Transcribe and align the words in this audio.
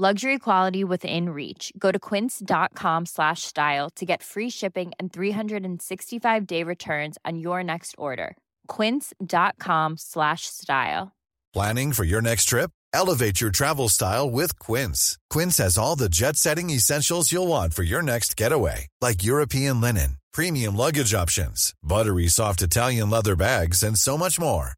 Luxury 0.00 0.38
quality 0.38 0.84
within 0.84 1.30
reach. 1.30 1.72
Go 1.76 1.90
to 1.90 1.98
quince.com 1.98 3.06
slash 3.06 3.42
style 3.42 3.90
to 3.96 4.06
get 4.06 4.22
free 4.22 4.48
shipping 4.48 4.92
and 5.00 5.12
365 5.12 6.46
day 6.46 6.62
returns 6.62 7.18
on 7.24 7.38
your 7.40 7.64
next 7.64 7.96
order. 7.98 8.36
Quince.com 8.68 9.96
slash 9.96 10.42
style. 10.42 11.16
Planning 11.52 11.92
for 11.92 12.04
your 12.04 12.22
next 12.22 12.44
trip? 12.44 12.70
Elevate 12.92 13.40
your 13.40 13.50
travel 13.50 13.88
style 13.88 14.30
with 14.30 14.56
Quince. 14.60 15.18
Quince 15.30 15.56
has 15.56 15.76
all 15.76 15.96
the 15.96 16.08
jet 16.08 16.36
setting 16.36 16.70
essentials 16.70 17.32
you'll 17.32 17.48
want 17.48 17.74
for 17.74 17.82
your 17.82 18.00
next 18.02 18.36
getaway, 18.36 18.86
like 19.00 19.24
European 19.24 19.80
linen, 19.80 20.18
premium 20.32 20.76
luggage 20.76 21.12
options, 21.12 21.74
buttery 21.82 22.28
soft 22.28 22.62
Italian 22.62 23.10
leather 23.10 23.34
bags, 23.34 23.82
and 23.82 23.98
so 23.98 24.16
much 24.16 24.38
more. 24.38 24.77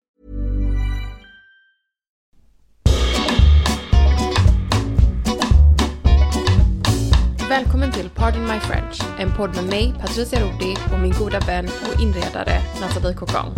Välkommen 7.51 7.91
till 7.91 8.09
Pardon 8.09 8.43
My 8.43 8.59
French, 8.59 9.01
en 9.19 9.31
podd 9.37 9.55
med 9.55 9.65
mig, 9.65 9.93
Patricia 10.01 10.39
Rodi 10.39 10.75
och 10.93 10.99
min 10.99 11.11
goda 11.11 11.39
vän 11.39 11.65
och 11.65 12.01
inredare 12.01 12.61
Nathalie 12.81 13.13
Kokong. 13.13 13.53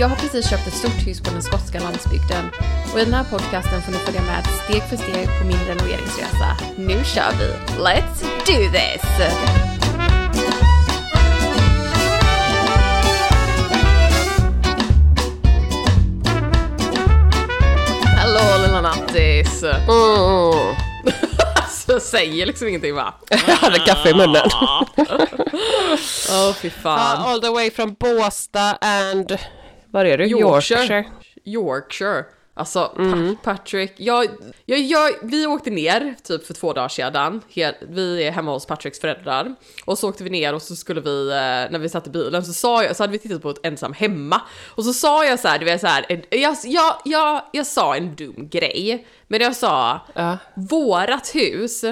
Jag 0.00 0.08
har 0.08 0.16
precis 0.16 0.50
köpt 0.50 0.66
ett 0.66 0.74
stort 0.74 1.06
hus 1.06 1.20
på 1.20 1.30
den 1.30 1.42
skotska 1.42 1.80
landsbygden 1.80 2.44
och 2.92 3.00
i 3.00 3.04
den 3.04 3.14
här 3.14 3.24
podcasten 3.24 3.82
får 3.82 3.92
ni 3.92 3.98
följa 3.98 4.22
med 4.22 4.46
steg 4.46 4.82
för 4.82 4.96
steg 4.96 5.26
på 5.38 5.46
min 5.46 5.58
renoveringsresa. 5.68 6.56
Nu 6.76 7.04
kör 7.04 7.32
vi! 7.38 7.54
Let's 7.78 8.22
do 8.46 8.72
this! 8.72 9.04
Hallå 18.16 18.66
lilla 18.66 18.80
nattis! 18.80 19.62
Mm. 19.62 20.91
Så 21.92 22.00
säger 22.16 22.46
liksom 22.46 22.68
ingenting 22.68 22.94
va? 22.94 23.14
Jag 23.30 23.38
hade 23.38 23.78
kaffe 23.78 24.10
i 24.10 24.14
munnen. 24.14 24.42
Åh 26.30 26.52
fy 26.52 26.70
fan. 26.70 27.22
all 27.26 27.40
the 27.40 27.50
way 27.50 27.70
from 27.70 27.96
Båstad 28.00 28.78
and... 28.80 29.38
Var 29.90 30.04
är 30.04 30.18
du? 30.18 30.24
Yorkshire. 30.24 31.04
Yorkshire. 31.44 32.24
Alltså 32.54 32.92
Pa- 32.96 33.36
Patrick, 33.54 33.92
jag, 33.96 34.26
jag, 34.66 34.78
jag, 34.78 35.10
vi 35.22 35.46
åkte 35.46 35.70
ner 35.70 36.14
typ 36.24 36.46
för 36.46 36.54
två 36.54 36.72
dagar 36.72 36.88
sedan. 36.88 37.40
Vi 37.88 38.24
är 38.24 38.30
hemma 38.30 38.52
hos 38.52 38.66
Patricks 38.66 39.00
föräldrar. 39.00 39.54
Och 39.84 39.98
så 39.98 40.08
åkte 40.08 40.24
vi 40.24 40.30
ner 40.30 40.54
och 40.54 40.62
så 40.62 40.76
skulle 40.76 41.00
vi, 41.00 41.28
eh, 41.30 41.36
när 41.72 41.78
vi 41.78 41.88
satt 41.88 42.06
i 42.06 42.10
bilen 42.10 42.44
så 42.44 42.52
sa 42.52 42.84
jag, 42.84 42.96
så 42.96 43.02
hade 43.02 43.12
vi 43.12 43.18
tittat 43.18 43.42
på 43.42 43.50
ett 43.50 43.66
ensam 43.66 43.92
hemma. 43.92 44.40
Och 44.68 44.84
så 44.84 44.92
sa 44.92 45.24
jag 45.24 45.40
så 45.40 45.48
här, 45.48 45.58
du 45.58 45.64
vet 45.64 45.80
så 45.80 45.86
här, 45.86 46.06
en- 46.08 46.22
jag, 46.40 46.56
jag, 46.64 46.96
jag, 47.04 47.42
jag 47.52 47.66
sa 47.66 47.96
en 47.96 48.14
dum 48.14 48.48
grej. 48.48 49.06
Men 49.28 49.40
jag 49.40 49.56
sa, 49.56 50.00
Ja. 50.14 50.38
vårat 50.54 51.34
hus 51.34 51.84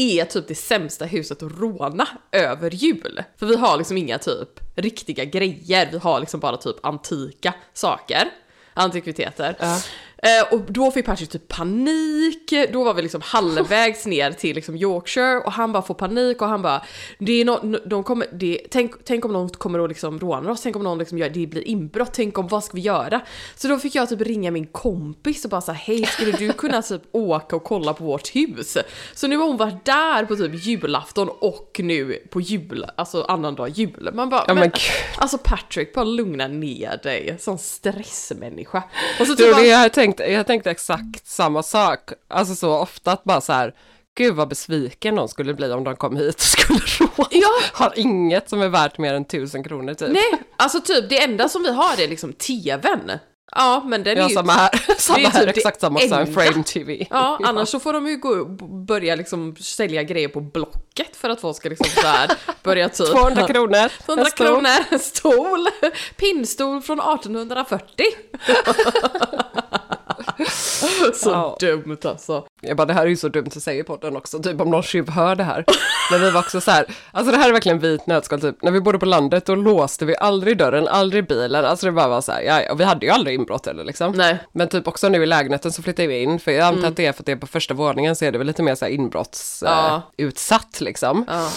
är 0.00 0.24
typ 0.24 0.48
det 0.48 0.54
sämsta 0.54 1.04
huset 1.04 1.42
att 1.42 1.52
råna 1.60 2.06
över 2.32 2.70
jul. 2.70 3.22
För 3.38 3.46
vi 3.46 3.56
har 3.56 3.76
liksom 3.78 3.96
inga 3.96 4.18
typ 4.18 4.48
riktiga 4.76 5.24
grejer, 5.24 5.88
vi 5.92 5.98
har 5.98 6.20
liksom 6.20 6.40
bara 6.40 6.56
typ 6.56 6.76
antika 6.86 7.54
saker. 7.72 8.28
Antikviteter. 8.76 9.54
Eh, 10.22 10.54
och 10.54 10.60
då 10.72 10.90
fick 10.90 11.06
Patrick 11.06 11.30
typ 11.30 11.48
panik, 11.48 12.52
då 12.72 12.84
var 12.84 12.94
vi 12.94 13.02
liksom 13.02 13.20
halvvägs 13.24 14.06
ner 14.06 14.32
till 14.32 14.54
liksom 14.56 14.76
Yorkshire 14.76 15.36
och 15.38 15.52
han 15.52 15.72
bara 15.72 15.82
får 15.82 15.94
panik 15.94 16.42
och 16.42 16.48
han 16.48 16.62
bara 16.62 16.82
det 17.18 17.32
är 17.40 17.44
no, 17.44 17.78
de 17.86 18.04
kommer, 18.04 18.26
det, 18.32 18.60
tänk, 18.70 19.04
tänk 19.04 19.24
om 19.24 19.32
någon 19.32 19.48
kommer 19.48 19.78
att 19.78 19.88
liksom 19.88 20.18
råna 20.18 20.50
oss, 20.50 20.62
tänk 20.62 20.76
om 20.76 20.82
någon 20.82 20.98
liksom 20.98 21.18
gör, 21.18 21.28
det 21.28 21.46
blir 21.46 21.68
inbrott, 21.68 22.10
tänk 22.12 22.38
om 22.38 22.48
vad 22.48 22.64
ska 22.64 22.74
vi 22.76 22.80
göra? 22.80 23.20
Så 23.56 23.68
då 23.68 23.78
fick 23.78 23.94
jag 23.94 24.08
typ 24.08 24.20
ringa 24.20 24.50
min 24.50 24.66
kompis 24.66 25.44
och 25.44 25.50
bara 25.50 25.60
säga 25.60 25.74
hej 25.74 26.04
skulle 26.06 26.32
du 26.32 26.52
kunna 26.52 26.82
typ 26.82 27.02
åka 27.12 27.56
och 27.56 27.64
kolla 27.64 27.94
på 27.94 28.04
vårt 28.04 28.28
hus? 28.36 28.76
Så 29.14 29.26
nu 29.26 29.36
har 29.36 29.46
hon 29.46 29.56
varit 29.56 29.84
där 29.84 30.24
på 30.24 30.36
typ 30.36 30.64
julafton 30.66 31.28
och 31.40 31.80
nu 31.82 32.18
på 32.30 32.40
jul, 32.40 32.86
alltså 32.96 33.22
annandag 33.22 33.68
jul. 33.68 34.10
Man 34.12 34.28
bara, 34.30 34.44
Ja, 34.48 34.54
men 34.54 34.60
men, 34.60 34.70
alltså 35.16 35.38
Patrick 35.38 35.94
bara 35.94 36.04
lugna 36.04 36.48
ner 36.48 37.00
dig, 37.02 37.36
sån 37.40 37.58
stressmänniska. 37.58 38.82
Och 39.20 39.26
så 39.26 39.32
Du, 39.32 39.36
typ 39.36 39.46
det, 39.46 39.52
bara- 39.52 39.62
jag, 40.18 40.26
har 40.26 40.26
tänkt, 40.26 40.32
jag 40.36 40.46
tänkte 40.46 40.70
exakt 40.70 41.26
samma 41.26 41.62
sak. 41.62 42.00
Alltså 42.28 42.54
så 42.54 42.76
ofta 42.78 43.12
att 43.12 43.24
bara 43.24 43.40
så 43.40 43.52
här, 43.52 43.74
gud 44.16 44.34
vad 44.34 44.48
besviken 44.48 45.14
någon 45.14 45.28
skulle 45.28 45.54
bli 45.54 45.72
om 45.72 45.84
de 45.84 45.96
kom 45.96 46.16
hit 46.16 46.34
och 46.34 46.40
skulle 46.40 46.78
råna. 46.98 47.28
Ja. 47.30 47.48
Har 47.72 47.92
inget 47.96 48.48
som 48.50 48.62
är 48.62 48.68
värt 48.68 48.98
mer 48.98 49.14
än 49.14 49.24
tusen 49.24 49.64
kronor 49.64 49.94
typ. 49.94 50.08
Nej, 50.12 50.42
alltså 50.56 50.80
typ 50.80 51.08
det 51.08 51.22
enda 51.22 51.48
som 51.48 51.62
vi 51.62 51.72
har 51.72 52.00
är 52.00 52.08
liksom 52.08 52.32
tvn. 52.32 53.12
Ja, 53.56 53.82
men 53.86 54.02
den 54.02 54.16
är 54.16 54.20
Ja, 54.22 54.28
ju... 54.28 54.34
samma 54.34 54.52
här. 54.52 54.70
Samma 54.98 55.18
det 55.18 55.24
är 55.24 55.30
här, 55.30 55.46
typ 55.46 55.56
exakt 55.56 55.80
samma 55.80 56.00
en 56.00 56.12
enda. 56.12 56.32
frame 56.32 56.64
tv. 56.64 57.06
Ja, 57.10 57.38
annars 57.44 57.68
så 57.68 57.80
får 57.80 57.92
de 57.92 58.06
ju 58.06 58.16
gå, 58.16 58.44
börja 58.86 59.14
liksom 59.14 59.56
sälja 59.56 60.02
grejer 60.02 60.28
på 60.28 60.40
Blocket 60.40 61.16
för 61.16 61.28
att 61.30 61.40
folk 61.40 61.56
ska 61.56 61.68
liksom 61.68 61.86
så 62.02 62.06
här 62.06 62.30
börja 62.62 62.88
typ... 62.88 63.06
200 63.10 63.46
kronor. 63.46 63.88
200 64.06 64.24
en 64.24 64.30
stol. 64.30 64.46
kronor, 64.46 64.70
en 64.90 64.98
stol, 64.98 65.66
pinnstol 66.16 66.82
från 66.82 67.00
1840. 67.00 68.04
så 71.14 71.30
Ja. 71.30 71.56
dumt 71.60 71.96
alltså. 72.04 72.44
Jag 72.60 72.76
bara, 72.76 72.86
det 72.86 72.92
här 72.92 73.02
är 73.02 73.06
ju 73.06 73.16
så 73.16 73.28
dumt 73.28 73.46
att 73.56 73.62
säga 73.62 73.80
i 73.80 73.82
podden 73.84 74.16
också, 74.16 74.38
typ 74.38 74.60
om 74.60 74.70
någon 74.70 74.82
tjuv 74.82 75.08
hör 75.10 75.34
det 75.36 75.44
här. 75.44 75.64
Men 76.10 76.20
vi 76.20 76.30
var 76.30 76.40
också 76.40 76.60
så 76.60 76.70
här, 76.70 76.86
alltså 77.12 77.32
det 77.32 77.38
här 77.38 77.48
är 77.48 77.52
verkligen 77.52 77.78
vit 77.78 78.06
nötskal, 78.06 78.40
typ. 78.40 78.62
När 78.62 78.70
vi 78.70 78.80
bodde 78.80 78.98
på 78.98 79.06
landet 79.06 79.46
då 79.46 79.54
låste 79.54 80.04
vi 80.04 80.16
aldrig 80.16 80.58
dörren, 80.58 80.88
aldrig 80.88 81.26
bilen, 81.28 81.64
alltså 81.64 81.86
det 81.86 81.92
bara 81.92 82.08
var 82.08 82.20
så 82.20 82.32
här, 82.32 82.42
ja, 82.42 82.72
och 82.72 82.80
vi 82.80 82.84
hade 82.84 83.06
ju 83.06 83.12
aldrig 83.12 83.34
inbrott 83.34 83.66
eller 83.66 83.84
liksom. 83.84 84.12
Nej. 84.12 84.38
Men 84.52 84.68
typ 84.68 84.88
också 84.88 85.08
nu 85.08 85.22
i 85.22 85.26
lägenheten 85.26 85.72
så 85.72 85.82
flyttade 85.82 86.08
vi 86.08 86.22
in, 86.22 86.38
för 86.40 86.50
jag 86.52 86.66
antar 86.66 86.88
att 86.88 86.96
det 86.96 87.06
är 87.06 87.12
för 87.12 87.22
att 87.22 87.26
det 87.26 87.32
är 87.32 87.36
på 87.36 87.46
första 87.46 87.74
våningen 87.74 88.16
så 88.16 88.24
är 88.24 88.32
det 88.32 88.38
väl 88.38 88.46
lite 88.46 88.62
mer 88.62 88.74
så 88.74 88.84
här 88.84 88.92
inbrottsutsatt 88.92 90.00
Ja. 90.16 90.58
eh, 90.80 90.84
liksom. 90.84 91.24
Ja. 91.28 91.50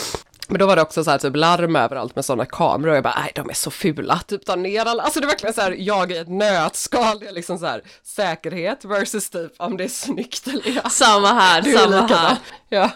Men 0.48 0.60
då 0.60 0.66
var 0.66 0.76
det 0.76 0.82
också 0.82 1.04
så 1.04 1.12
här 1.12 1.18
typ 1.18 1.36
larm 1.36 1.76
överallt 1.76 2.16
med 2.16 2.26
sådana 2.26 2.46
kameror 2.46 2.92
och 2.92 2.98
jag 2.98 3.04
bara, 3.04 3.20
nej 3.20 3.32
de 3.36 3.50
är 3.50 3.54
så 3.54 3.72
fula, 3.72 4.20
typ 4.28 4.46
ta 4.46 4.56
ner 4.56 4.86
alla, 4.86 5.04
alltså 5.04 5.20
det 5.20 5.26
är 5.26 5.28
verkligen 5.28 5.54
så 5.54 5.62
här, 5.62 5.72
jag 5.80 6.12
i 6.12 6.18
ett 6.18 6.30
nötskal, 6.30 7.20
det 7.20 7.28
är 7.28 7.32
liksom 7.32 7.58
så 7.60 7.66
här 7.66 7.82
säkerhet 8.04 8.86
versus 8.86 9.30
typ 9.30 9.52
om 9.58 9.78
det 9.78 9.84
är 9.84 9.88
snyggt 9.88 10.48
eller 10.48 10.80
ja. 10.84 10.90
Samma 10.90 11.28
här, 11.34 11.62
samma 11.62 11.96
här. 11.96 12.08
bra. 12.08 12.38
Ja. 12.70 12.90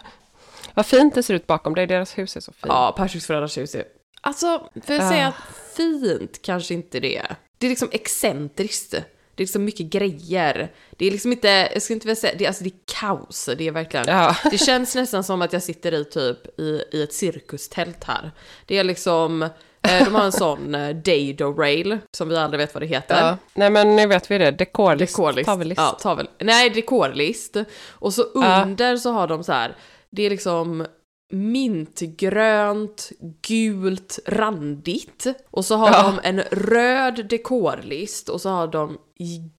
Vad 0.74 0.86
fint 0.86 1.16
det 1.16 1.24
ser 1.24 1.34
ut 1.34 1.48
bakom 1.48 1.76
dig, 1.76 1.88
deras 1.88 2.18
hus 2.18 2.36
är 2.36 2.40
så 2.42 2.52
fint. 2.52 2.66
Ja, 2.68 2.94
Patricks 2.98 3.26
föräldrars 3.28 3.58
hus 3.58 3.76
är... 3.76 3.84
Alltså, 4.22 4.70
för 4.86 4.94
jag 4.94 5.04
Ja. 5.04 5.10
säga 5.10 5.28
att 5.28 5.36
fint 5.78 6.42
kanske 6.42 6.74
inte 6.74 7.00
det 7.00 7.18
är. 7.18 7.36
Det 7.58 7.68
är 7.68 7.70
liksom 7.70 7.90
excentriskt. 7.92 8.94
Det 9.38 9.44
är 9.44 9.46
liksom 9.46 9.66
mycket 9.66 9.86
grejer. 9.86 10.72
Det 10.98 11.06
är 11.08 11.12
liksom 11.12 11.32
inte, 11.32 11.48
jag 11.74 11.82
ska 11.82 11.94
inte 11.94 12.08
vilja 12.08 12.16
säga, 12.22 12.34
det 12.38 12.44
är, 12.44 12.48
alltså 12.48 12.64
det 12.64 12.70
är 12.70 13.00
kaos. 13.00 13.50
Det 13.58 13.68
är 13.68 13.72
verkligen, 13.72 14.06
Ja. 14.08 14.36
det 14.52 14.58
känns 14.58 14.96
nästan 14.96 15.24
som 15.24 15.42
att 15.42 15.54
jag 15.54 15.64
sitter 15.64 15.94
i 15.94 16.06
typ 16.06 16.60
i, 16.60 16.84
i 16.92 17.04
ett 17.04 17.14
cirkustält 17.14 18.04
här. 18.04 18.32
Det 18.66 18.78
är 18.78 18.84
liksom, 18.84 19.42
eh, 19.42 20.04
de 20.06 20.16
har 20.16 20.24
en 20.24 20.32
sån 20.46 20.76
eh, 20.76 20.96
dado 20.96 21.54
rail, 21.62 21.98
som 22.12 22.30
vi 22.30 22.38
aldrig 22.38 22.60
vet 22.60 22.74
vad 22.74 22.84
det 22.84 22.88
heter. 22.88 23.22
Ja. 23.28 23.38
Nej 23.54 23.70
men 23.70 23.96
nu 23.96 24.08
vet 24.08 24.32
vi 24.32 24.38
det, 24.38 24.52
dekorlist, 24.52 25.14
Dekorlist. 25.16 25.46
tavellist. 25.46 25.82
Ja, 25.82 25.98
tavel. 26.02 26.30
Nej, 26.40 26.70
dekorlist. 26.70 27.58
Och 27.90 28.14
så 28.14 28.22
under 28.24 28.98
så 28.98 29.12
har 29.12 29.28
de 29.28 29.44
så 29.44 29.52
här, 29.52 29.76
det 30.10 30.24
är 30.26 30.30
liksom 30.30 30.86
mintgrönt, 31.32 33.12
gult, 33.48 34.20
randigt. 34.26 35.26
Och 35.52 35.66
så 35.66 35.76
har 35.76 35.88
Ja. 35.92 36.04
de 36.24 36.30
en 36.30 36.42
röd 36.52 37.26
dekorlist 37.30 38.30
och 38.30 38.42
så 38.42 38.50
har 38.50 38.68
de 38.68 38.98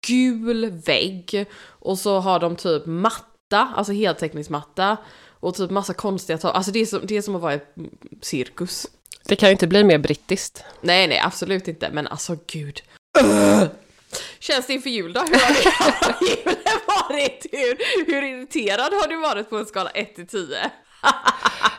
gul 0.06 0.70
vägg. 0.86 1.46
Och 1.66 1.98
så 1.98 2.18
har 2.20 2.40
de 2.40 2.56
typ 2.56 2.86
matta, 2.86 3.72
alltså 3.76 3.92
heltäckningsmatta. 3.92 4.96
Och 5.40 5.54
typ 5.54 5.70
massa 5.70 5.94
konstiga 5.94 6.38
tavlor. 6.38 6.56
Alltså 6.56 6.72
det 6.72 6.78
är, 6.80 6.86
som, 6.86 7.00
det 7.06 7.16
är 7.16 7.22
som 7.22 7.36
att 7.36 7.42
vara 7.42 7.54
i 7.54 7.60
cirkus. 8.22 8.86
Det 9.24 9.36
kan 9.36 9.48
ju 9.48 9.52
inte 9.52 9.66
bli 9.66 9.84
mer 9.84 9.98
brittiskt. 9.98 10.64
Nej, 10.80 11.08
nej, 11.08 11.18
absolut 11.24 11.68
inte. 11.68 11.90
Men 11.92 12.06
alltså 12.06 12.36
gud. 12.46 12.82
Känns 14.38 14.66
det 14.66 14.72
inför 14.72 14.90
jul 14.90 15.12
då? 15.12 15.20
Hur 15.20 15.26
har 15.28 15.34
det- 16.20 16.26
julen 16.46 16.56
varit? 16.86 17.46
Hur, 17.52 18.06
hur 18.06 18.22
irriterad 18.22 18.92
har 18.92 19.08
du 19.08 19.16
varit 19.16 19.50
på 19.50 19.56
en 19.56 19.66
skala 19.66 19.90
1 19.90 20.14
till 20.14 20.26
10? 20.26 20.70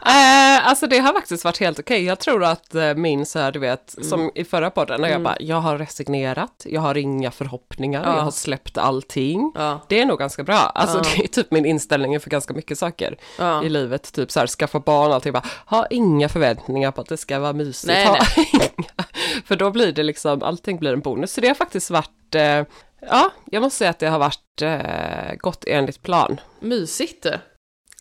Eh, 0.06 0.68
alltså 0.68 0.88
det 0.88 1.00
har 1.00 1.14
faktiskt 1.14 1.44
varit 1.44 1.60
helt 1.60 1.80
okej. 1.80 2.04
Jag 2.04 2.20
tror 2.20 2.44
att 2.44 2.76
eh, 2.76 2.94
min 2.96 3.26
så 3.26 3.40
här, 3.40 3.52
du 3.52 3.60
vet, 3.60 3.96
som 4.02 4.32
i 4.36 4.44
förra 4.46 4.70
podden, 4.72 5.02
när 5.02 5.10
jag 5.10 5.22
bara, 5.24 5.38
jag 5.40 5.56
har 5.56 5.78
resignerat, 5.78 6.66
jag 6.66 6.82
har 6.82 6.98
inga 6.98 7.32
förhoppningar, 7.32 8.04
Ja. 8.06 8.16
jag 8.16 8.24
har 8.24 8.32
släppt 8.32 8.78
allting. 8.78 9.52
Ja. 9.56 9.80
Det 9.90 10.02
är 10.02 10.06
nog 10.06 10.20
ganska 10.20 10.44
bra. 10.44 10.58
Alltså 10.58 10.98
Ja. 10.98 11.04
det 11.18 11.24
är 11.24 11.28
typ 11.28 11.52
min 11.52 11.66
inställning 11.66 12.20
för 12.20 12.30
ganska 12.30 12.54
mycket 12.54 12.78
saker 12.80 13.18
i 13.64 13.70
livet. 13.70 14.14
Typ 14.14 14.32
så 14.32 14.40
här, 14.40 14.48
skaffa 14.48 14.80
barn, 14.80 15.12
allting 15.12 15.34
bara, 15.34 15.46
ha 15.66 15.86
inga 15.90 16.30
förväntningar 16.30 16.92
på 16.92 17.02
att 17.02 17.08
det 17.10 17.18
ska 17.18 17.40
vara 17.40 17.54
mysigt. 17.54 17.88
Nej, 17.94 18.06
ha 18.06 18.18
nej. 18.38 18.50
inga. 18.78 19.04
För 19.46 19.56
då 19.56 19.72
blir 19.72 19.92
det 19.92 20.04
liksom, 20.04 20.44
allting 20.44 20.78
blir 20.80 20.94
en 20.94 21.00
bonus. 21.02 21.34
Så 21.34 21.42
det 21.42 21.48
har 21.48 21.56
faktiskt 21.56 21.90
varit, 21.90 22.36
eh, 22.36 22.64
ja, 23.02 23.30
jag 23.46 23.62
måste 23.62 23.78
säga 23.78 23.90
att 23.90 24.00
det 24.00 24.08
har 24.10 24.20
varit 24.20 24.62
eh, 24.62 25.36
gått 25.38 25.64
enligt 25.68 26.02
plan. 26.02 26.40
Mysigt. 26.60 27.26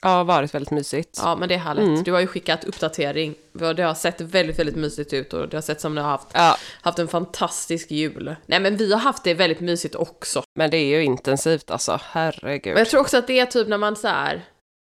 Ja, 0.02 0.24
varit 0.24 0.54
väldigt 0.54 0.70
mysigt. 0.70 1.18
Ja, 1.22 1.36
men 1.36 1.48
det 1.48 1.54
är 1.54 1.58
härligt. 1.58 1.84
Mm. 1.86 2.02
Du 2.02 2.12
har 2.12 2.20
ju 2.20 2.26
skickat 2.26 2.64
uppdatering. 2.64 3.34
Det 3.76 3.82
har 3.82 3.94
sett 3.94 4.20
väldigt, 4.20 4.58
väldigt 4.58 4.76
mysigt 4.76 5.12
ut 5.12 5.32
och 5.32 5.48
det 5.48 5.56
har 5.56 5.62
sett 5.62 5.80
som 5.80 5.94
ni 5.94 6.00
har 6.00 6.08
haft, 6.08 6.28
Ja, 6.34 6.56
haft 6.82 6.98
en 6.98 7.08
fantastisk 7.08 7.90
jul. 7.90 8.36
Nej, 8.46 8.60
men 8.60 8.76
vi 8.76 8.92
har 8.92 9.00
haft 9.00 9.24
det 9.24 9.34
väldigt 9.34 9.60
mysigt 9.60 9.94
också. 9.94 10.42
men 10.58 10.70
det 10.70 10.76
är 10.76 10.84
ju 10.86 11.04
intensivt 11.04 11.70
alltså, 11.70 12.00
herregud. 12.04 12.74
Men 12.74 12.78
jag 12.78 12.88
tror 12.88 13.00
också 13.00 13.18
att 13.18 13.26
det 13.26 13.40
är 13.40 13.46
typ 13.46 13.68
när 13.68 13.78
man 13.78 13.96
så 13.96 14.08
här. 14.08 14.42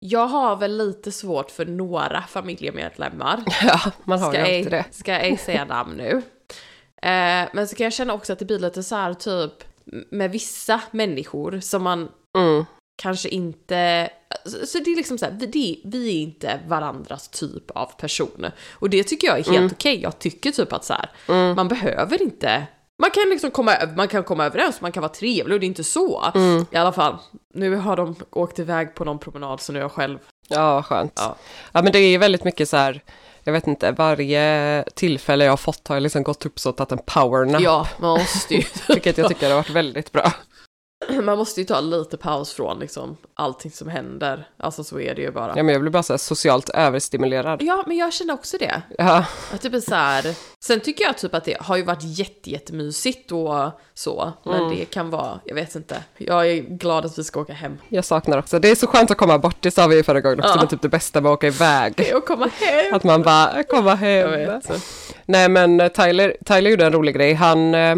Jag 0.01 0.27
har 0.27 0.57
väl 0.57 0.77
lite 0.77 1.13
svårt 1.13 1.51
för 1.51 1.67
några 1.67 2.23
familjemedlemmar. 2.23 3.45
Ja, 3.63 3.81
man 4.05 4.19
har 4.23 4.33
Ska 4.33 4.39
ju 4.49 4.57
alltid 4.59 4.71
det. 4.73 4.85
ska 4.91 5.13
jag 5.13 5.23
ej 5.25 5.37
säga 5.37 5.65
namn 5.65 5.97
nu. 5.97 6.11
Eh, 7.03 7.49
men 7.53 7.69
så 7.69 7.77
kan 7.77 7.85
jag 7.85 7.93
känna 7.93 8.15
också 8.15 8.33
att 8.33 8.39
det 8.39 8.45
blir 8.45 8.59
lite 8.59 8.83
så 8.83 8.95
här 8.97 9.15
typ 9.15 9.53
med 10.11 10.31
vissa 10.31 10.81
människor 10.91 11.61
som 11.61 11.83
man 11.83 12.09
Mm. 12.39 12.65
kanske 13.03 13.29
inte... 13.29 14.11
Så 14.67 14.79
det 14.79 14.91
är 14.91 14.97
liksom 14.97 15.19
så 15.19 15.25
här, 15.25 15.37
vi, 15.41 15.81
vi 15.85 16.09
är 16.09 16.23
inte 16.23 16.61
varandras 16.67 17.29
typ 17.29 17.71
av 17.71 17.87
personer. 17.99 18.53
Och 18.73 18.91
det 18.91 19.05
tycker 19.05 19.29
jag 19.29 19.39
är 19.39 19.45
helt 19.45 19.57
Mm. 19.59 19.71
okej. 19.73 20.01
Jag 20.03 20.19
tycker 20.19 20.51
typ 20.51 20.73
att 20.73 20.85
så 20.85 20.95
här, 20.95 21.55
man 21.55 21.69
behöver 21.69 22.23
inte... 22.23 22.67
Man 23.03 23.11
kan 23.11 23.23
liksom 23.31 23.51
komma, 23.51 23.73
man 23.97 24.09
kan 24.09 24.25
komma 24.25 24.47
överens, 24.47 24.81
man 24.81 24.93
kan 24.93 25.01
vara 25.01 25.13
trevlig 25.13 25.55
och 25.55 25.61
det 25.61 25.67
är 25.67 25.69
inte 25.69 25.85
så. 25.85 26.25
Mm. 26.35 26.67
I 26.71 26.77
alla 26.77 26.93
fall, 26.93 27.17
nu 27.55 27.77
har 27.77 27.97
de 27.97 28.17
åkt 28.31 28.59
iväg 28.59 28.95
på 28.95 29.05
någon 29.05 29.19
promenad 29.19 29.61
så 29.61 29.73
nu 29.73 29.79
är 29.79 29.83
jag 29.83 29.93
själv. 29.93 30.19
Ja, 30.49 30.83
skönt. 30.83 31.13
Ja. 31.17 31.37
Ja. 31.73 31.83
men 31.83 31.93
det 31.93 31.99
är 31.99 32.09
ju 32.11 32.19
väldigt 32.19 32.45
mycket 32.45 32.69
så 32.69 32.77
här, 32.77 33.03
jag 33.45 33.53
vet 33.53 33.67
inte, 33.67 33.91
varje 33.93 34.85
tillfälle 34.95 35.45
jag 35.45 35.53
har 35.53 35.57
fått 35.57 35.89
har 35.89 35.97
jag 35.97 36.03
liksom 36.03 36.23
gått 36.23 36.47
upp 36.47 36.59
så 36.61 36.71
och 36.71 36.77
tagit 36.77 36.93
en 36.93 36.99
powernap. 36.99 37.63
Ja, 37.63 37.89
man 37.99 38.11
måste 38.11 38.55
ju... 38.55 38.63
Vilket 38.89 39.19
jag 39.19 39.29
tycker 39.29 39.49
har 39.49 39.57
varit 39.57 39.71
väldigt 39.71 40.13
bra. 40.13 40.33
Man 41.23 41.39
måste 41.39 41.61
ju 41.61 41.65
ta 41.67 41.81
lite 41.81 42.17
paus 42.17 42.53
från 42.53 42.79
liksom 42.79 43.17
allting 43.35 43.71
som 43.71 43.89
händer. 43.89 44.49
Alltså 44.57 44.85
så 44.85 45.01
är 45.01 45.15
det 45.15 45.23
ju 45.23 45.31
bara. 45.31 45.53
Ja, 45.57 45.63
men 45.63 45.73
jag 45.73 45.81
blir 45.81 45.91
bara 45.93 46.03
så 46.03 46.19
socialt 46.19 46.69
överstimulerad. 46.69 47.63
Ja, 47.63 47.85
men 47.87 47.97
jag 47.97 48.13
känner 48.13 48.35
också 48.35 48.57
det. 48.59 48.83
Ja, 48.99 49.25
Att 49.55 49.63
det 49.63 49.71
blir 49.71 49.81
så 49.81 49.95
här. 49.95 50.35
Sen 50.65 50.81
tycker 50.81 51.05
jag 51.05 51.19
typ 51.19 51.35
att 51.35 51.45
det 51.45 51.57
har 51.61 51.77
ju 51.77 51.83
varit 51.83 52.03
jätte, 52.03 52.51
jättemysigt 52.51 53.33
och 53.33 53.81
så. 53.95 54.33
Men 54.45 54.55
Mm. 54.55 54.71
det 54.71 54.85
kan 54.85 55.11
vara, 55.11 55.41
jag 55.45 55.55
vet 55.55 55.75
inte. 55.75 56.03
Jag 56.17 56.47
är 56.51 56.57
glad 56.63 57.05
att 57.05 57.19
vi 57.19 57.25
ska 57.25 57.41
åka 57.41 57.53
hem. 57.53 57.79
jag 57.89 58.05
saknar 58.05 58.39
också. 58.39 58.59
Det 58.59 58.71
är 58.71 58.75
så 58.75 58.87
skönt 58.87 59.11
att 59.11 59.17
komma 59.17 59.39
bort, 59.39 59.57
det 59.61 59.71
sa 59.71 59.87
vi 59.87 59.97
ju 59.97 60.03
förra 60.03 60.21
gången 60.21 60.39
också, 60.39 60.51
Ja. 60.53 60.57
men 60.57 60.69
typ 60.69 60.83
det 60.83 60.89
bästa 60.89 61.21
med 61.21 61.31
att 61.33 61.37
åka 61.37 61.47
iväg. 61.47 61.95
Det 61.97 62.11
är 62.11 62.17
att 62.17 62.27
komma 62.27 62.47
hem. 62.61 62.95
Att 62.95 63.05
man 63.05 63.23
bara, 63.23 63.63
komma 63.63 63.91
Jag 63.91 63.97
hem. 63.97 64.31
vet. 64.31 64.71
Nej 65.27 65.49
men 65.49 65.81
eh, 65.81 65.89
Tyler, 65.89 66.37
Tyler 66.45 66.71
gjorde 66.71 66.87
en 66.87 66.93
rolig 66.93 67.15
grej. 67.15 67.35
Han, 67.35 67.75
eh, 67.75 67.97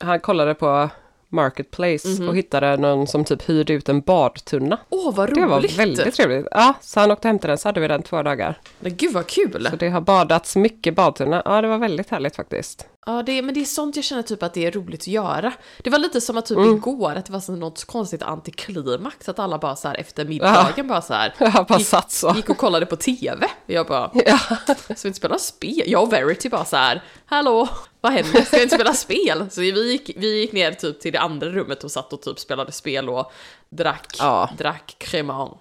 han 0.00 0.20
kollade 0.20 0.54
på 0.54 0.90
Marketplace 1.28 2.08
Mhm. 2.08 2.28
och 2.28 2.36
hittade 2.36 2.76
någon 2.76 3.06
som 3.06 3.24
typ 3.24 3.48
hyrde 3.48 3.72
ut 3.72 3.88
en 3.88 4.00
badtunna. 4.00 4.78
Åh, 4.88 5.14
vad 5.14 5.28
roligt. 5.28 5.34
Det 5.42 5.46
var 5.46 5.76
väldigt 5.76 6.14
trevligt. 6.14 6.46
Ja, 6.50 6.74
så 6.80 7.00
han 7.00 7.10
åkte 7.10 7.28
hem 7.28 7.38
till 7.38 7.48
den 7.48 7.58
så 7.58 7.68
hade 7.68 7.80
vi 7.80 7.88
den 7.88 8.02
två 8.02 8.22
dagar. 8.22 8.60
Men 8.80 8.96
gud 8.96 9.12
vad 9.12 9.26
kul. 9.26 9.66
Så 9.70 9.76
det 9.76 9.88
har 9.88 10.00
badats 10.00 10.56
mycket 10.56 10.94
badtunna. 10.94 11.42
Ja, 11.44 11.62
det 11.62 11.68
var 11.68 11.78
väldigt 11.78 12.10
härligt 12.10 12.36
faktiskt. 12.36 12.86
Ja, 13.08 13.22
det, 13.22 13.32
är- 13.32 13.42
men 13.42 13.54
det 13.54 13.60
är 13.60 13.64
sånt 13.64 13.96
jag 13.96 14.04
känner 14.04 14.22
typ 14.22 14.42
att 14.42 14.54
det 14.54 14.66
är 14.66 14.70
roligt 14.70 15.00
att 15.00 15.06
göra. 15.06 15.52
Det 15.78 15.90
var 15.90 15.98
lite 15.98 16.20
som 16.20 16.36
att 16.38 16.46
typ 16.46 16.58
Mm. 16.58 16.76
igår, 16.76 17.12
att 17.14 17.26
det 17.26 17.32
var 17.32 17.56
något 17.56 17.84
konstigt 17.84 18.22
antiklimax. 18.22 19.28
Att 19.28 19.38
alla 19.38 19.58
bara 19.58 19.76
så 19.76 19.88
här 19.88 19.94
efter 20.00 20.24
middagen 20.24 20.88
bara 20.88 21.02
så 21.02 21.14
här. 21.14 21.34
Har 21.50 21.64
bara 21.64 21.78
gick- 21.78 21.86
satt 21.86 22.12
så. 22.12 22.32
Gick 22.36 22.48
och 22.50 22.56
kollade 22.56 22.86
på 22.86 22.96
TV. 22.96 23.46
Jag 23.66 23.86
bara, 23.86 24.10
Ja. 24.14 24.38
ska 24.38 24.94
vi 25.02 25.08
inte 25.08 25.12
spela 25.12 25.38
spel? 25.38 25.82
Jag 25.86 26.02
och 26.02 26.12
Verity 26.12 26.48
bara 26.48 26.64
så 26.64 26.76
här, 26.76 27.02
hallå, 27.26 27.68
vad 28.00 28.12
händer? 28.12 28.40
Ska 28.42 28.56
vi 28.56 28.62
inte 28.62 28.74
spela 28.74 28.94
spel? 28.94 29.46
Så 29.50 29.60
vi 29.60 29.92
gick, 29.92 30.10
vi 30.16 30.40
gick 30.40 30.52
ner 30.52 30.72
typ 30.72 31.00
till 31.00 31.12
det 31.12 31.18
andra 31.20 31.48
rummet 31.48 31.84
och 31.84 31.90
satt 31.90 32.12
och 32.12 32.22
typ 32.22 32.38
spelade 32.38 32.72
spel 32.72 33.08
och 33.08 33.32
drack, 33.68 34.16
Ja. 34.18 34.50
drack 34.58 34.94
cremant. 34.98 35.58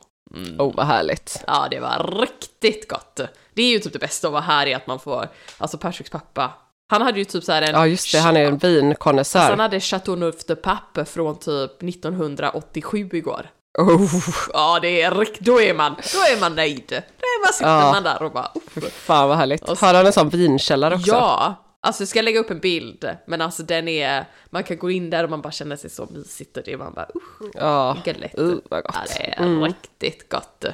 Oh, 0.60 0.76
vad 0.76 0.86
härligt. 0.86 1.44
Ja, 1.48 1.68
det 1.72 1.80
var 1.80 2.18
riktigt 2.22 2.88
gott. 2.90 3.20
Det 3.54 3.62
är 3.62 3.70
ju 3.70 3.80
typ 3.80 3.94
det 3.94 4.00
bästa 4.00 4.28
att 4.28 4.34
vara 4.34 4.42
här 4.42 4.68
är 4.68 4.76
att 4.76 4.88
man 4.88 5.00
får, 5.00 5.30
alltså 5.58 5.78
Patricks 5.78 6.10
pappa, 6.10 6.52
han 6.90 7.02
hade 7.02 7.20
ju 7.20 7.26
typ 7.26 7.44
så 7.44 7.52
här 7.52 7.62
en... 7.62 7.76
Ja, 7.76 7.88
just 7.88 8.12
det. 8.12 8.20
Han 8.20 8.38
är 8.38 8.46
en 8.46 8.54
Alltså, 8.54 8.68
vinkonnässör. 8.68 9.40
han 9.40 9.60
hade 9.60 9.80
Chateauneuf 9.80 10.46
de 10.48 10.56
Pape 10.56 11.06
från 11.06 11.40
typ 11.40 11.84
1987 11.84 13.10
igår. 13.14 13.50
Oh, 13.80 14.14
Ja, 14.54 14.80
det 14.82 15.02
är 15.02 15.12
rikt- 15.12 15.40
då 15.40 15.62
är 15.62 15.74
man, 15.74 15.96
då 16.14 16.20
är 16.36 16.40
man 16.40 16.56
nöjd. 16.56 16.84
Då 16.90 16.96
är 16.96 17.46
man, 17.46 17.54
sitter 17.54 17.70
Ja. 17.70 17.92
man 17.92 18.04
där 18.04 18.24
och 18.24 18.32
bara, 18.32 18.52
"Uff." 18.76 18.94
fan 18.94 19.30
vad 19.30 19.38
härligt. 19.38 19.70
Och 19.70 19.78
så- 19.78 19.86
Har 19.86 19.94
han 19.94 20.06
en 20.06 20.14
sån 20.14 20.30
vinkällare 20.30 20.96
också? 20.96 21.08
Ja, 21.12 21.56
alltså 21.88 22.02
jag 22.02 22.08
ska 22.08 22.22
lägga 22.22 22.40
upp 22.40 22.50
en 22.52 22.60
bild, 22.60 23.10
men 23.26 23.42
alltså 23.42 23.64
den 23.64 23.88
är, 23.88 24.26
man 24.50 24.64
kan 24.64 24.78
gå 24.78 24.92
in 24.92 25.10
där 25.10 25.24
och 25.24 25.30
man 25.30 25.42
bara 25.42 25.52
känner 25.52 25.76
sig 25.76 25.90
så 25.90 26.08
mysigt 26.12 26.58
och 26.58 26.64
det 26.66 26.74
är 26.74 26.78
man 26.78 26.94
bara, 26.94 27.08
usch, 27.16 27.52
Ja. 27.54 27.98
gulligt. 28.06 28.40
Uh, 28.40 28.56
vad 28.70 28.84
gott. 28.84 28.96
Ja, 28.96 29.02
det 29.18 29.44
är 29.44 29.66
riktigt 29.66 30.30
gott. 30.30 30.66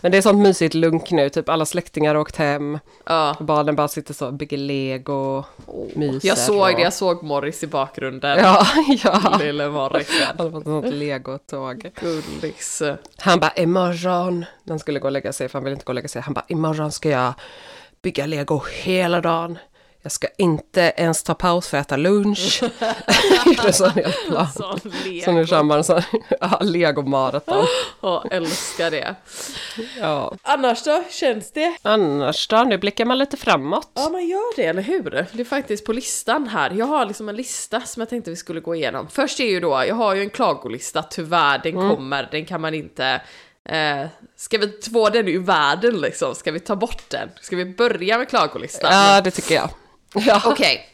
Men 0.00 0.12
det 0.12 0.18
är 0.18 0.22
sånt 0.22 0.38
mysigt 0.38 0.74
lunk 0.74 1.10
nu, 1.10 1.28
typ 1.28 1.48
alla 1.48 1.66
släktingar 1.66 2.14
har 2.14 2.20
åkt 2.22 2.36
hem. 2.36 2.78
Ja. 3.06 3.36
Barnen 3.40 3.76
bara 3.76 3.88
sitter 3.88 4.14
så 4.14 4.26
och 4.26 4.34
bygger 4.34 4.56
lego, 4.56 5.44
myser. 5.94 6.28
Jag 6.28 6.38
såg 6.38 6.60
och... 6.60 6.76
det, 6.76 6.82
jag 6.82 6.92
såg 6.92 7.22
Morris 7.22 7.62
i 7.62 7.66
bakgrunden. 7.66 8.38
Ja, 8.38 8.66
ja. 9.04 9.36
Lille 9.40 9.68
Morrisen. 9.68 10.26
Han 10.26 10.38
har 10.38 10.50
fått 10.50 10.64
sånt 10.64 10.94
legotåg. 10.94 11.90
Gullis. 12.00 12.82
Han 13.16 13.40
bara 13.40 13.52
imorgon, 13.52 14.38
när 14.38 14.72
han 14.72 14.78
skulle 14.78 14.98
gå 14.98 15.06
och 15.08 15.12
lägga 15.12 15.32
sig, 15.32 15.48
för 15.48 15.58
han 15.58 15.64
ville 15.64 15.74
inte 15.74 15.84
gå 15.84 15.90
och 15.90 15.94
lägga 15.94 16.08
sig, 16.08 16.22
han 16.22 16.34
bara 16.34 16.44
imorgon 16.48 16.92
ska 16.92 17.08
jag 17.08 17.32
bygga 18.02 18.26
lego 18.26 18.62
hela 18.82 19.20
dagen. 19.20 19.58
Jag 20.04 20.12
ska 20.12 20.28
inte 20.38 20.92
ens 20.96 21.22
ta 21.22 21.34
paus 21.34 21.68
för 21.68 21.78
att 21.78 21.86
äta 21.86 21.96
lunch. 21.96 22.60
det 23.44 23.68
är 23.68 23.72
sån 23.72 23.90
hel 23.90 24.12
plan. 24.12 24.46
Sån 24.52 24.80
Så 24.80 24.88
nu 25.32 25.34
lego. 25.34 25.46
kör 25.46 25.62
man 25.62 25.78
en 25.78 25.84
sån 25.84 26.02
ja, 26.40 26.58
legomaraton. 26.60 27.66
Ja, 28.00 28.24
älskar 28.30 28.90
det. 28.90 29.14
Ja. 30.00 30.34
Annars 30.42 30.82
då, 30.84 31.02
känns 31.10 31.52
det? 31.52 31.76
Annars 31.82 32.48
då, 32.48 32.56
nu 32.62 32.78
blickar 32.78 33.04
man 33.04 33.18
lite 33.18 33.36
framåt. 33.36 33.90
Ja, 33.94 34.08
man 34.08 34.26
gör 34.26 34.56
det, 34.56 34.64
eller 34.64 34.82
hur? 34.82 35.26
Det 35.32 35.40
är 35.40 35.44
faktiskt 35.44 35.86
på 35.86 35.92
listan 35.92 36.48
här. 36.48 36.70
Jag 36.70 36.86
har 36.86 37.06
liksom 37.06 37.28
en 37.28 37.36
lista 37.36 37.80
som 37.80 38.00
jag 38.00 38.08
tänkte 38.08 38.30
vi 38.30 38.36
skulle 38.36 38.60
gå 38.60 38.74
igenom. 38.74 39.08
Först 39.08 39.40
är 39.40 39.44
ju 39.46 39.60
då, 39.60 39.84
jag 39.88 39.94
har 39.94 40.14
ju 40.14 40.22
en 40.22 40.30
klagolista, 40.30 41.02
tyvärr, 41.02 41.58
den 41.58 41.72
kommer, 41.72 42.28
den 42.30 42.44
kan 42.44 42.60
man 42.60 42.74
inte... 42.74 43.20
Eh, 43.64 44.06
ska 44.36 44.58
vi 44.58 44.68
två 44.68 45.08
den 45.08 45.28
ur 45.28 45.38
världen 45.38 46.00
liksom? 46.00 46.34
Ska 46.34 46.52
vi 46.52 46.60
ta 46.60 46.76
bort 46.76 47.02
den? 47.10 47.28
Ska 47.40 47.56
vi 47.56 47.64
börja 47.64 48.18
med 48.18 48.28
klagolistan? 48.28 48.90
Ja, 48.92 49.20
det 49.20 49.30
tycker 49.30 49.54
jag. 49.54 49.70
Ja. 50.14 50.42
Okej. 50.44 50.88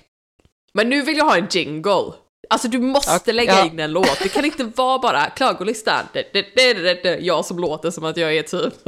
Men 0.75 0.89
nu 0.91 1.03
vill 1.03 1.17
jag 1.17 1.25
ha 1.25 1.37
en 1.37 1.47
jingle. 1.51 2.13
Alltså 2.51 2.69
du 2.69 2.79
måste 2.79 3.21
Ja, 3.25 3.33
lägga 3.33 3.53
ja. 3.53 3.65
in 3.67 3.81
en 3.81 3.93
låt. 3.93 4.19
Det 4.23 4.29
kan 4.29 4.45
inte 4.45 4.65
vara 4.65 4.99
bara 4.99 5.31
klagolistan. 5.31 6.05
Det, 6.13 6.33
det, 6.33 6.47
det, 6.57 6.75
det, 6.75 7.03
det, 7.03 7.19
jag 7.19 7.45
som 7.45 7.59
låter 7.59 7.91
som 7.91 8.05
att 8.05 8.17
jag 8.17 8.37
är 8.37 8.43
typ... 8.43 8.75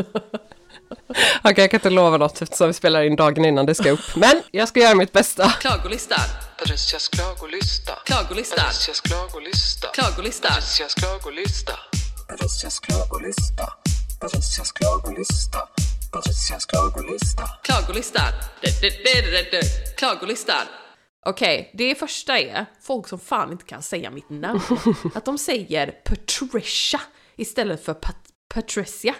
Okej, 1.44 1.54
jag 1.56 1.70
kan 1.70 1.78
inte 1.78 1.90
lova 1.90 2.16
något 2.16 2.42
eftersom 2.42 2.66
vi 2.66 2.72
spelar 2.72 3.02
in 3.02 3.16
dagen 3.16 3.44
innan 3.44 3.66
det 3.66 3.74
ska 3.74 3.90
upp. 3.90 4.16
Men 4.16 4.42
jag 4.50 4.68
ska 4.68 4.80
göra 4.80 4.94
mitt 4.94 5.12
bästa. 5.12 5.50
Klagolistan. 5.50 6.18
Patricias 6.58 7.08
klagolista. 7.08 7.92
Klagolistan. 8.04 8.58
Patricias 8.58 9.00
klagolista. 9.00 9.88
Klagolistan. 9.94 10.50
Patricias 10.50 10.94
klagolista. 10.94 11.72
Patricias 12.28 12.78
klagolista. 12.80 13.64
Patricias 14.20 14.72
klagolista. 14.72 15.58
Patricias 16.12 16.66
klagolista. 16.66 17.42
Klagolistan. 17.62 18.32
Det. 18.60 19.96
Klagolistan. 19.96 20.66
Okej, 21.26 21.70
det 21.74 21.94
första 21.94 22.38
är 22.38 22.66
folk 22.82 23.08
som 23.08 23.18
fan 23.18 23.52
inte 23.52 23.64
kan 23.64 23.82
säga 23.82 24.10
mitt 24.10 24.30
namn. 24.30 24.60
Att 25.14 25.24
de 25.24 25.38
säger 25.38 25.86
Patricia 26.04 27.00
istället 27.36 27.84
för 27.84 27.94
Pat- 27.94 28.30
Patricia. 28.54 29.14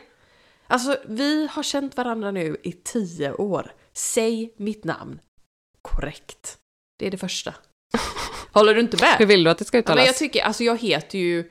Alltså, 0.67 0.97
vi 1.09 1.49
har 1.53 1.63
känt 1.63 1.97
varandra 1.97 2.31
nu 2.31 2.57
i 2.63 2.73
tio 2.73 3.33
år. 3.33 3.73
Säg 3.93 4.55
mitt 4.57 4.85
namn 4.85 5.21
korrekt. 5.83 6.59
Det 6.99 7.07
är 7.07 7.11
det 7.11 7.19
första. 7.19 7.55
Håller 8.53 8.75
du 8.75 8.81
inte 8.81 8.97
med? 9.05 9.17
Hur 9.19 9.27
vill 9.27 9.45
du 9.45 9.51
att 9.51 9.59
det 9.59 9.65
ska 9.65 9.77
Ja, 9.77 9.81
uttalas? 9.81 9.97
men 9.97 10.07
jag 10.07 10.17
tycker, 10.17 10.43
alltså 10.43 10.65
jag 10.65 10.79
heter 10.81 11.19
ju 11.19 11.51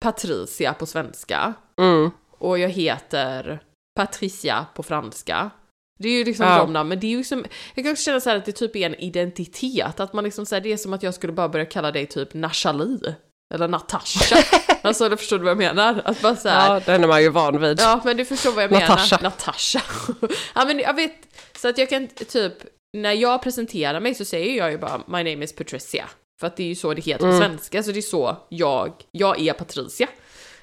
Patricia 0.00 0.74
på 0.74 0.86
svenska. 0.86 1.54
mm. 1.78 2.10
Och 2.40 2.58
jag 2.58 2.68
heter 2.68 3.60
Patricia 3.98 4.66
på 4.74 4.82
franska. 4.82 5.50
Det 5.98 6.08
är 6.08 6.12
ju 6.12 6.24
liksom 6.24 6.46
Ja. 6.46 6.58
de 6.58 6.72
namn, 6.72 6.88
men 6.88 7.00
det 7.00 7.06
är 7.06 7.16
ju 7.16 7.24
som, 7.24 7.44
jag 7.74 7.84
kan 7.84 7.92
också 7.92 8.04
känna 8.04 8.20
så 8.20 8.30
här 8.30 8.36
att 8.36 8.44
det 8.44 8.52
typ 8.52 8.76
är 8.76 8.86
en 8.86 8.94
identitet, 8.94 10.00
att 10.00 10.12
man 10.12 10.24
liksom 10.24 10.46
säger 10.46 10.60
det 10.62 10.72
är 10.72 10.76
som 10.76 10.92
att 10.92 11.02
jag 11.02 11.14
skulle 11.14 11.32
bara 11.32 11.48
börja 11.48 11.64
kalla 11.64 11.90
dig 11.90 12.06
typ 12.06 12.34
Nathalie. 12.34 13.14
Eller 13.54 13.68
Natasha. 13.68 14.36
alltså, 14.82 15.04
eller 15.06 15.16
förstår 15.16 15.38
du 15.38 15.44
vad 15.44 15.50
jag 15.50 15.58
menar? 15.58 16.02
Att 16.04 16.22
bara 16.22 16.36
så 16.36 16.48
här, 16.48 16.74
Ja, 16.74 16.80
den 16.86 17.04
är 17.04 17.08
man 17.08 17.22
ju 17.22 17.28
van 17.28 17.60
vid. 17.60 17.80
Ja, 17.80 18.00
men 18.04 18.16
du 18.16 18.24
förstår 18.24 18.52
vad 18.52 18.64
jag 18.64 18.70
Natasha. 18.70 19.16
menar. 19.16 19.30
Natasha. 19.30 19.82
ja, 20.54 20.64
men 20.64 20.78
jag 20.78 20.94
vet, 20.94 21.12
så 21.56 21.68
att 21.68 21.78
jag 21.78 21.88
kan 21.88 22.06
typ, 22.06 22.52
när 22.96 23.12
jag 23.12 23.42
presenterar 23.42 24.00
mig 24.00 24.14
så 24.14 24.24
säger 24.24 24.56
jag 24.58 24.70
ju 24.70 24.78
bara 24.78 24.98
My 25.06 25.30
name 25.32 25.44
is 25.44 25.52
Patricia. 25.54 26.08
För 26.40 26.46
att 26.46 26.56
det 26.56 26.62
är 26.62 26.68
ju 26.68 26.74
så 26.74 26.94
det 26.94 27.00
heter 27.02 27.18
på 27.18 27.26
Mm. 27.26 27.38
svenska, 27.40 27.82
så 27.82 27.92
det 27.92 27.98
är 27.98 28.02
så 28.02 28.36
jag, 28.48 28.92
jag 29.10 29.40
är 29.40 29.52
Patricia. 29.52 30.08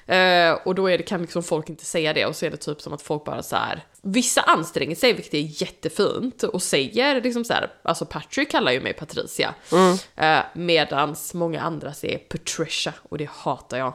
Eh, 0.06 0.52
och 0.64 0.74
då 0.74 0.90
är 0.90 0.98
det, 0.98 1.04
kan 1.04 1.20
liksom 1.20 1.42
folk 1.42 1.68
inte 1.68 1.84
säga 1.84 2.12
det 2.12 2.26
och 2.26 2.36
så 2.36 2.46
är 2.46 2.50
det 2.50 2.56
typ 2.56 2.80
som 2.80 2.92
att 2.92 3.02
folk 3.02 3.24
bara 3.24 3.42
så 3.42 3.56
här. 3.56 3.84
Vissa 4.02 4.40
anstränger 4.40 4.96
sig, 4.96 5.12
vilket 5.12 5.34
är 5.34 5.62
jättefint, 5.62 6.42
och 6.42 6.62
säger 6.62 7.20
liksom 7.20 7.44
så 7.44 7.52
här, 7.52 7.72
alltså 7.82 8.06
Patrick 8.06 8.50
kallar 8.50 8.72
ju 8.72 8.80
mig 8.80 8.92
Patricia. 8.92 9.54
Mm. 9.72 9.96
Eh, 10.16 10.44
medans 10.54 11.34
många 11.34 11.60
andra 11.60 11.92
säger 11.92 12.18
Patricia, 12.18 12.92
och 13.02 13.18
det 13.18 13.30
hatar 13.30 13.78
jag. 13.78 13.92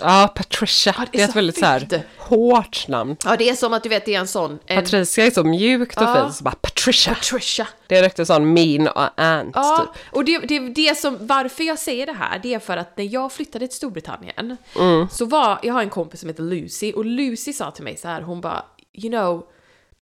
Ja, 0.00 0.32
Patricia. 0.34 0.94
Ja, 0.98 1.04
det 1.12 1.16
är 1.16 1.18
det 1.18 1.22
är 1.22 1.24
ett 1.24 1.30
så 1.30 1.34
väldigt 1.34 1.58
så 1.58 1.64
här 1.64 2.02
hårt 2.18 2.88
namn. 2.88 3.16
Ja, 3.24 3.36
det 3.36 3.48
är 3.48 3.54
som 3.54 3.72
att 3.72 3.82
du 3.82 3.88
vet, 3.88 4.04
det 4.04 4.14
är 4.14 4.20
en 4.20 4.28
sån... 4.28 4.58
En, 4.66 4.82
Patricia 4.84 5.26
är 5.26 5.30
så 5.30 5.44
mjukt 5.44 5.96
och 5.96 6.02
Ja. 6.02 6.22
fint, 6.22 6.34
så 6.34 6.44
bara 6.44 6.54
Patricia. 6.54 7.14
Patricia. 7.14 7.68
Det 7.86 7.96
är 7.96 8.02
riktigt 8.02 8.26
sån 8.26 8.52
mean 8.52 8.88
och 8.88 9.20
ant 9.20 9.50
Ja, 9.54 9.78
typ. 9.94 10.14
och 10.14 10.24
det, 10.24 10.38
det, 10.38 10.58
det 10.58 10.98
som, 10.98 11.16
varför 11.20 11.64
jag 11.64 11.78
säger 11.78 12.06
det 12.06 12.12
här, 12.12 12.38
det 12.42 12.54
är 12.54 12.58
för 12.58 12.76
att 12.76 12.96
när 12.96 13.04
jag 13.04 13.32
flyttade 13.32 13.66
till 13.68 13.76
Storbritannien, 13.76 14.56
Mm. 14.78 15.08
så 15.10 15.24
var, 15.24 15.58
jag 15.62 15.74
har 15.74 15.82
en 15.82 15.90
kompis 15.90 16.20
som 16.20 16.28
heter 16.28 16.42
Lucy, 16.42 16.92
och 16.92 17.04
Lucy 17.04 17.52
sa 17.52 17.70
till 17.70 17.84
mig 17.84 17.96
så 17.96 18.08
här, 18.08 18.22
hon 18.22 18.40
bara, 18.40 18.64
you 18.92 19.10
know, 19.10 19.46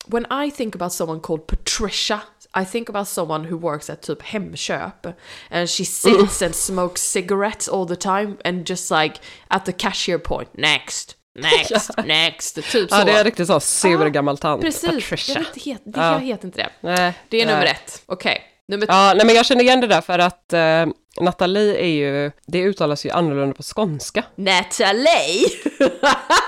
when 0.07 0.25
I 0.45 0.51
think 0.51 0.75
about 0.75 0.93
someone 0.93 1.19
called 1.19 1.47
Patricia, 1.47 2.19
I 2.61 2.65
think 2.65 2.89
about 2.89 3.07
someone 3.07 3.47
who 3.51 3.57
works 3.57 3.89
at 3.89 4.01
typ 4.01 4.21
Hemköp, 4.21 5.13
and 5.51 5.69
she 5.69 5.85
sits 5.85 6.41
and 6.41 6.55
smokes 6.55 7.01
cigarettes 7.01 7.67
all 7.69 7.87
the 7.87 7.95
time, 7.95 8.37
and 8.45 8.69
just 8.69 8.91
like 8.91 9.15
at 9.47 9.65
the 9.65 9.71
cashier 9.71 10.17
point, 10.19 10.49
next, 10.57 11.15
next, 11.35 11.89
next, 12.05 12.55
typ 12.55 12.89
så. 12.89 12.95
Ja, 12.95 13.03
det 13.03 13.11
är 13.11 13.23
riktigt 13.23 13.47
så 13.47 14.09
gammal 14.09 14.37
tant. 14.37 14.61
Precis, 14.61 14.89
Patricia. 15.09 15.33
jag, 15.35 15.41
vet, 15.43 15.65
het, 15.65 15.81
det, 15.85 15.99
Ja. 15.99 16.11
jag 16.13 16.19
heter 16.19 16.45
inte 16.45 16.57
det. 16.63 16.69
Nej, 16.81 17.13
Det 17.29 17.41
är 17.41 17.45
nej. 17.45 17.55
nummer 17.55 17.65
ett. 17.67 18.03
Okej, 18.05 18.41
nummer 18.67 18.85
två. 18.85 18.93
Ja, 18.93 19.13
nej 19.15 19.25
men 19.25 19.35
jag 19.35 19.45
känner 19.45 19.61
igen 19.63 19.81
det 19.81 19.87
där 19.87 20.01
för 20.01 20.19
att 20.19 20.53
eh, 20.53 20.85
Nathalie 21.21 21.75
är 21.77 21.87
ju, 21.87 22.31
det 22.47 22.61
uttalas 22.61 23.05
ju 23.05 23.09
annorlunda 23.09 23.55
på 23.55 23.63
skånska. 23.63 24.23
Natalie! 24.35 25.45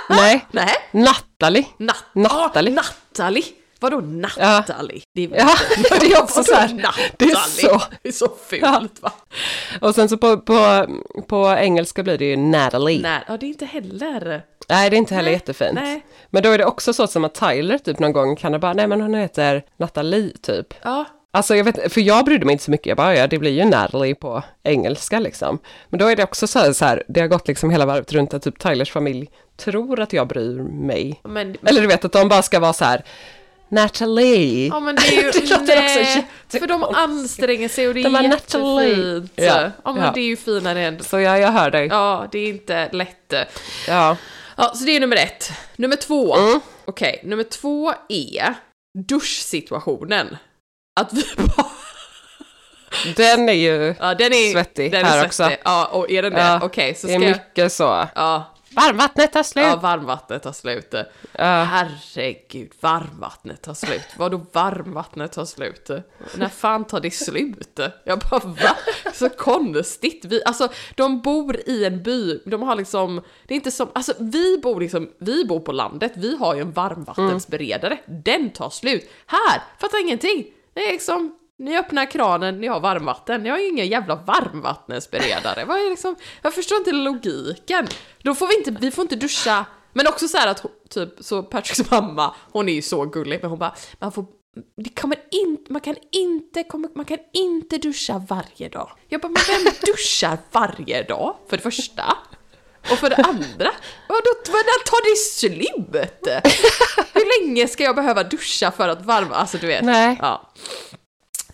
Nej, 0.10 0.46
Nej. 0.52 0.76
Natalie. 0.92 1.66
Nat 1.78 2.06
Natalie. 2.14 2.72
Ah, 2.80 2.84
Natalie. 2.84 3.44
Vadå? 3.80 4.02
Det 4.02 5.24
är, 5.24 5.36
Ja, 5.38 5.48
det 6.00 6.06
är 6.12 6.22
också 6.24 6.40
Vadå 6.40 6.44
så 6.44 6.56
här, 6.56 6.86
det 7.18 7.26
är 7.26 7.36
så. 7.36 7.82
Det 8.02 8.10
är 8.10 8.14
så 8.14 8.30
fult 8.50 8.62
Ja. 8.64 8.88
va? 9.02 9.12
Och 9.82 9.96
sen 9.96 10.10
så 10.10 10.18
på, 10.18 10.38
på, 10.38 10.86
på 11.28 11.56
engelska 11.60 12.04
blir 12.04 12.18
det 12.18 12.26
ju 12.26 12.38
Natalie. 12.38 13.02
Nej, 13.02 13.24
ja, 13.28 13.38
det 13.38 13.46
är 13.46 13.48
inte 13.48 13.66
heller. 13.66 14.42
Nej, 14.70 14.90
det 14.90 14.96
är 14.96 14.98
inte 14.98 15.16
heller 15.16 15.26
Nej, 15.30 15.34
jättefint. 15.34 15.74
nej. 15.74 16.06
Men 16.30 16.44
då 16.44 16.50
är 16.50 16.58
det 16.58 16.66
också 16.66 16.94
så 16.94 17.08
som 17.08 17.26
att 17.26 17.34
Tyler 17.36 17.78
typ 17.78 18.00
någon 18.00 18.14
gång 18.14 18.36
kan 18.36 18.52
det 18.52 18.60
bara, 18.60 18.74
nej 18.74 18.88
men 18.88 19.02
hon 19.02 19.14
heter 19.14 19.64
Natalie 19.78 20.34
typ. 20.42 20.74
Ja, 20.84 21.06
Alltså 21.32 21.56
jag 21.56 21.64
vet 21.64 21.94
för 21.94 22.02
jag 22.02 22.26
brydde 22.26 22.46
mig 22.46 22.54
inte 22.54 22.64
så 22.66 22.72
mycket, 22.72 22.88
jag 22.88 22.98
bara, 22.98 23.16
ja 23.16 23.28
det 23.28 23.38
blir 23.40 23.52
ju 23.52 23.66
Natalie 23.66 24.16
på 24.16 24.44
engelska 24.64 25.20
liksom. 25.20 25.60
Men 25.90 26.00
då 26.00 26.08
är 26.08 26.16
det 26.16 26.24
också 26.24 26.48
så 26.48 26.60
här, 26.60 26.74
så 26.74 26.86
här 26.86 27.04
det 27.08 27.20
har 27.22 27.28
gått 27.28 27.48
liksom 27.48 27.70
hela 27.70 27.86
varvet 27.86 28.14
runt 28.14 28.34
att 28.34 28.44
typ 28.44 28.60
Tylers 28.60 28.92
familj 28.92 29.30
tror 29.58 30.00
att 30.00 30.14
jag 30.14 30.28
bryr 30.28 30.60
mig. 30.62 31.22
men, 31.24 31.58
Eller 31.64 31.82
du 31.82 31.88
vet 31.88 32.06
att 32.06 32.12
de 32.12 32.30
bara 32.30 32.42
ska 32.42 32.60
vara 32.60 32.74
så 32.74 32.86
här, 32.86 33.04
Natalie. 33.70 34.68
ja, 34.68 34.80
men 34.80 34.96
det 34.96 35.02
är 35.08 35.12
ju... 35.24 35.32
Det 35.32 35.40
också 35.40 35.58
nej, 35.66 36.26
för 36.60 36.68
de 36.68 36.84
anstränger 36.84 37.70
sig 37.70 37.88
och 37.88 37.94
det 37.94 38.00
är 38.00 38.04
De 38.04 38.10
Natalie. 38.30 38.90
jättefint. 38.90 39.32
Ja, 39.36 39.72
Ja, 39.84 39.94
men 39.94 40.04
ja. 40.04 40.12
det 40.12 40.20
är 40.20 40.26
ju 40.26 40.38
finare 40.38 40.82
än... 40.82 41.04
Så 41.04 41.20
ja, 41.20 41.38
jag 41.38 41.52
hör 41.52 41.72
dig. 41.72 41.88
Ja, 41.88 42.28
det 42.32 42.40
är 42.40 42.50
inte 42.50 42.90
lätt. 42.92 43.34
Ja. 43.88 44.18
Ja, 44.58 44.72
så 44.76 44.86
det 44.86 44.92
är 44.96 45.00
nummer 45.00 45.16
ett. 45.16 45.52
Nummer 45.76 45.96
två. 45.96 46.36
Mm. 46.36 46.60
Okej, 46.86 47.22
nummer 47.24 47.44
två 47.44 47.94
är 48.10 48.54
duschsituationen. 49.08 50.38
Att 51.00 51.14
vi 51.14 51.24
bara... 51.38 51.68
Den 53.16 53.50
är 53.50 53.54
ju, 53.54 53.96
Ja, 54.00 54.14
den 54.16 54.34
är 54.34 54.52
Svettig 54.54 54.92
den 54.92 55.06
här 55.06 55.18
är 55.22 55.26
också. 55.26 55.44
svettig. 55.44 55.62
Ja, 55.66 55.86
och 55.86 56.12
är 56.12 56.22
den 56.22 56.34
det? 56.34 56.40
Ja, 56.40 56.60
Okej, 56.64 56.96
så 56.96 57.08
det 57.08 57.14
ska 57.14 57.22
är 57.24 57.28
jag... 57.28 57.32
mycket 57.38 57.72
så. 57.72 58.08
Ja, 58.16 58.55
Varmvattnet 58.76 59.34
tar 59.34 59.44
slut. 59.44 59.66
ja, 59.66 59.76
varmvattnet 59.76 60.44
tar 60.44 60.52
slut. 60.52 60.94
Ja. 60.94 61.64
Herregud, 61.64 62.72
varmvattnet 62.80 63.62
tar 63.62 63.74
slut. 63.74 64.08
Vadå 64.18 64.46
varmvattnet 64.52 65.32
tar 65.32 65.46
slut? 65.46 65.90
När 66.38 66.50
fan 66.50 66.86
tar 66.86 67.00
det 67.00 67.12
slut? 67.12 67.80
Jag 68.04 68.20
bara 68.20 68.40
va? 68.40 68.78
Så 69.14 69.30
konstigt. 69.30 70.26
Vi, 70.26 70.44
alltså, 70.46 70.68
de 70.96 71.22
bor 71.22 71.70
i 71.70 71.86
en 71.86 72.04
by, 72.04 72.40
de 72.46 72.62
har 72.62 72.76
liksom, 72.76 73.22
det 73.48 73.54
är 73.54 73.56
inte 73.56 73.72
som, 73.72 73.90
alltså 73.96 74.14
vi 74.20 74.58
bor 74.58 74.80
liksom, 74.80 75.10
vi 75.18 75.46
bor 75.46 75.60
på 75.60 75.72
landet, 75.72 76.12
vi 76.16 76.38
har 76.38 76.56
ju 76.56 76.62
en 76.62 76.72
varmvattensberedare. 76.72 77.98
Den 78.08 78.50
tar 78.50 78.70
slut. 78.70 79.10
Här, 79.26 79.62
fattar 79.80 80.02
ingenting. 80.02 80.46
Det 80.74 80.88
är 80.88 80.92
liksom, 80.92 81.36
ni 81.58 81.78
öppnar 81.78 82.12
kranen, 82.12 82.62
ni 82.62 82.68
har 82.68 82.80
varmvatten. 82.80 83.44
Ni 83.44 83.50
har 83.50 83.58
ju 83.58 83.68
ingen 83.68 83.88
jävla 83.88 84.16
varmvattensberedare. 84.16 85.66
Vad 85.66 85.78
är 85.78 85.90
liksom, 85.90 86.16
jag 86.42 86.54
förstår 86.54 86.78
inte 86.78 86.92
logiken. 86.92 87.88
Då 88.22 88.36
får 88.36 88.48
vi 88.48 88.58
inte, 88.58 88.72
vi 88.72 88.92
får 88.92 89.02
inte 89.02 89.16
duscha. 89.16 89.66
Men 89.94 90.08
också 90.08 90.28
så 90.28 90.38
här 90.38 90.48
att 90.48 90.66
typ, 90.90 91.10
så 91.20 91.44
Patricks 91.44 91.92
mamma, 91.92 92.36
hon 92.52 92.70
är 92.70 92.74
ju 92.74 92.82
så 92.82 93.06
gullig, 93.06 93.40
men 93.42 93.50
hon 93.50 93.60
bara, 93.60 93.76
man 94.00 94.12
får 94.12 94.26
det 94.78 94.90
kommer 95.02 95.18
inte, 95.32 95.74
man 95.74 95.82
kan 95.82 95.96
inte, 96.12 96.64
man 96.96 97.06
kan 97.06 97.18
inte 97.34 97.78
duscha 97.78 98.26
varje 98.30 98.70
dag. 98.70 98.92
Jag 99.08 99.22
bara, 99.22 99.28
men 99.28 99.42
vem 99.48 99.74
duschar 99.86 100.38
varje 100.52 101.04
dag? 101.04 101.36
För 101.50 101.58
det 101.58 101.64
första. 101.64 102.18
Och 102.92 102.98
för 102.98 103.10
det 103.10 103.16
andra, 103.16 103.72
vadå, 104.08 104.30
när 104.48 104.86
tar 104.86 105.10
det 105.10 105.18
slut? 105.18 106.46
Hur 107.14 107.46
länge 107.46 107.68
ska 107.68 107.84
jag 107.84 107.96
behöva 107.96 108.24
duscha 108.24 108.72
för 108.72 108.90
att 108.90 109.06
varma, 109.06 109.36
alltså 109.36 109.58
du 109.58 109.68
vet. 109.68 109.86
Nej. 109.86 110.18
Ja. 110.22 110.52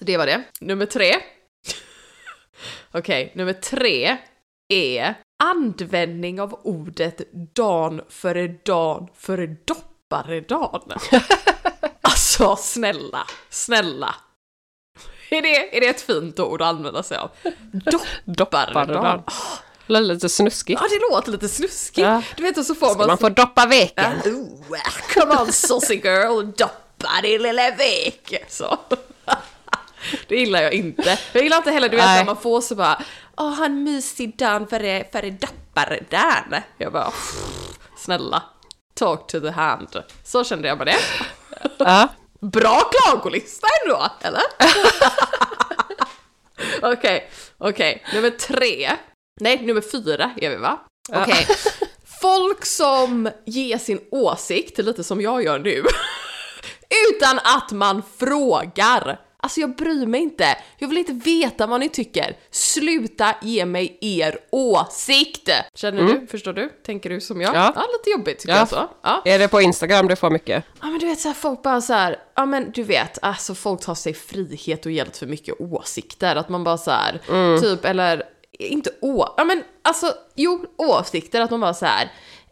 Det 0.05 0.17
var 0.17 0.25
det. 0.25 0.43
Nummer 0.59 0.85
tre. 0.85 1.15
Okej, 2.91 3.31
nummer 3.35 3.53
tre 3.53 4.17
är 4.73 5.15
användning 5.43 6.41
av 6.41 6.59
ordet 6.63 7.21
dan 7.53 8.01
före 8.09 8.47
dan 8.47 9.07
före 9.15 9.47
dopparedan. 9.47 10.91
alltså 12.01 12.55
snälla, 12.55 13.27
snälla. 13.49 14.15
Är 15.29 15.41
det, 15.41 15.77
är 15.77 15.81
det 15.81 15.87
ett 15.87 16.01
fint 16.01 16.39
ord 16.39 16.61
att 16.61 16.67
använda 16.67 17.03
sig 17.03 17.17
av? 17.17 17.31
Dopparedan. 18.25 18.87
Dopparedan. 18.87 19.23
Lite 19.87 20.29
snuskigt. 20.29 20.81
Ja, 20.81 20.87
det 20.87 21.15
låter 21.15 21.31
lite 21.31 21.49
snuskigt. 21.49 22.07
Ja. 22.07 22.23
Du 22.37 22.43
vet, 22.43 22.57
och 22.57 22.65
så 22.65 22.75
får 22.75 22.85
man... 22.85 22.93
Ska 22.95 23.07
man 23.07 23.17
få 23.17 23.29
doppa 23.29 23.65
veken? 23.65 24.13
Ooh, 24.25 24.77
come 25.13 25.41
on 25.41 25.51
saucy 25.51 25.95
girl, 25.95 26.51
doppa 26.57 27.21
din 27.21 27.41
lilla 27.41 27.71
vek. 27.71 28.43
Så. 28.47 28.77
Det 30.27 30.35
gillar 30.35 30.61
jag 30.61 30.73
inte. 30.73 31.19
Jag 31.33 31.43
gillar 31.43 31.57
inte 31.57 31.71
heller, 31.71 31.89
du 31.89 31.95
vet 31.95 32.05
när 32.05 32.25
man 32.25 32.37
får 32.37 32.61
så 32.61 32.75
bara 32.75 33.01
Åh, 33.37 33.55
ha 33.55 33.65
en 33.65 33.83
mysig 33.83 34.37
dag 34.37 34.69
före, 34.69 35.07
före 35.11 35.29
dopparedan. 35.29 36.61
Jag 36.77 36.93
bara, 36.93 37.11
snälla, 37.97 38.43
talk 38.93 39.27
to 39.27 39.39
the 39.39 39.49
hand. 39.49 40.03
Så 40.23 40.43
kände 40.43 40.67
jag 40.67 40.77
med 40.77 40.87
det. 40.87 40.97
Ja. 41.77 42.07
Bra 42.41 42.79
klagolista 42.91 43.67
ändå, 43.83 44.07
eller? 44.21 44.41
Okej, 46.93 47.29
okej. 47.57 48.03
Nummer 48.13 48.29
tre. 48.29 48.91
Nej, 49.39 49.65
nummer 49.65 49.81
fyra 49.81 50.31
är 50.37 50.49
vi 50.49 50.55
va? 50.55 50.79
Okej. 51.11 51.47
Folk 52.21 52.65
som 52.65 53.29
ger 53.45 53.77
sin 53.77 53.99
åsikt, 54.11 54.77
lite 54.77 55.03
som 55.03 55.21
jag 55.21 55.43
gör 55.43 55.59
nu, 55.59 55.83
utan 57.09 57.39
att 57.43 57.71
man 57.71 58.03
frågar. 58.19 59.19
Alltså 59.43 59.59
jag 59.59 59.75
bryr 59.75 60.05
mig 60.05 60.21
inte. 60.21 60.57
Jag 60.77 60.87
vill 60.87 60.97
inte 60.97 61.13
veta 61.13 61.67
vad 61.67 61.79
ni 61.79 61.89
tycker. 61.89 62.37
Sluta 62.51 63.35
ge 63.41 63.65
mig 63.65 63.97
er 64.01 64.37
åsikt! 64.51 65.49
Känner 65.75 66.03
du? 66.03 66.27
Förstår 66.27 66.53
du? 66.53 66.69
Tänker 66.85 67.09
du 67.09 67.21
som 67.21 67.41
jag? 67.41 67.55
Mm. 67.55 67.71
Ja. 67.75 67.85
lite 67.97 68.09
jobbigt 68.09 68.39
tycker 68.39 68.53
Ja. 68.53 68.59
jag 68.59 68.69
så. 68.69 68.89
Ja. 69.03 69.21
Är 69.25 69.39
det 69.39 69.47
på 69.47 69.61
Instagram 69.61 70.07
du 70.07 70.15
får 70.15 70.29
mycket? 70.29 70.63
Ja 70.81 70.87
men 70.87 70.99
du 70.99 71.05
vet 71.05 71.19
såhär, 71.19 71.35
folk 71.35 71.61
bara 71.63 71.81
så 71.81 71.93
här, 71.93 72.17
ja 72.35 72.45
men 72.45 72.71
du 72.71 72.83
vet, 72.83 73.17
alltså 73.21 73.55
folk 73.55 73.81
tar 73.81 73.95
sig 73.95 74.13
frihet 74.13 74.85
och 74.85 74.91
ger 74.91 75.05
lite 75.05 75.19
för 75.19 75.27
mycket 75.27 75.55
åsikter. 75.61 76.35
Att 76.35 76.49
man 76.49 76.63
bara 76.63 76.77
så 76.77 76.91
här, 76.91 77.21
typ, 77.61 77.85
eller 77.85 78.23
inte 78.59 78.89
å, 79.01 79.33
ja 79.37 79.43
men 79.45 79.63
alltså, 79.81 80.13
jo, 80.35 80.65
åsikter, 80.77 81.41
att 81.41 81.51
man 81.51 81.59
bara 81.59 81.73
så 81.73 81.85
här. 81.85 82.03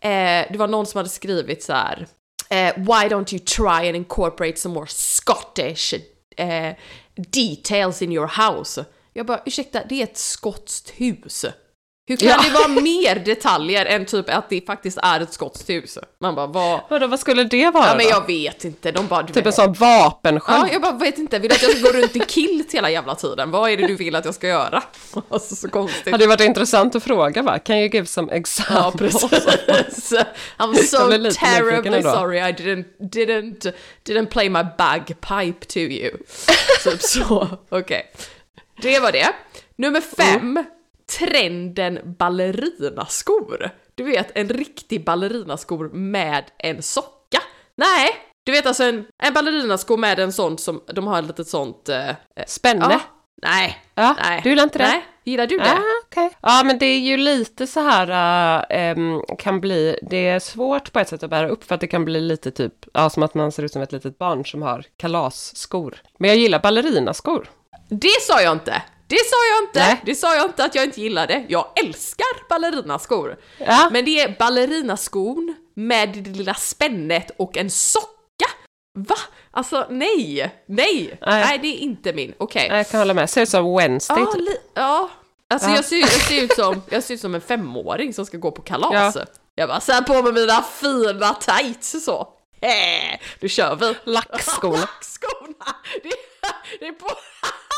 Eh, 0.01 0.51
det 0.51 0.57
var 0.57 0.67
någon 0.67 0.85
som 0.85 0.97
hade 0.97 1.09
skrivit 1.09 1.63
så 1.63 1.73
här. 1.73 2.07
eh, 2.49 2.73
why 2.77 3.07
don't 3.15 3.33
you 3.33 3.39
try 3.45 3.87
and 3.87 3.95
incorporate 3.95 4.57
some 4.57 4.73
more 4.75 4.87
Scottish 4.87 5.93
eh, 6.39 6.75
details 7.15 8.01
in 8.01 8.11
your 8.11 8.27
house? 8.27 8.85
Jag 9.13 9.25
bara, 9.25 9.41
ursäkta, 9.45 9.81
det 9.89 9.99
är 9.99 10.03
ett 10.03 10.17
skotskt 10.17 10.89
hus. 10.89 11.45
Hur 12.09 12.17
kan 12.17 12.27
Ja. 12.27 12.41
det 12.43 12.49
vara 12.49 12.67
mer 12.67 13.15
detaljer 13.15 13.85
än 13.85 14.05
typ 14.05 14.29
att 14.29 14.49
det 14.49 14.65
faktiskt 14.65 14.97
är 15.03 15.19
ett 15.21 15.33
skotskt 15.33 15.69
hus? 15.69 15.97
Man 16.21 16.35
bara, 16.35 16.47
vad? 16.47 16.79
Vadå, 16.89 17.07
vad 17.07 17.19
skulle 17.19 17.43
det 17.43 17.69
vara 17.71 17.87
Ja 17.87 17.95
men 17.95 18.05
jag 18.07 18.27
vet 18.27 18.63
inte, 18.65 18.91
de 18.91 19.07
bara... 19.07 19.27
Typ 19.27 19.45
en 19.45 19.53
sån 19.53 19.73
vapensköld? 19.73 20.59
Ja, 20.61 20.69
jag 20.71 20.81
bara 20.81 20.91
vet 20.91 21.17
inte, 21.17 21.39
vill 21.39 21.49
du 21.49 21.55
att 21.55 21.61
jag 21.61 21.71
ska 21.77 21.81
gå 21.91 21.97
runt 21.97 22.15
i 22.15 22.19
kilt 22.27 22.73
hela 22.73 22.89
jävla 22.89 23.15
tiden? 23.15 23.51
Vad 23.51 23.71
är 23.71 23.77
det 23.77 23.87
du 23.87 23.95
vill 23.95 24.15
att 24.15 24.25
jag 24.25 24.35
ska 24.35 24.47
göra? 24.47 24.83
Alltså 25.29 25.55
så 25.55 25.69
konstigt. 25.69 26.11
Hade 26.11 26.23
ju 26.23 26.27
varit 26.27 26.41
intressant 26.41 26.95
att 26.95 27.03
fråga 27.03 27.41
va? 27.41 27.59
Can 27.59 27.75
you 27.77 27.89
give 27.89 28.05
some 28.05 28.27
Ja, 28.31 28.37
examples? 28.37 29.29
precis. 29.29 30.13
I'm 30.57 30.75
so 30.75 30.97
terribly 31.39 32.01
sorry 32.03 32.37
I 32.39 32.51
didn't, 32.53 32.85
didn't, 32.99 33.73
didn't 34.07 34.25
play 34.25 34.49
my 34.49 34.63
bagpipe 34.77 35.65
to 35.65 35.79
you. 35.79 36.17
typ 36.83 37.01
så, 37.01 37.47
okej. 37.69 38.11
Det 38.81 38.99
var 38.99 39.11
det. 39.11 39.27
Nummer 39.77 40.01
fem, 40.01 40.63
trenden 41.17 41.99
ballerinaskor. 42.17 43.69
Du 43.95 44.03
vet, 44.03 44.37
en 44.37 44.49
riktig 44.49 45.05
ballerinaskor 45.05 45.89
med 45.89 46.43
en 46.57 46.81
socka. 46.81 47.39
Nej, 47.75 48.09
du 48.45 48.51
vet 48.51 48.65
alltså 48.65 48.83
en, 48.83 49.05
en 49.23 49.33
ballerinasko 49.33 49.97
med 49.97 50.19
en 50.19 50.33
sån 50.33 50.57
som, 50.57 50.81
de 50.93 51.07
har 51.07 51.19
ett 51.19 51.27
litet 51.27 51.47
sånt... 51.47 51.89
Eh, 51.89 52.15
Spänne? 52.47 52.87
ja, 52.89 52.99
nej, 53.41 53.77
Ja, 53.95 54.15
nej. 54.23 54.41
du 54.43 54.49
gillar 54.49 54.63
inte 54.63 54.77
det? 54.79 54.87
Nej, 54.87 55.05
gillar 55.23 55.47
du 55.47 55.57
det? 55.57 55.71
Ah, 55.71 55.83
okej. 56.05 56.29
Ja, 56.41 56.61
men 56.65 56.77
det 56.77 56.85
är 56.85 56.99
ju 56.99 57.17
lite 57.17 57.67
så 57.67 57.79
här, 57.79 58.09
äh, 58.69 59.19
kan 59.39 59.59
bli, 59.61 59.99
det 60.09 60.27
är 60.27 60.39
svårt 60.39 60.91
på 60.93 60.99
ett 60.99 61.09
sätt 61.09 61.23
att 61.23 61.29
bära 61.29 61.49
upp 61.49 61.63
för 61.63 61.75
att 61.75 61.81
det 61.81 61.87
kan 61.87 62.05
bli 62.05 62.21
lite 62.21 62.51
typ, 62.51 62.73
ja, 62.93 63.09
som 63.09 63.23
att 63.23 63.33
man 63.33 63.51
ser 63.51 63.63
ut 63.63 63.73
som 63.73 63.81
ett 63.81 63.91
litet 63.91 64.17
barn 64.17 64.45
som 64.45 64.61
har 64.61 64.85
kalasskor. 64.97 66.01
Men 66.17 66.29
jag 66.29 66.37
gillar 66.37 66.59
ballerinaskor. 66.59 67.49
Det 67.89 68.21
sa 68.21 68.41
jag 68.41 68.53
inte! 68.53 68.81
Det 69.09 69.15
sa 69.15 69.35
jag 69.51 69.67
inte! 69.67 69.79
Nej. 69.79 70.01
Det 70.05 70.15
sa 70.15 70.35
jag 70.35 70.45
inte 70.45 70.63
att 70.63 70.75
jag 70.75 70.83
inte 70.83 71.01
gillade. 71.01 71.45
Jag 71.47 71.67
älskar 71.85 72.49
ballerinaskor. 72.49 73.37
Ja. 73.57 73.89
Men 73.91 74.05
det 74.05 74.19
är 74.21 74.35
ballerinaskon 74.39 75.55
med 75.73 76.09
det 76.09 76.29
lilla 76.29 76.53
spännet 76.53 77.31
och 77.37 77.57
en 77.57 77.69
socka. 77.69 78.49
Va? 78.97 79.15
Alltså 79.51 79.87
nej! 79.89 80.55
Nej! 80.67 81.19
Nej, 81.21 81.45
Nej. 81.45 81.59
det 81.61 81.67
är 81.67 81.77
inte 81.77 82.13
min. 82.13 82.33
Okej. 82.37 82.67
Jag 82.71 82.89
kan 82.89 82.99
hålla 82.99 83.13
med, 83.13 83.29
ser 83.29 83.41
ut 83.41 83.49
som 83.49 83.77
Wednesday. 83.77 84.19
Ja, 84.19 84.33
typ. 84.33 84.49
ja. 84.73 85.09
Alltså 85.53 85.69
Ja. 85.69 85.75
Jag, 85.75 85.85
ser, 85.85 85.97
jag, 85.99 86.09
ser 86.09 86.43
ut 86.43 86.53
som, 86.53 86.81
jag 86.89 87.03
ser 87.03 87.13
ut 87.13 87.21
som 87.21 87.35
en 87.35 87.41
femåring 87.41 88.13
som 88.13 88.25
ska 88.25 88.37
gå 88.37 88.51
på 88.51 88.61
kalas. 88.61 89.15
Ja. 89.15 89.25
Jag 89.55 89.69
bara 89.69 89.79
sätter 89.79 90.01
på 90.01 90.21
mig 90.21 90.33
mina 90.33 90.61
fina 90.61 91.33
tights 91.33 92.05
så. 92.05 92.27
Äh, 92.61 93.19
nu 93.39 93.49
kör 93.49 93.75
vi! 93.75 93.95
Lackskorna. 94.03 94.77
Lackskorna! 94.77 95.75
Det, 96.03 96.11
det 96.79 96.87
är 96.87 96.91
på... 96.91 97.07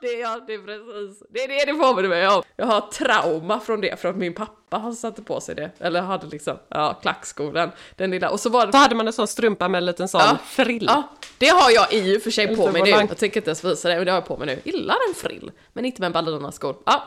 Det 0.00 0.12
ja, 0.12 0.40
det 0.46 0.54
är 0.54 0.58
precis, 0.58 1.22
det 1.30 1.44
är 1.44 1.48
det 1.48 1.72
det 1.72 1.78
påminner 1.78 2.08
mig 2.08 2.28
om. 2.28 2.42
Jag 2.56 2.66
har 2.66 2.80
trauma 2.80 3.60
från 3.60 3.80
det, 3.80 4.00
från 4.00 4.10
att 4.10 4.16
min 4.16 4.34
pappa 4.34 4.78
han 4.78 4.94
satte 4.96 5.22
på 5.22 5.40
sig 5.40 5.54
det. 5.54 5.70
Eller 5.78 6.00
hade 6.00 6.26
liksom, 6.26 6.58
ja, 6.68 6.94
klackskor, 7.02 7.70
den, 7.96 8.10
lilla. 8.10 8.30
Och 8.30 8.40
så 8.40 8.48
var 8.50 8.66
det... 8.66 8.72
Så 8.72 8.78
hade 8.78 8.94
man 8.94 9.06
en 9.06 9.12
sån 9.12 9.28
strumpa 9.28 9.68
med 9.68 9.78
en 9.78 9.86
liten 9.86 10.08
sån 10.08 10.20
Ja. 10.20 10.38
frill. 10.46 10.84
Ja, 10.88 11.02
det 11.38 11.48
har 11.48 11.70
jag 11.70 11.92
i 11.92 12.18
och 12.18 12.22
för 12.22 12.30
sig 12.30 12.56
på 12.56 12.70
mig 12.72 12.82
nu. 12.82 12.88
Jag 12.90 13.18
tänker 13.18 13.40
inte 13.40 13.50
ens 13.50 13.64
visa 13.64 13.88
det, 13.88 13.96
men 13.96 14.04
det 14.04 14.10
har 14.12 14.16
jag 14.18 14.26
på 14.26 14.36
mig 14.36 14.46
nu. 14.46 14.60
Gillar 14.72 14.96
en 15.08 15.14
frill, 15.14 15.50
men 15.72 15.84
inte 15.84 16.00
med 16.00 16.06
en 16.06 16.12
ballerinaskor. 16.12 16.76
Ja. 16.86 17.02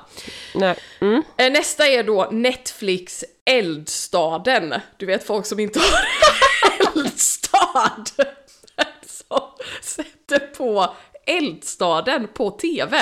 Nej. 0.55 0.75
Mm. 1.01 1.23
Eh, 1.38 1.51
Nästa 1.51 1.88
är 1.88 2.03
då 2.03 2.27
Netflix 2.31 3.23
Eldstaden. 3.45 4.73
Du 4.97 5.05
vet 5.05 5.23
folk 5.27 5.45
som 5.45 5.59
inte 5.59 5.79
har 5.79 6.00
eldstad. 7.01 8.05
Som 9.05 9.39
sätter 9.81 10.39
på 10.39 10.93
Eldstaden 11.25 12.27
på 12.34 12.51
TV. 12.51 12.98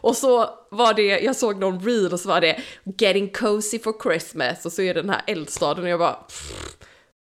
Och 0.00 0.16
så 0.16 0.58
var 0.70 0.94
det, 0.94 1.02
jag 1.20 1.36
såg 1.36 1.56
någon 1.60 1.80
reel 1.84 2.12
och 2.12 2.20
så 2.20 2.28
var 2.28 2.40
det 2.40 2.60
Getting 2.98 3.32
cozy 3.32 3.78
for 3.78 3.94
Christmas 4.02 4.66
och 4.66 4.72
så 4.72 4.82
är 4.82 4.94
det 4.94 5.00
den 5.02 5.10
här 5.10 5.22
eldstaden 5.26 5.84
och 5.84 5.90
jag 5.90 5.98
bara 5.98 6.12
pff, 6.14 6.52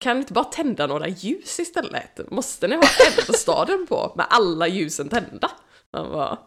kan 0.04 0.16
ni 0.16 0.20
inte 0.20 0.32
bara 0.32 0.44
tända 0.44 0.86
några 0.86 1.08
ljus 1.08 1.60
istället? 1.60 2.30
Måste 2.30 2.68
ni 2.68 2.76
ha 2.76 2.82
eldstaden 3.06 3.86
på 3.86 4.12
med 4.16 4.26
alla 4.30 4.66
ljusen 4.68 5.08
tända? 5.08 5.50
Man 5.92 6.12
bara, 6.12 6.38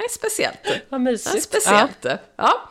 nej 0.00 0.08
speciellt. 0.10 0.58
Vad 0.88 1.00
Ja, 1.00 1.04
mysigt. 1.04 1.42
speciellt. 1.44 2.06
Ja. 2.36 2.70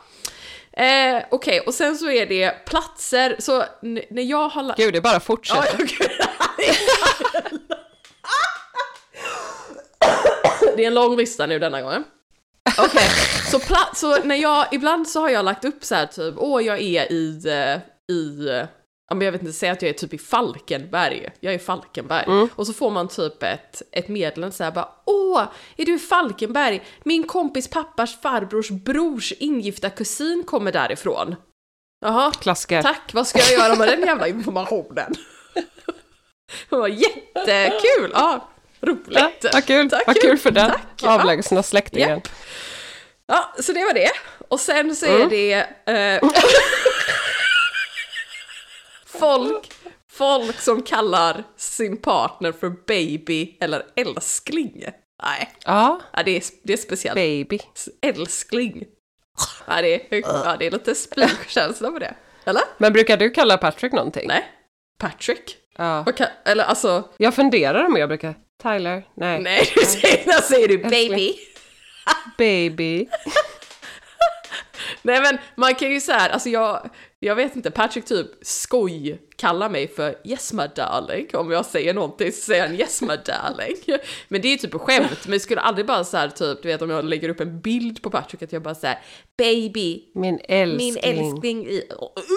Eh, 0.72 1.22
Okej, 1.30 1.60
och 1.60 1.74
sen 1.74 1.96
så 1.98 2.10
är 2.10 2.26
det 2.26 2.64
platser, 2.66 3.36
så 3.38 3.64
när 3.82 4.22
jag 4.22 4.48
har... 4.48 4.74
Gud, 4.76 4.92
det 4.94 5.00
bara 5.00 5.12
Ja, 5.12 5.20
fortsätter. 5.20 5.78
jag- 5.78 5.88
gud. 10.60 10.69
Det 10.80 10.84
är 10.84 10.88
en 10.88 10.94
lång 10.94 11.16
lista 11.16 11.46
nu 11.46 11.58
denna 11.58 11.82
gången. 11.82 12.04
Okej, 12.78 13.08
så, 13.50 13.58
pla- 13.58 13.94
så 13.94 14.22
när 14.24 14.36
jag, 14.36 14.66
ibland 14.72 15.08
så 15.08 15.20
har 15.20 15.28
jag 15.28 15.44
lagt 15.44 15.64
upp 15.64 15.84
så 15.84 15.94
här 15.94 16.06
typ, 16.06 16.34
åh 16.38 16.62
jag 16.64 16.80
är 16.80 17.12
i, 17.12 17.36
eh, 17.48 18.14
i, 18.16 18.48
eh, 18.48 18.54
ja 19.08 19.14
men 19.14 19.20
jag 19.20 19.32
vet 19.32 19.40
inte, 19.40 19.52
säg 19.52 19.70
att 19.70 19.82
jag 19.82 19.88
är 19.88 19.92
typ 19.92 20.14
i 20.14 20.18
Falkenberg, 20.18 21.30
jag 21.40 21.52
är 21.54 21.56
i 21.56 21.60
Falkenberg. 21.60 22.48
Och 22.54 22.66
så 22.66 22.72
får 22.72 22.90
man 22.90 23.08
typ 23.08 23.42
ett, 23.42 23.82
ett 23.92 24.08
meddelande 24.08 24.56
så 24.56 24.64
här 24.64 24.70
bara, 24.70 24.88
åh, 25.04 25.42
är 25.76 25.84
du 25.84 25.94
i 25.94 25.98
Falkenberg? 25.98 26.82
Min 27.04 27.26
kompis 27.26 27.68
pappas 27.68 28.20
farbrors 28.20 28.70
brors 28.70 29.32
ingifta 29.32 29.90
kusin 29.90 30.44
kommer 30.46 30.72
därifrån. 30.72 31.36
Jaha, 32.04 32.30
Klassiker. 32.40 32.82
Tack, 32.82 33.10
vad 33.14 33.26
ska 33.26 33.38
jag 33.38 33.50
göra 33.50 33.76
med 33.76 33.88
den 33.88 34.00
jävla 34.00 34.28
informationen? 34.28 35.14
Det 36.70 36.76
var 36.76 36.88
jättekul! 36.88 38.10
Ja, 38.14 38.48
roligt! 38.82 39.46
Vad 39.52 39.64
kul, 39.66 39.90
Tack, 39.90 40.06
vad 40.06 40.20
kul 40.20 40.38
för 40.38 40.50
den 40.50 40.70
Tack, 40.70 40.80
ja. 41.02 41.20
avlägsna 41.20 41.62
släktingen. 41.62 42.08
Japp. 42.10 42.28
Ja, 43.26 43.54
så 43.60 43.72
det 43.72 43.84
var 43.84 43.94
det. 43.94 44.10
Och 44.48 44.60
sen 44.60 44.96
så 44.96 45.06
är 45.06 45.26
det 45.26 45.52
eh, 45.92 46.30
folk, 49.06 49.72
folk 50.10 50.60
som 50.60 50.82
kallar 50.82 51.44
sin 51.56 51.96
partner 51.96 52.52
för 52.52 52.70
baby 52.86 53.56
eller 53.60 53.82
älskling. 53.96 54.84
Nej, 55.22 55.50
Ja, 55.64 56.00
ja, 56.12 56.22
det, 56.22 56.36
är, 56.36 56.42
det 56.62 56.72
är 56.72 56.76
speciellt. 56.76 57.14
baby. 57.14 57.58
Älskling. 58.02 58.84
Ja, 59.66 59.82
det 59.82 59.94
är, 60.14 60.20
ja, 60.20 60.56
det 60.58 60.66
är 60.66 60.70
lite 60.70 60.94
spikkänsla 60.94 61.90
på 61.90 61.98
det. 61.98 62.14
Eller? 62.44 62.62
Men 62.78 62.92
brukar 62.92 63.16
du 63.16 63.30
kalla 63.30 63.58
Patrick 63.58 63.92
någonting? 63.92 64.28
Nej. 64.28 64.44
Patrick? 64.98 65.56
Ja. 65.76 66.04
Kan, 66.16 66.26
eller 66.44 66.64
alltså, 66.64 67.08
Jag 67.16 67.34
funderar 67.34 67.84
om 67.86 67.96
jag 67.96 68.08
brukar... 68.08 68.34
Tyler? 68.62 69.02
Nej. 69.14 69.40
nej 69.40 69.68
du 69.74 69.84
säger, 69.84 70.24
där 70.24 70.40
säger 70.42 70.68
du 70.68 70.78
baby. 70.78 71.34
Baby. 72.38 73.06
Nej 75.02 75.20
men 75.20 75.38
man 75.54 75.74
kan 75.74 75.90
ju 75.90 76.00
säga, 76.00 76.18
alltså 76.18 76.48
jag, 76.48 76.90
jag 77.18 77.34
vet 77.34 77.56
inte, 77.56 77.70
Patrick 77.70 78.04
typ 78.04 78.26
skoj 78.42 79.18
kallar 79.36 79.68
mig 79.68 79.88
för 79.88 80.14
yes 80.24 80.52
my 80.52 80.62
darling. 80.76 81.26
Om 81.32 81.50
jag 81.50 81.66
säger 81.66 81.94
någonting 81.94 82.32
så 82.32 82.40
säger 82.40 82.66
han 82.66 82.76
yes 82.76 83.02
my 83.02 83.16
darling. 83.26 83.76
Men 84.28 84.40
det 84.42 84.48
är 84.48 84.50
ju 84.50 84.56
typ 84.56 84.74
skämt, 84.74 85.18
men 85.24 85.32
jag 85.32 85.40
skulle 85.40 85.60
aldrig 85.60 85.86
bara 85.86 86.04
så 86.04 86.16
här 86.16 86.28
typ, 86.28 86.62
du 86.62 86.68
vet 86.68 86.82
om 86.82 86.90
jag 86.90 87.04
lägger 87.04 87.28
upp 87.28 87.40
en 87.40 87.60
bild 87.60 88.02
på 88.02 88.10
Patrick 88.10 88.42
att 88.42 88.52
jag 88.52 88.62
bara 88.62 88.74
säger 88.74 88.98
baby, 89.38 90.02
Min 90.14 90.40
älskling. 90.48 90.94
min 90.94 90.96
älskling 91.18 91.66
i... 91.66 91.82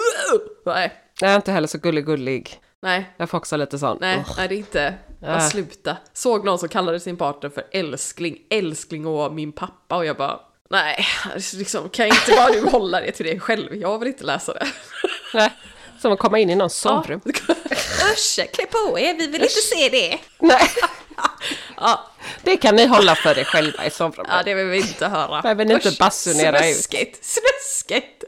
Nej, 0.66 0.92
Jag 1.20 1.30
är 1.30 1.36
inte 1.36 1.52
heller 1.52 1.68
så 1.68 1.78
gullig-gullig. 1.78 2.60
nej. 2.82 3.14
Jag 3.16 3.30
får 3.30 3.38
också 3.38 3.56
lite 3.56 3.78
sån. 3.78 3.98
Nej, 4.00 4.16
Ugh. 4.18 4.34
nej 4.36 4.48
det 4.48 4.54
är 4.54 4.58
inte. 4.58 4.94
Äh. 5.24 5.32
Jag 5.32 5.50
sluta. 5.50 5.96
Såg 6.12 6.44
någon 6.44 6.58
som 6.58 6.68
kallade 6.68 7.00
sin 7.00 7.16
partner 7.16 7.50
för 7.50 7.64
älskling, 7.72 8.38
älskling 8.50 9.06
och 9.06 9.32
min 9.32 9.52
pappa 9.52 9.96
och 9.96 10.06
jag 10.06 10.16
bara 10.16 10.40
Nej, 10.70 11.06
liksom, 11.54 11.88
kan 11.88 12.06
inte 12.06 12.30
bara 12.36 12.50
du 12.50 12.60
hålla 12.60 13.00
det 13.00 13.12
till 13.12 13.26
dig 13.26 13.40
själv? 13.40 13.74
Jag 13.76 13.98
vill 13.98 14.08
inte 14.08 14.24
läsa 14.24 14.52
det. 14.54 14.66
Nej. 15.34 15.52
Som 16.00 16.12
att 16.12 16.18
komma 16.18 16.38
in 16.38 16.50
i 16.50 16.54
någons 16.54 16.76
sovrum. 16.76 17.20
Usch, 18.12 18.40
klä 18.52 18.66
på 18.66 18.98
er, 18.98 19.14
vi 19.14 19.26
vill 19.26 19.42
inte 19.42 19.54
se 19.54 19.88
det. 19.88 20.18
Nej. 20.38 20.68
Ja, 21.76 22.10
Det 22.42 22.56
kan 22.56 22.76
ni 22.76 22.86
hålla 22.86 23.14
för 23.14 23.38
er 23.38 23.44
själva 23.44 23.86
i 23.86 23.90
sovrummet. 23.90 24.32
ja 24.36 24.42
det 24.44 24.54
vill 24.54 24.66
vi 24.66 24.76
inte 24.76 25.06
höra. 25.06 25.42
Behöver 25.42 25.64
ni 25.64 25.74
inte 25.74 25.88
Usch, 25.88 25.98
basunera 25.98 26.68
ut. 26.68 26.74
Snuskigt, 26.76 27.24
snuskigt. 27.24 28.24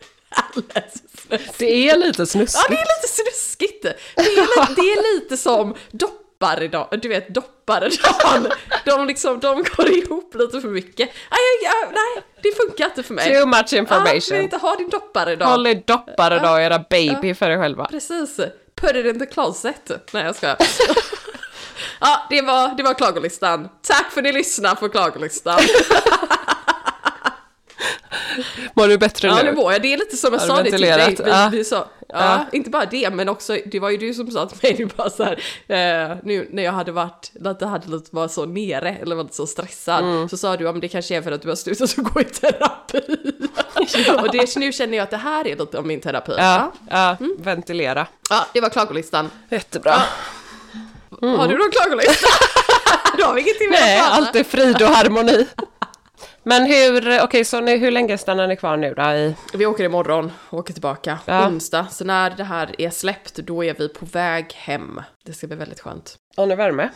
Snuskigt. 0.55 1.59
Det 1.59 1.89
är 1.91 1.97
lite 1.97 2.23
Ja, 2.23 2.27
snuskigt. 2.27 2.69
det 2.69 2.75
är 2.75 2.97
lite 2.97 3.09
snuskigt. 3.09 3.83
Det 3.83 4.23
är, 4.23 4.25
li- 4.37 4.75
det 4.77 4.81
är 4.83 5.15
lite 5.15 5.37
som 5.37 5.75
dopparedan, 6.41 6.87
du 7.03 7.09
vet 7.09 7.35
dopparedan. 7.35 8.49
De 8.85 9.07
liksom, 9.07 9.41
de 9.41 9.63
går 9.77 9.89
ihop 9.91 10.35
lite 10.35 10.61
för 10.61 10.69
mycket. 10.69 11.09
Nej, 11.31 11.39
jag- 11.63 11.89
nej 11.93 12.25
det 12.43 12.53
funkar 12.57 12.85
inte 12.85 13.03
för 13.03 13.15
mig. 13.15 13.25
Too 13.41 13.47
much 13.47 13.57
Ja, 13.57 13.63
jag 13.63 13.71
vill 13.71 13.79
information. 13.79 14.37
inte 14.39 14.57
ha 14.57 14.77
din 14.77 14.89
dopparedan. 14.89 15.51
Håll 15.51 15.67
er 15.67 15.83
doppare 15.87 16.39
då, 16.39 16.59
era 16.61 16.79
baby 16.91 17.35
för 17.35 17.51
er 17.51 17.59
själva. 17.59 17.85
Precis. 17.85 18.37
Put 18.81 18.97
it 18.97 19.07
in 19.07 19.19
the 19.19 19.27
closet. 19.27 19.91
Nej 20.13 20.25
jag 20.25 20.37
ska. 20.37 20.57
Ja, 22.01 22.27
det 22.31 22.43
var, 22.43 22.75
det 22.77 22.83
var 22.83 22.95
klagolistan. 22.95 23.69
Tack 23.83 24.11
för 24.13 24.21
att 24.21 24.25
ni 24.25 24.33
lyssnade 24.33 24.77
på 24.77 24.89
klagolistan. 24.89 25.59
Mår 28.75 28.89
du 28.89 28.99
bättre 28.99 29.29
Ja, 29.29 29.37
nu? 29.37 29.43
nu 29.43 29.53
mår 29.57 29.73
jag. 29.73 29.83
Det 29.83 29.93
är 29.93 29.97
lite 29.99 30.17
som 30.17 30.33
jag 30.33 30.43
sa 30.43 30.63
det 30.63 30.71
till 30.71 30.81
dig. 30.81 31.17
Vi, 31.51 31.57
vi 31.59 31.65
sa, 31.65 31.89
Ja, 32.09 32.47
inte 32.53 32.71
bara 32.71 32.85
det, 32.87 33.11
men 33.11 33.29
också, 33.29 33.59
det 33.67 33.81
var 33.81 33.91
ju 33.91 33.97
du 33.97 34.15
som 34.15 34.31
sa 34.31 34.47
till 34.47 34.59
mig 34.63 34.77
nu 34.79 34.87
bara 34.97 35.11
så 35.11 35.25
här, 35.25 35.33
eh, 35.69 36.17
nu 36.23 36.49
när 36.53 36.63
jag 36.63 36.73
hade 36.73 36.93
varit, 36.93 37.31
lite, 37.35 37.67
hade 37.67 37.89
lite, 37.91 38.09
var 38.17 38.29
så 38.29 38.47
nere, 38.47 38.97
eller 39.03 39.17
var 39.17 39.23
lite 39.23 39.37
så 39.37 39.47
stressad, 39.47 40.05
Mm. 40.05 40.29
så 40.29 40.37
sa 40.37 40.57
du, 40.57 40.65
ja 40.65 40.73
men 40.73 40.81
det 40.81 40.89
kanske 40.89 41.17
är 41.17 41.23
för 41.23 41.33
att 41.33 41.43
du 41.43 41.49
har 41.49 41.57
slutat 41.57 41.99
att 41.99 42.05
gå 42.15 42.21
i 42.21 42.25
terapi. 42.25 43.01
Och 44.23 44.33
det, 44.33 44.57
nu 44.57 44.73
känner 44.73 44.97
jag 44.97 45.05
att 45.05 45.11
det 45.11 45.17
här 45.17 45.47
är 45.47 45.57
lite 45.57 45.79
av 45.79 45.87
min 45.87 46.01
terapi. 46.01 46.33
Ja, 46.39 46.73
ja 46.91 47.17
Mm. 47.21 47.37
ventilera. 47.39 48.07
Ja, 48.31 48.47
det 48.53 48.61
var 48.61 48.69
klagolistan. 48.69 49.31
Jättebra. 49.51 50.03
Har 51.21 51.49
du 51.49 51.59
någon 51.59 51.71
klagolista? 51.71 52.29
Då 53.19 53.25
har 53.25 53.35
vi 53.35 53.41
ingenting 53.41 53.71
mer 53.71 53.81
Nej, 53.81 53.99
allt 53.99 54.37
är 54.37 54.45
frid 54.45 54.83
och 54.83 54.89
harmoni. 54.89 55.47
Men 56.49 56.67
hur, 56.67 57.23
okej 57.23 57.45
så 57.45 57.61
ni, 57.61 57.77
hur 57.77 57.91
länge 57.91 58.19
stannar 58.19 58.47
ni 58.49 58.57
kvar 58.57 58.77
nu 58.77 58.95
då 58.95 59.03
i? 59.03 59.35
Vi 59.55 59.67
åker 59.67 59.85
imorgon, 59.85 60.33
åker 60.51 60.73
tillbaka 60.73 61.19
Ja. 61.25 61.49
onsdag. 61.49 61.87
Så 61.91 62.05
när 62.05 62.31
det 62.31 62.45
här 62.45 62.81
är 62.81 62.91
släppt, 62.91 63.35
då 63.37 63.65
är 63.65 63.75
vi 63.75 63.89
på 63.89 64.07
väg 64.07 64.53
hem. 64.55 65.01
Det 65.25 65.33
ska 65.33 65.47
bli 65.47 65.57
väldigt 65.57 65.81
skönt. 65.81 66.17
Har 66.37 66.47
ni 66.47 66.55
värme? 66.55 66.89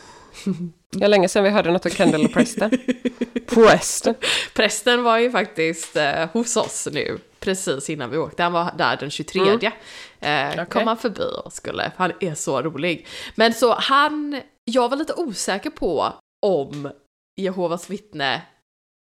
Det 0.92 1.04
är 1.04 1.08
länge 1.08 1.28
sedan 1.28 1.44
vi 1.44 1.50
hörde 1.50 1.70
något 1.70 1.86
av 1.86 1.90
Kendall 1.90 2.24
och 2.24 2.32
Preston. 2.32 2.70
Preston. 3.54 4.14
Prästen 4.54 5.02
var 5.02 5.18
ju 5.18 5.30
faktiskt 5.30 5.96
eh, 5.96 6.28
hos 6.32 6.56
oss 6.56 6.88
nu, 6.92 7.18
precis 7.40 7.90
innan 7.90 8.10
vi 8.10 8.16
åkte. 8.18 8.42
Han 8.42 8.52
var 8.52 8.72
där 8.78 8.96
den 8.96 9.10
23. 9.10 9.40
Eh, 10.20 10.64
Kom 10.64 10.86
han 10.86 10.96
förbi 10.96 11.26
och 11.44 11.52
skulle, 11.52 11.92
han 11.96 12.12
är 12.20 12.34
så 12.34 12.62
rolig. 12.62 13.06
Men 13.34 13.54
så 13.54 13.74
han, 13.74 14.40
jag 14.64 14.88
var 14.88 14.96
lite 14.96 15.14
osäker 15.14 15.70
på 15.70 16.12
om 16.46 16.90
Jehovas 17.40 17.90
vittne 17.90 18.42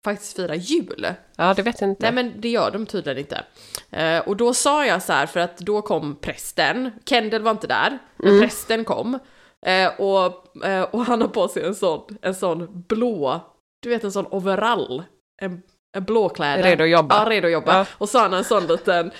faktiskt 0.05 0.35
firar 0.35 0.55
jul. 0.55 1.13
Ja, 1.35 1.53
det 1.53 1.61
vet 1.61 1.81
jag 1.81 1.89
inte. 1.89 2.11
Nej 2.11 2.11
men 2.11 2.41
det 2.41 2.49
gör 2.49 2.71
de 2.71 2.85
tydligen 2.85 3.17
inte. 3.17 3.43
Eh, 3.91 4.19
och 4.27 4.37
då 4.37 4.53
sa 4.53 4.85
jag 4.85 5.03
så 5.03 5.13
här, 5.13 5.25
för 5.25 5.39
att 5.39 5.57
då 5.57 5.81
kom 5.81 6.15
prästen, 6.15 6.91
Kendall 7.05 7.41
var 7.41 7.51
inte 7.51 7.67
där, 7.67 7.99
men 8.17 8.41
prästen 8.41 8.85
kom. 8.85 9.19
Eh, 9.65 9.99
och, 9.99 10.65
eh, 10.65 10.81
och 10.81 11.05
han 11.05 11.21
har 11.21 11.27
på 11.27 11.47
sig 11.47 11.63
en 11.63 11.75
sån, 11.75 12.17
en 12.21 12.35
sån 12.35 12.83
blå, 12.87 13.41
du 13.83 13.89
vet 13.89 14.03
en 14.03 14.11
sån 14.11 14.27
overall. 14.31 15.03
En, 15.41 15.61
en 15.97 16.03
blåkläder. 16.03 16.63
Redo 16.63 16.83
att 16.83 16.89
jobba. 16.89 17.23
Ja, 17.23 17.29
redo 17.29 17.47
att 17.47 17.53
jobba. 17.53 17.77
Ja. 17.77 17.85
Och 17.97 18.09
så 18.09 18.17
har 18.17 18.23
han 18.23 18.33
en 18.33 18.43
sån 18.43 18.67
liten, 18.67 19.11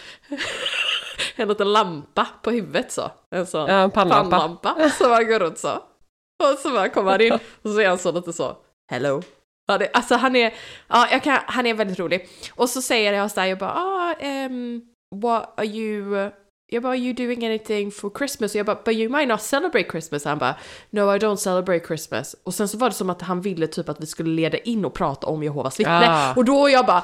en 1.35 1.47
liten 1.47 1.73
lampa 1.73 2.27
på 2.43 2.51
huvudet 2.51 2.91
så. 2.91 3.11
En 3.31 3.45
sån 3.45 3.67
Ja, 3.69 3.75
en 3.75 3.91
pannlampa. 3.91 4.37
pannlampa 4.39 4.89
som 4.89 5.11
han 5.11 5.27
går 5.27 5.39
runt 5.39 5.57
så. 5.57 5.71
Och 6.43 6.59
så 6.59 6.69
bara 6.69 6.89
kommer 6.89 7.11
han 7.11 7.21
in 7.21 7.33
och 7.33 7.69
så 7.69 7.79
är 7.79 7.87
han 7.87 7.97
så 7.97 8.11
lite 8.11 8.33
så, 8.33 8.57
hello. 8.91 9.21
Ja, 9.69 9.77
det, 9.77 9.89
alltså 9.93 10.15
han 10.15 10.36
är, 10.36 10.53
ja, 10.88 11.08
jag 11.12 11.23
kan, 11.23 11.39
han 11.45 11.65
är 11.65 11.73
väldigt 11.73 11.99
rolig. 11.99 12.29
Och 12.55 12.69
så 12.69 12.82
säger 12.82 13.13
jag 13.13 13.32
så 13.32 13.39
här, 13.39 13.47
jag 13.47 13.58
bara, 13.58 13.73
ah, 13.73 14.15
um, 14.25 14.82
what 15.15 15.53
are 15.58 15.67
you, 15.67 16.29
jag 16.71 16.84
bara, 16.84 16.93
are 16.93 16.97
you 16.97 17.13
doing 17.13 17.45
anything 17.45 17.91
for 17.91 18.12
Christmas? 18.17 18.51
Och 18.51 18.60
jag 18.60 18.65
bara, 18.65 18.82
but 18.86 18.95
you 18.95 19.10
might 19.10 19.27
not 19.27 19.41
celebrate 19.41 19.89
Christmas. 19.91 20.25
Han 20.25 20.38
bara, 20.38 20.55
no 20.89 21.15
I 21.15 21.19
don't 21.19 21.36
celebrate 21.36 21.88
Christmas. 21.88 22.36
Och 22.43 22.53
sen 22.53 22.67
så 22.67 22.77
var 22.77 22.89
det 22.89 22.95
som 22.95 23.10
att 23.10 23.21
han 23.21 23.41
ville 23.41 23.67
typ 23.67 23.89
att 23.89 24.01
vi 24.01 24.05
skulle 24.05 24.29
leda 24.29 24.58
in 24.58 24.86
och 24.86 24.93
prata 24.93 25.27
om 25.27 25.43
Jehovas 25.43 25.79
vittne. 25.79 26.10
Ah. 26.10 26.34
Och 26.36 26.45
då 26.45 26.69
jag 26.69 26.86
bara, 26.86 27.03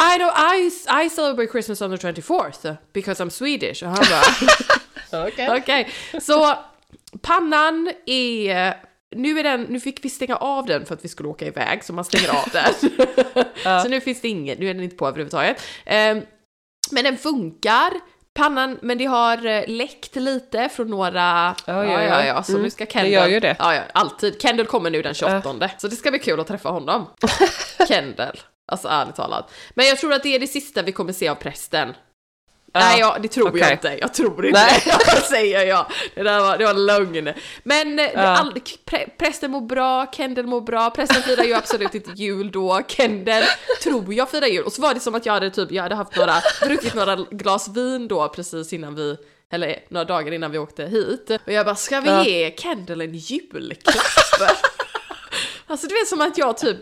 I, 0.00 0.18
don't, 0.18 0.54
I, 0.54 0.66
I 1.06 1.10
celebrate 1.10 1.52
Christmas 1.52 1.82
on 1.82 1.98
the 1.98 2.06
24th 2.06 2.76
because 2.92 3.24
I'm 3.24 3.30
Swedish. 3.30 3.82
Och 3.82 3.88
han 3.88 4.04
bara, 4.10 5.26
Okej. 5.28 5.48
Okej, 5.58 5.88
så 6.20 6.54
pannan 7.22 7.90
är... 8.06 8.89
Nu, 9.16 9.38
är 9.38 9.42
den, 9.42 9.62
nu 9.62 9.80
fick 9.80 10.04
vi 10.04 10.10
stänga 10.10 10.36
av 10.36 10.66
den 10.66 10.86
för 10.86 10.94
att 10.94 11.04
vi 11.04 11.08
skulle 11.08 11.28
åka 11.28 11.46
iväg, 11.46 11.84
så 11.84 11.92
man 11.92 12.04
stänger 12.04 12.28
av 12.28 12.48
den. 12.52 12.74
Så 13.82 13.88
nu 13.88 14.00
finns 14.00 14.20
det 14.20 14.28
ingen, 14.28 14.58
nu 14.58 14.70
är 14.70 14.74
den 14.74 14.82
inte 14.82 14.96
på 14.96 15.08
överhuvudtaget. 15.08 15.62
Ehm, 15.84 16.22
men 16.90 17.04
den 17.04 17.16
funkar, 17.16 17.90
pannan, 18.34 18.78
men 18.82 18.98
det 18.98 19.04
har 19.04 19.46
eh, 19.46 19.64
läckt 19.66 20.16
lite 20.16 20.68
från 20.68 20.88
några... 20.88 21.54
Ja, 21.66 21.84
ja, 21.84 22.02
ja. 22.02 22.24
ja, 22.24 22.42
så 22.42 22.52
Mm, 22.52 22.62
nu 22.62 22.70
ska 22.70 22.84
det 22.84 22.92
Kendall... 22.92 23.12
gör 23.12 23.26
ju 23.28 23.40
det. 23.40 23.56
Ja, 23.58 23.74
ja, 23.74 23.82
alltid. 23.94 24.42
Kendall 24.42 24.66
kommer 24.66 24.90
nu 24.90 25.02
den 25.02 25.14
28, 25.14 25.70
så 25.78 25.88
det 25.88 25.96
ska 25.96 26.10
bli 26.10 26.18
kul 26.18 26.40
att 26.40 26.46
träffa 26.46 26.68
honom. 26.68 27.06
Kendall. 27.88 28.40
Alltså 28.72 28.88
ärligt 28.88 29.16
talat. 29.16 29.52
Men 29.74 29.86
jag 29.86 29.98
tror 29.98 30.12
att 30.12 30.22
det 30.22 30.34
är 30.34 30.38
det 30.38 30.46
sista 30.46 30.82
vi 30.82 30.92
kommer 30.92 31.12
se 31.12 31.28
av 31.28 31.34
prästen. 31.34 31.94
Nej, 32.74 33.00
ja, 33.00 33.16
det 33.22 33.28
tror 33.28 33.46
jag 33.46 33.54
okej. 33.54 33.72
inte. 33.72 33.98
Jag 34.00 34.14
tror 34.14 34.46
inte 34.46 34.60
Nej. 34.60 34.82
det, 35.14 35.20
säger 35.30 35.66
jag. 35.66 35.86
Det 36.14 36.22
där 36.22 36.40
var, 36.40 36.58
det 36.58 36.64
var 36.64 36.74
lögn. 36.74 37.32
Men 37.62 37.98
eh, 37.98 38.06
Ja. 38.14 38.20
all, 38.20 38.60
prä, 38.84 39.06
prästen 39.18 39.50
mår 39.50 39.60
bra, 39.60 40.06
Kendall 40.12 40.46
mår 40.46 40.60
bra, 40.60 40.90
prästen 40.90 41.22
firar 41.22 41.44
ju 41.44 41.54
absolut 41.54 41.94
inte 41.94 42.10
jul 42.10 42.50
då, 42.52 42.80
Kendall 42.88 43.42
tror 43.82 44.14
jag 44.14 44.30
firar 44.30 44.46
jul. 44.46 44.64
Och 44.64 44.72
så 44.72 44.82
var 44.82 44.94
det 44.94 45.00
som 45.00 45.14
att 45.14 45.26
jag 45.26 45.32
hade 45.32 45.50
typ, 45.50 45.72
jag 45.72 45.82
hade 45.82 45.94
haft 45.94 46.16
några, 46.16 46.34
druckit 46.62 46.94
några 46.94 47.16
glas 47.16 47.68
vin 47.68 48.08
då 48.08 48.28
precis 48.28 48.72
innan 48.72 48.94
vi, 48.94 49.16
eller 49.52 49.76
några 49.88 50.04
dagar 50.04 50.32
innan 50.32 50.50
vi 50.50 50.58
åkte 50.58 50.84
hit. 50.84 51.30
Och 51.46 51.52
jag 51.52 51.66
bara, 51.66 51.74
ska 51.76 52.00
vi 52.00 52.08
Ja. 52.08 52.24
ge 52.24 52.54
Kendall 52.56 53.00
en 53.00 53.14
julklapp? 53.14 53.94
Alltså 55.66 55.86
det 55.86 55.94
var 55.94 56.04
som 56.06 56.20
att 56.20 56.38
jag 56.38 56.56
typ, 56.58 56.76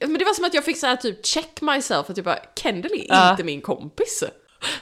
men 0.00 0.14
det 0.18 0.24
var 0.24 0.34
som 0.34 0.44
att 0.44 0.54
jag 0.54 0.64
fick 0.64 0.76
så 0.78 0.86
här 0.86 0.96
typ 0.96 1.26
check 1.26 1.60
myself, 1.60 2.10
att 2.10 2.16
jag 2.16 2.24
bara, 2.24 2.38
Kendall 2.62 2.92
är 2.92 3.04
Ja. 3.08 3.30
inte 3.30 3.44
min 3.44 3.60
kompis. 3.60 4.24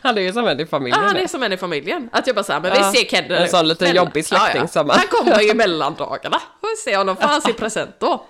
Han 0.03 0.19
är 0.19 0.23
ju 0.23 0.33
som 0.33 0.47
en 0.47 0.61
i 0.61 0.63
Ja, 0.63 0.67
familjen. 0.69 1.01
han 1.05 1.15
nu. 1.15 1.21
är 1.23 1.27
som 1.27 1.43
en 1.43 1.53
i 1.53 1.57
familjen. 1.57 2.09
Att 2.13 2.27
jag 2.27 2.37
bara 2.37 2.43
såhär, 2.45 2.61
men 2.61 2.73
Ja, 2.75 2.91
vi 2.93 2.99
ser 2.99 3.09
Kendall 3.09 3.43
en 3.43 3.49
sån 3.49 3.69
liten 3.69 3.95
jobbig 3.97 4.27
släkting 4.27 4.69
som 4.69 4.87
man- 4.87 4.97
Han 4.99 5.07
kommer 5.09 5.41
ju 5.43 5.55
mellan 5.55 5.95
dagarna. 5.95 6.39
Får 6.61 6.71
vi 6.71 6.77
se 6.77 6.97
honom, 6.97 7.17
får 7.17 7.29
han 7.29 7.43
sin 7.43 7.55
present 7.55 7.91
då? 8.01 8.27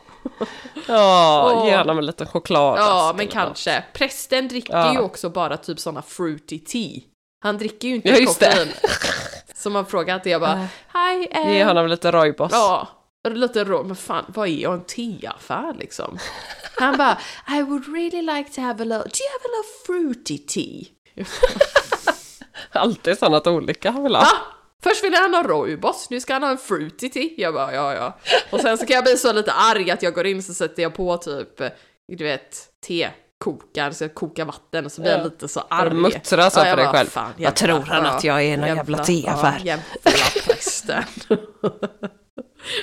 Ja, 0.89 1.67
ge 1.67 1.77
honom 1.77 1.99
en 1.99 2.07
liten 2.07 2.27
choklad. 2.27 2.79
Ja, 2.79 2.83
alltså, 2.83 3.17
men 3.17 3.25
något. 3.27 3.33
kanske. 3.33 3.85
Prästen 3.93 4.49
dricker 4.49 4.73
Ja. 4.79 4.93
ju 4.93 4.99
också 4.99 5.29
bara 5.31 5.57
typ 5.57 5.79
såna 5.81 6.03
fruity 6.03 6.59
tea. 6.59 7.01
Han 7.43 7.59
dricker 7.59 7.89
ju 7.89 7.95
inte 7.95 8.09
Ja, 8.09 8.27
koffein. 8.27 8.69
Så 9.55 9.71
man 9.71 9.87
frågar 9.87 10.15
alltid, 10.15 10.33
jag 10.33 10.41
bara, 10.41 10.67
hej, 10.95 11.29
eh, 11.31 11.53
Ge 11.53 11.65
honom 11.65 11.87
lite 11.87 12.11
rooibos. 12.13 12.53
Ja, 12.53 12.89
lite 13.29 13.65
rå, 13.65 13.83
men 13.85 13.97
fan, 13.97 14.25
vad 14.29 14.49
är 14.49 14.53
jag, 14.53 14.73
en 14.75 14.85
teaffär 14.85 15.75
liksom? 15.79 16.19
Han 16.77 16.97
bara, 16.97 17.19
I 17.59 17.63
would 17.63 17.89
really 17.95 18.23
like 18.23 18.51
to 18.55 18.61
have 18.61 18.83
a 18.83 18.85
little, 18.85 18.99
do 18.99 19.19
you 19.23 19.31
have 19.33 19.45
a 19.45 19.53
little 19.57 19.87
fruity 19.87 20.39
tea? 20.39 20.87
Alltid 22.73 23.19
sådant 23.19 23.47
olika 23.47 23.91
han 23.91 24.03
vill 24.03 24.15
ha. 24.15 24.23
Va? 24.23 24.29
Först 24.83 25.05
ville 25.05 25.17
han 25.17 25.35
ha 25.35 25.43
rooibos, 25.43 26.11
nu 26.11 26.21
ska 26.21 26.33
han 26.33 26.43
ha 26.43 26.51
en 26.51 26.59
fruity 26.59 27.09
tea. 27.09 27.29
Jag 27.37 27.55
bara, 27.55 27.75
ja 27.75 27.95
ja. 27.95 28.19
Och 28.51 28.61
sen 28.61 28.79
så 28.79 28.87
kan 28.87 28.95
jag 28.95 29.05
bli 29.05 29.17
så 29.17 29.33
lite 29.33 29.53
arg 29.53 29.91
att 29.91 30.03
jag 30.03 30.15
går 30.15 30.27
in 30.27 30.43
så 30.43 30.55
sätter 30.55 30.83
jag 30.83 30.95
på 30.95 31.17
typ, 31.17 31.59
du 32.13 32.25
vet, 32.25 32.57
te. 32.87 33.11
Kokar, 33.45 33.91
så 33.91 34.05
jag 34.05 34.15
kokar 34.15 34.45
vatten 34.45 34.85
och 34.87 34.93
så 34.93 35.01
blir 35.01 35.11
jag 35.11 35.21
Ja. 35.21 35.25
lite 35.25 35.49
så 35.49 35.61
arg. 35.71 35.91
du 35.91 35.97
muttrar 35.97 36.51
så 36.51 36.59
jag 36.61 36.67
för 36.69 36.77
dig 36.77 36.87
själv? 36.87 37.07
fan, 37.09 37.31
jävla- 37.39 37.51
tror 37.57 37.81
han 37.81 38.07
att 38.07 38.25
jag 38.25 38.43
är, 38.43 38.57
någon 38.57 38.69
jävla 38.77 38.99
teaffär? 39.05 39.61
Ja, 39.65 39.65
jävla 39.65 39.85
prästen. 40.47 41.03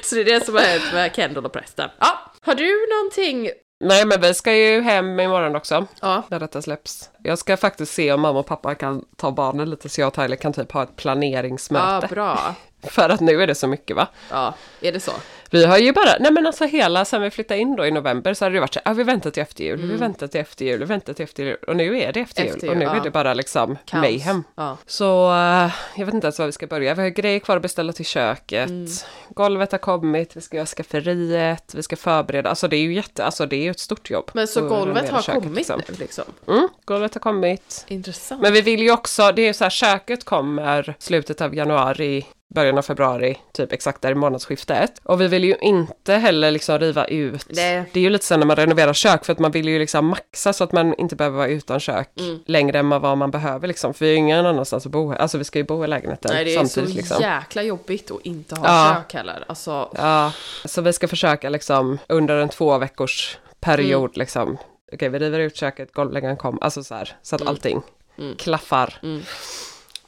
så 0.04 0.16
det 0.16 0.22
är 0.22 0.26
det 0.26 0.46
som 0.46 0.56
har 0.56 0.62
hänt 0.62 0.94
med 0.94 1.16
Kendall 1.16 1.46
och 1.46 1.54
prästen. 1.54 1.90
Ja, 2.00 2.32
har 2.42 2.56
du 2.56 2.88
någonting? 2.96 3.50
Nej 3.80 4.06
men 4.06 4.22
vi 4.22 4.34
ska 4.34 4.54
ju 4.54 4.82
hem 4.82 5.20
imorgon 5.20 5.56
också. 5.56 5.86
Ja. 6.02 6.24
När 6.28 6.40
detta 6.40 6.62
släpps. 6.62 7.10
Jag 7.24 7.38
ska 7.38 7.58
faktiskt 7.58 7.94
se 7.94 8.14
om 8.14 8.22
mamma 8.22 8.40
och 8.40 8.46
pappa 8.46 8.76
kan 8.76 9.06
ta 9.16 9.32
barnen 9.32 9.70
lite 9.70 9.90
så 9.90 10.02
jag 10.02 10.08
och 10.08 10.14
Tyler 10.14 10.36
kan 10.36 10.54
typ 10.54 10.72
ha 10.72 10.84
ett 10.84 10.90
Ja, 10.90 11.02
planeringsmöte. 11.02 12.08
bra. 12.08 12.56
För 12.84 13.10
att 13.10 13.20
nu 13.20 13.44
är 13.44 13.48
det 13.48 13.56
så 13.56 13.68
mycket 13.68 13.96
va? 13.96 14.08
Ja, 14.32 14.54
är 14.82 14.92
det 14.92 15.00
så? 15.00 15.12
Vi 15.52 15.66
har 15.66 15.78
ju 15.78 15.92
bara, 15.94 16.18
nej 16.20 16.32
men 16.32 16.46
alltså 16.46 16.66
hela 16.66 17.06
sen 17.06 17.22
vi 17.22 17.32
flyttade 17.32 17.60
in 17.60 17.76
då 17.76 17.86
i 17.86 17.92
november 17.92 18.34
så 18.34 18.46
har 18.46 18.52
det 18.52 18.60
varit 18.60 18.74
så 18.74 18.80
här, 18.86 18.92
ah, 18.92 18.96
vi 18.96 19.04
väntar 19.04 19.30
till 19.30 19.44
efter 19.44 19.64
jul, 19.64 19.82
vi 19.92 19.96
väntar 19.96 20.28
till 20.28 20.42
efter 20.42 20.66
jul, 20.66 20.80
vi 20.80 20.86
väntar 20.86 21.14
till 21.14 21.24
efter 21.24 21.44
jul 21.44 21.58
och 21.68 21.76
nu 21.76 22.02
är 22.02 22.14
det 22.14 22.20
efter, 22.20 22.42
Mm. 22.42 22.54
Efter 22.54 22.68
jul 22.68 22.72
och 22.72 22.78
nu 22.78 22.86
ja. 22.86 22.96
är 22.96 23.04
det 23.04 23.12
bara 23.12 23.34
liksom 23.34 23.78
Kaos. 23.86 24.02
mayhem. 24.02 24.44
Ja. 24.56 24.78
Så 24.86 25.32
eh, 25.32 25.72
jag 25.96 26.06
vet 26.06 26.16
inte 26.16 26.28
ens 26.28 26.40
var 26.40 26.46
vi 26.46 26.52
ska 26.52 26.68
börja. 26.68 26.94
Vi 26.94 27.02
har 27.02 27.10
grejer 27.10 27.40
kvar 27.40 27.56
att 27.56 27.62
beställa 27.62 27.94
till 27.94 28.06
köket. 28.06 28.70
Mm. 28.70 28.88
Golvet 29.30 29.72
har 29.72 29.80
kommit, 29.80 30.38
vi 30.38 30.42
ska 30.42 30.58
göra 30.58 30.66
skafferiet, 30.66 31.74
vi 31.76 31.84
ska 31.84 31.96
förbereda. 31.96 32.50
Alltså 32.50 32.68
det 32.68 32.76
är 32.76 32.82
ju 32.82 32.94
jätte, 32.94 33.26
alltså 33.26 33.46
det 33.46 33.56
är 33.56 33.64
ju 33.64 33.72
ett 33.72 33.80
stort 33.80 34.10
jobb. 34.10 34.32
Men 34.34 34.48
så 34.48 34.68
golvet 34.68 35.10
har 35.10 35.22
köket, 35.22 35.44
kommit 35.44 35.58
liksom. 35.58 35.82
nu 35.88 35.96
liksom? 36.00 36.24
Mm, 36.48 36.68
golvet 36.86 37.14
har 37.14 37.22
kommit. 37.22 37.86
Intressant. 37.88 38.42
Men 38.42 38.54
vi 38.54 38.62
vill 38.62 38.80
ju 38.82 38.92
också, 38.92 39.32
det 39.32 39.48
är 39.48 39.54
så 39.54 39.64
här, 39.64 39.70
köket 39.72 40.24
kommer 40.26 40.96
slutet 41.00 41.42
av 41.42 41.56
januari, 41.56 42.26
början 42.56 42.78
av 42.78 42.82
februari, 42.82 43.38
typ 43.54 43.72
exakt 43.72 44.02
där 44.02 44.12
i 44.12 44.16
månadsskiftet. 44.16 45.02
Och 45.04 45.22
vi 45.22 45.28
vill 45.28 45.44
ju 45.44 45.56
inte 45.62 46.14
heller 46.14 46.52
liksom 46.52 46.80
riva 46.80 47.06
ut. 47.06 47.46
Nej. 47.50 47.84
Det 47.94 48.00
är 48.00 48.04
ju 48.04 48.10
lite 48.10 48.26
så 48.26 48.38
när 48.38 48.46
man 48.46 48.56
renoverar 48.56 48.94
kök 48.94 49.26
för 49.26 49.34
att 49.34 49.40
man 49.40 49.52
vill 49.52 49.68
ju 49.68 49.80
liksom 49.80 50.06
maxa 50.06 50.54
så 50.54 50.64
att 50.64 50.72
man 50.72 50.94
inte 50.98 51.16
behöver 51.16 51.38
vara 51.38 51.48
utan 51.48 51.80
kök 51.80 52.10
Mm. 52.20 52.40
längre 52.46 52.80
än 52.80 52.90
vad 52.90 53.18
man 53.18 53.32
behöver 53.32 53.68
liksom. 53.68 53.94
För 53.94 54.06
vi 54.06 54.10
har 54.10 54.12
ju 54.12 54.18
ingen 54.18 54.46
annanstans 54.46 54.86
att 54.86 54.92
bo. 54.92 55.14
Alltså 55.14 55.38
vi 55.38 55.44
ska 55.44 55.60
ju 55.60 55.66
bo 55.66 55.84
i 55.84 55.88
lägenheten 55.88 56.32
Nej, 56.34 56.46
det 56.46 56.56
är 56.56 56.60
så 56.64 56.68
samtidigt 56.68 56.96
liksom. 56.96 57.22
jäkla 57.22 57.64
jobbigt 57.64 58.12
att 58.12 58.22
inte 58.26 58.56
ha 58.56 58.68
Ja. 58.68 58.96
kök 58.96 59.14
heller. 59.14 59.44
Alltså, 59.48 59.90
Ja, 59.98 60.32
så 60.66 60.82
vi 60.82 60.94
ska 60.94 61.08
försöka 61.08 61.50
liksom 61.50 61.98
under 62.08 62.36
en 62.38 62.50
två 62.50 62.78
veckors 62.78 63.38
period 63.60 64.00
Mm. 64.10 64.12
liksom. 64.14 64.58
Okej, 64.94 65.10
vi 65.10 65.20
river 65.20 65.40
ut 65.40 65.56
köket, 65.56 65.94
golvläggaren 65.94 66.38
kom, 66.38 66.58
alltså 66.62 66.84
så 66.84 66.96
här, 66.96 67.16
så 67.22 67.36
att 67.36 67.48
allting 67.48 67.82
Mm. 68.18 68.36
klaffar. 68.36 69.00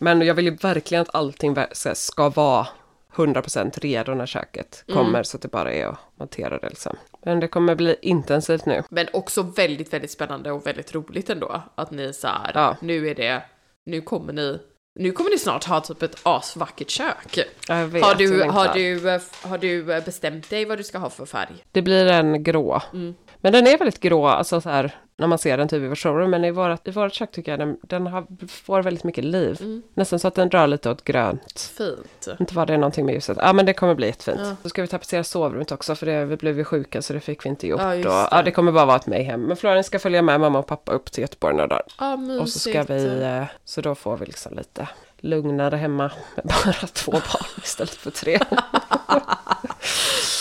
Mm. 0.02 0.18
Men 0.18 0.28
jag 0.28 0.34
vill 0.34 0.46
ju 0.46 0.56
verkligen 0.56 1.02
att 1.02 1.16
allting 1.16 1.58
ska 1.94 2.30
vara 2.30 2.68
100% 3.16 3.80
redo 3.80 4.14
när 4.14 4.26
köket 4.26 4.84
Mm. 4.88 4.98
kommer 5.04 5.24
så 5.24 5.38
att 5.38 5.42
det 5.42 5.48
bara 5.48 5.74
är 5.74 5.86
att 5.86 5.98
montera 6.16 6.60
det 6.60 6.70
liksom. 6.70 6.98
Men 7.26 7.40
det 7.40 7.48
kommer 7.48 7.76
bli 7.76 7.96
intensivt 8.02 8.66
nu. 8.66 8.84
men 8.90 9.08
också 9.14 9.42
väldigt, 9.42 9.94
väldigt 9.94 10.12
spännande 10.12 10.52
och 10.52 10.68
väldigt 10.68 10.96
roligt 10.96 11.30
ändå. 11.30 11.62
Att 11.76 11.92
ni 11.92 12.14
så 12.14 12.28
här, 12.28 12.52
Ja. 12.54 12.78
nu 12.82 13.08
är 13.08 13.16
det, 13.16 13.44
nu 13.86 14.02
kommer 14.02 14.34
ni 14.34 14.60
Nu 14.96 15.12
kommer 15.12 15.30
ni 15.30 15.38
snart 15.38 15.64
ha 15.64 15.82
typ 15.82 16.02
ett 16.02 16.20
asvackert 16.24 16.90
kök. 16.90 17.40
Jag 17.68 17.88
vet, 17.88 18.04
Har 18.04 18.16
du, 18.16 18.44
har, 18.44 18.74
du, 18.74 19.10
eh, 19.10 19.22
har 19.44 19.58
du 19.58 19.94
eh, 19.94 20.04
bestämt 20.06 20.50
dig 20.50 20.66
vad 20.66 20.78
du 20.78 20.84
ska 20.84 20.98
ha 20.98 21.10
för 21.10 21.26
färg? 21.26 21.64
Det 21.72 21.82
blir 21.82 22.06
en 22.06 22.44
grå. 22.44 22.82
Mm. 22.94 23.14
Men 23.42 23.54
den 23.54 23.68
är 23.68 23.78
väldigt 23.78 24.00
grå, 24.00 24.28
alltså 24.28 24.62
så 24.62 24.70
här, 24.70 24.96
när 25.22 25.28
man 25.28 25.38
ser 25.38 25.58
den 25.58 25.68
typ 25.68 25.84
i 25.84 25.88
vårt 25.88 25.98
showroom. 25.98 26.30
Men 26.32 26.46
i 26.46 26.52
vårt, 26.52 26.88
i 26.88 26.94
kök 27.12 27.32
tycker 27.32 27.52
jag 27.52 27.60
den, 27.60 27.78
den 27.82 28.08
har, 28.08 28.48
får 28.48 28.82
väldigt 28.82 29.04
mycket 29.04 29.24
liv. 29.24 29.58
Mm. 29.62 29.84
Nästan 29.94 30.20
så 30.20 30.28
att 30.28 30.36
den 30.36 30.50
drar 30.50 30.68
lite 30.68 30.90
åt 30.90 31.04
grönt. 31.04 31.74
Fint. 31.78 32.28
Inte 32.40 32.56
var 32.56 32.66
det 32.66 32.78
någonting 32.78 33.06
med 33.06 33.16
ljuset. 33.16 33.38
Ja 33.42 33.54
men 33.54 33.66
det 33.66 33.74
kommer 33.74 33.96
bli 33.96 34.08
jättefint. 34.08 34.40
Ja. 34.44 34.56
Så 34.64 34.70
ska 34.70 34.82
vi 34.82 34.88
tapetsera 34.88 35.24
sovrummet 35.24 35.72
också 35.72 35.96
för 35.96 36.06
det, 36.06 36.26
vi 36.26 36.38
blev 36.38 36.58
ju 36.58 36.64
sjuka 36.64 37.02
så 37.02 37.14
det 37.14 37.20
fick 37.20 37.46
vi 37.46 37.50
inte 37.50 37.68
gjort. 37.68 37.82
Ja, 37.82 37.96
just 37.96 38.08
och, 38.08 38.14
det. 38.14 38.28
ja, 38.32 38.42
det 38.44 38.52
kommer 38.52 38.72
bara 38.72 38.86
vara 38.86 38.98
ett 38.98 39.08
mayhem. 39.08 39.42
Men 39.42 39.58
Florian 39.58 39.84
ska 39.84 40.00
följa 40.00 40.22
med 40.22 40.40
mamma 40.40 40.60
och 40.60 40.68
pappa 40.68 40.92
upp 40.92 41.12
till 41.12 41.22
Göteborg 41.22 41.56
några 41.56 41.68
dagar. 41.68 41.86
Ja. 42.00 42.42
Och 42.42 42.50
så 42.50 42.60
ska 42.60 42.84
vi, 42.84 43.22
eh, 43.22 43.44
så 43.66 43.82
då 43.82 43.96
får 43.96 44.18
vi 44.18 44.26
liksom 44.26 44.58
lite 44.58 44.88
lugnare 45.18 45.76
hemma 45.76 46.12
med 46.36 46.46
bara 46.46 46.88
två 46.94 47.12
barn 47.12 47.62
istället 47.64 47.96
för 47.96 48.12
tre. 48.12 48.40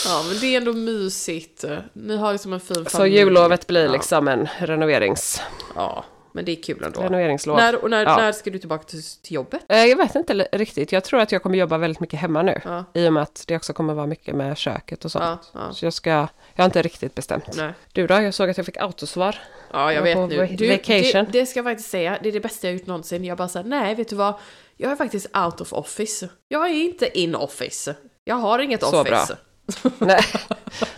Ja, 0.05 0.23
men 0.27 0.39
det 0.39 0.45
är 0.45 0.57
ändå 0.57 0.73
mysigt. 0.73 1.65
Ni 1.93 2.17
har 2.17 2.31
liksom 2.31 2.53
en 2.53 2.59
fin 2.59 2.75
Så 2.85 2.89
familj. 2.97 3.15
jullovet 3.17 3.67
blir 3.67 3.85
Ja. 3.85 3.91
liksom 3.91 4.27
en 4.27 4.47
renoverings, 4.59 5.41
Ja, 5.75 6.05
men 6.33 6.45
det 6.45 6.51
är 6.51 6.63
kul 6.63 6.83
ändå. 6.83 7.01
renoveringslov. 7.01 7.57
När, 7.57 7.83
och 7.83 7.89
när, 7.89 8.03
Ja. 8.03 8.17
när 8.17 8.31
ska 8.31 8.49
du 8.49 8.59
tillbaka 8.59 8.83
till, 8.83 9.03
till 9.03 9.33
jobbet? 9.35 9.61
Eh, 9.69 9.85
Jag 9.85 9.97
vet 9.97 10.15
inte 10.15 10.33
riktigt, 10.33 10.91
jag 10.91 11.03
tror 11.03 11.19
att 11.19 11.31
jag 11.31 11.43
kommer 11.43 11.57
jobba 11.57 11.77
väldigt 11.77 11.99
mycket 11.99 12.19
hemma 12.19 12.41
nu. 12.41 12.61
Ja. 12.65 12.83
I 12.93 13.07
och 13.07 13.13
med 13.13 13.23
att 13.23 13.43
det 13.47 13.55
också 13.55 13.73
kommer 13.73 13.93
vara 13.93 14.07
mycket 14.07 14.35
med 14.35 14.57
köket 14.57 15.05
och 15.05 15.11
sånt. 15.11 15.51
Ja. 15.53 15.73
Så 15.73 15.85
jag 15.85 15.93
ska, 15.93 16.09
jag 16.09 16.27
har 16.55 16.65
inte 16.65 16.81
riktigt 16.81 17.15
bestämt. 17.15 17.45
Nej. 17.57 17.73
Du 17.93 18.07
då? 18.07 18.13
Jag 18.13 18.33
såg 18.33 18.49
att 18.49 18.57
jag 18.57 18.65
fick 18.65 18.77
autosvar. 18.77 19.35
Ja, 19.73 19.93
jag 19.93 19.93
Jag 19.93 20.01
vet 20.03 20.17
nu. 20.17 20.55
Du, 20.57 20.67
det, 20.67 21.25
det 21.31 21.45
ska 21.45 21.57
jag 21.59 21.65
faktiskt 21.65 21.89
säga, 21.89 22.17
det 22.23 22.29
är 22.29 22.33
det 22.33 22.39
bästa 22.39 22.67
jag 22.67 22.73
gjort 22.77 22.87
någonsin. 22.87 23.25
Jag 23.25 23.37
bara 23.37 23.47
säger 23.47 23.65
nej, 23.69 23.95
vet 23.95 24.09
du 24.09 24.15
vad? 24.15 24.33
Jag 24.77 24.91
är 24.91 24.95
faktiskt 24.95 25.37
out 25.37 25.61
of 25.61 25.73
office. 25.73 26.29
Jag 26.47 26.65
är 26.65 26.73
inte 26.73 27.19
in 27.19 27.35
office. 27.35 27.95
Jag 28.23 28.35
har 28.35 28.59
inget 28.59 28.81
Så 28.83 29.01
office. 29.01 29.09
bra. 29.27 29.37
Nej. 29.97 30.23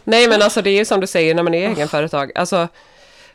Nej 0.03 0.27
men 0.27 0.41
alltså 0.41 0.61
det 0.61 0.69
är 0.69 0.77
ju 0.77 0.85
som 0.85 0.99
du 0.99 1.07
säger 1.07 1.35
när 1.35 1.43
man 1.43 1.53
är 1.53 1.69
egenföretag. 1.69 2.31
Alltså 2.35 2.67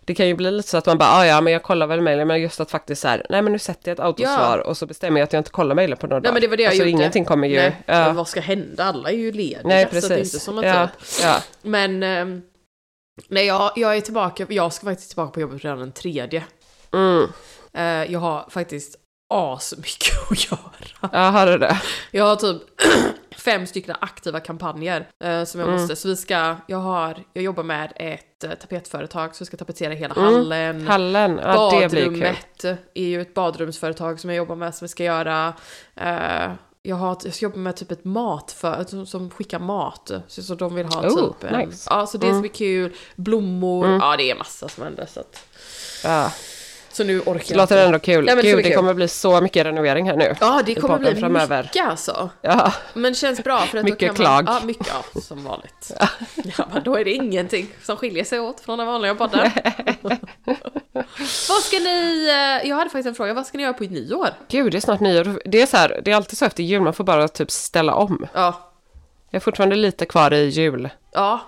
det 0.01 0.15
kan 0.15 0.27
ju 0.29 0.35
bli 0.35 0.51
lite 0.51 0.69
så 0.69 0.77
att 0.77 0.87
man 0.87 0.99
bara, 0.99 1.09
ah, 1.09 1.27
ja 1.27 1.41
men 1.41 1.53
jag 1.53 1.63
kollar 1.63 1.87
väl 1.87 2.01
mejlen, 2.01 2.29
men 2.29 2.41
just 2.41 2.61
att 2.61 2.71
faktiskt 2.71 3.03
så 3.03 3.09
här, 3.09 3.27
nej 3.31 3.43
men 3.43 3.53
nu 3.53 3.59
sätter 3.59 3.91
jag 3.91 3.95
ett 3.95 4.01
autosvar 4.05 4.59
och 4.59 4.77
så 4.77 4.87
bestämmer 4.87 5.21
jag 5.21 5.25
att 5.27 5.33
jag 5.33 5.41
inte 5.41 5.51
kollar 5.51 5.75
mejlen 5.75 5.99
på 5.99 6.07
några 6.07 6.17
Nej 6.17 6.23
dagar. 6.23 6.33
men 6.33 6.43
det 6.43 6.49
var 6.49 6.57
det 6.57 6.63
jag 6.63 6.71
alltså, 6.71 6.85
gjorde. 6.85 6.91
ingenting 6.91 7.25
kommer 7.25 7.49
ju... 7.49 7.57
Nej, 7.57 7.83
ja. 7.87 7.95
men 8.07 8.17
vad 8.17 8.29
ska 8.29 8.41
hända? 8.41 8.85
Alla 8.85 9.11
är 9.11 9.15
ju 9.17 9.33
lediga. 9.33 9.61
Nej 9.65 9.87
Så 9.87 9.91
det 9.91 9.97
är 9.97 10.03
inte 10.03 10.09
precis. 10.09 10.43
som 10.43 10.59
att 10.59 10.65
Ja, 10.67 10.89
typ. 10.99 11.21
ja. 11.23 11.43
Men 11.63 12.03
ehm, 12.03 12.43
nej, 13.29 13.47
jag, 13.47 13.73
jag 13.77 13.97
är 13.97 14.01
tillbaka. 14.01 14.47
Jag 14.49 14.73
ska 14.73 14.87
faktiskt 14.87 15.09
tillbaka 15.11 15.31
på 15.33 15.41
jobbet 15.41 15.65
redan 15.65 15.79
den 15.79 15.93
tredje. 15.93 16.45
Mm. 16.93 17.27
Eh, 17.73 18.13
jag 18.13 18.21
har 18.21 18.47
faktiskt 18.51 18.97
asmycket 19.35 20.15
att 20.31 20.51
göra. 20.51 21.11
ja, 21.13 21.19
har 21.31 21.47
du 21.47 21.59
det? 21.59 21.81
Jag 22.11 22.25
har 22.25 22.37
typ 22.37 22.63
fem 23.51 23.67
stycken 23.67 23.97
aktiva 24.01 24.41
kampanjer 24.41 25.09
eh, 25.25 25.45
som 25.45 25.61
jag 25.61 25.69
Mm. 25.69 25.81
måste. 25.81 25.97
Så 25.97 26.09
vi 26.09 26.17
ska, 26.17 26.57
jag 26.67 26.79
har, 26.79 27.25
jag 27.33 27.45
jobbar 27.45 27.63
med 27.63 27.93
ett 27.97 28.45
eh, 28.45 28.51
tapetföretag 28.51 29.35
så 29.35 29.45
vi 29.45 29.47
ska 29.47 29.57
tapetsera 29.57 29.93
hela 29.95 30.15
Mm. 30.15 30.35
hallen. 30.35 30.87
Hallen, 30.87 31.41
ja 31.43 31.79
det 31.81 31.89
blir 31.91 32.05
kul. 32.05 32.13
Badrummet 32.13 32.65
är 32.95 33.05
ju 33.07 33.21
ett 33.23 33.35
badrumsföretag 33.35 34.21
som 34.21 34.31
jag 34.31 34.37
jobbar 34.37 34.57
med 34.57 34.75
som 34.75 34.85
vi 34.85 34.89
ska 34.89 35.05
göra. 35.05 35.53
Eh, 35.97 36.53
jag, 36.83 36.97
har, 36.97 37.17
jag 37.25 37.35
ska 37.35 37.45
jobba 37.45 37.57
med 37.59 37.77
typ 37.77 37.91
ett 37.91 38.05
matföretag 38.05 38.89
som, 38.89 39.07
som 39.07 39.31
skickar 39.31 39.59
mat. 39.59 40.11
Så, 40.27 40.43
så 40.43 40.55
de 40.55 40.75
vill 40.75 40.87
ha 40.87 41.09
Oh, 41.09 41.33
typ 41.41 41.51
nice. 41.51 41.89
Ja, 41.91 42.07
så 42.07 42.19
det 42.19 42.27
Mm. 42.27 42.37
ska 42.37 42.41
bli 42.41 42.49
kul. 42.49 42.95
Blommor, 43.17 43.87
Mm. 43.87 43.99
ja 44.01 44.17
det 44.17 44.31
är 44.31 44.35
massa 44.35 44.69
som 44.69 44.85
händer. 44.85 45.07
Så, 45.07 45.21
att, 45.21 45.45
Ja. 46.05 46.33
Så 46.93 47.05
nu 47.05 47.21
orkar 47.21 47.33
Det 47.33 47.45
jag 47.49 47.57
låter 47.57 47.75
inte. 47.77 47.87
ändå 47.87 47.99
kul. 47.99 48.25
Nej, 48.25 48.35
men 48.37 48.45
det 48.45 48.51
Gud, 48.51 48.57
bli 48.57 48.63
det 48.63 48.69
kul. 48.69 48.77
kommer 48.77 48.95
bli 48.95 49.09
så 49.09 49.41
mycket 49.41 49.67
renovering 49.67 50.09
här 50.09 50.17
nu. 50.17 50.35
Ja, 50.41 50.63
det 50.67 50.75
kommer 50.75 50.99
bli 50.99 51.15
framöver. 51.15 51.63
mycket 51.63 51.87
alltså. 51.87 52.31
Ja, 52.43 52.73
Men 52.95 53.15
känns 53.15 53.45
bra 53.45 53.59
för 53.59 53.79
att 53.79 53.85
Mycket 53.85 54.09
då 54.09 54.15
kan 54.15 54.33
man, 54.35 54.45
klag. 54.45 54.57
Ja, 54.63 54.67
mycket, 54.67 54.87
ja, 55.15 55.21
som 55.21 55.45
vanligt. 55.45 55.93
Ja, 56.59 56.65
men 56.73 56.83
då 56.83 56.97
är 56.97 57.05
det 57.05 57.13
ingenting 57.13 57.67
som 57.83 57.97
skiljer 57.97 58.25
sig 58.25 58.41
åt 58.41 58.61
från 58.61 58.79
den 58.79 58.87
vanliga 58.87 59.15
podden. 59.15 59.51
vad 61.49 61.63
ska 61.63 61.79
ni, 61.79 62.29
eh, 62.63 62.69
jag 62.69 62.77
hade 62.77 62.91
faktiskt 62.91 63.07
en 63.09 63.15
fråga, 63.15 63.35
vad 63.35 63.47
ska 63.47 63.57
ni 63.59 63.63
göra 63.65 63.73
på 63.75 63.85
nyår? 63.85 64.29
gud 64.49 64.73
det 64.73 64.79
är 64.79 64.81
snart 64.81 65.01
nyår. 65.01 65.41
Det 65.45 65.63
är 65.63 65.67
så 65.67 65.77
här, 65.77 66.01
det 66.05 66.11
är 66.11 66.17
alltid 66.17 66.39
så 66.39 66.45
efter 66.45 66.63
jul, 66.63 66.83
man 66.83 66.93
får 66.95 67.05
bara 67.05 67.29
typ 67.29 67.51
ställa 67.51 67.95
om. 67.95 68.27
Ja, 68.35 68.73
Jag 69.31 69.39
är 69.39 69.41
fortfarande 69.41 69.77
lite 69.77 70.07
kvar 70.07 70.33
i 70.35 70.45
julkänslan. 70.49 70.91
ja, 71.13 71.41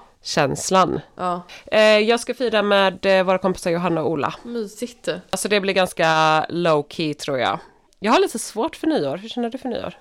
ja, 1.17 1.43
Eh, 1.73 1.81
jag 1.81 2.21
ska 2.21 2.35
fira 2.35 2.63
med 2.63 3.07
eh, 3.07 3.25
våra 3.25 3.39
kompisar 3.39 3.71
Johanna 3.71 4.03
och 4.03 4.11
Ola. 4.11 4.35
mysigt. 4.43 5.09
Alltså 5.31 5.49
det 5.49 5.61
blir 5.61 5.75
ganska 5.75 6.47
low 6.49 6.87
key 6.89 7.15
tror 7.15 7.39
jag. 7.39 7.59
Jag 7.99 8.13
har 8.13 8.21
lite 8.21 8.39
svårt 8.39 8.77
för 8.77 8.87
nyår. 8.87 9.17
Hur 9.17 9.29
känner 9.29 9.51
du 9.51 9.59
för 9.59 9.69
nyår? 9.69 9.95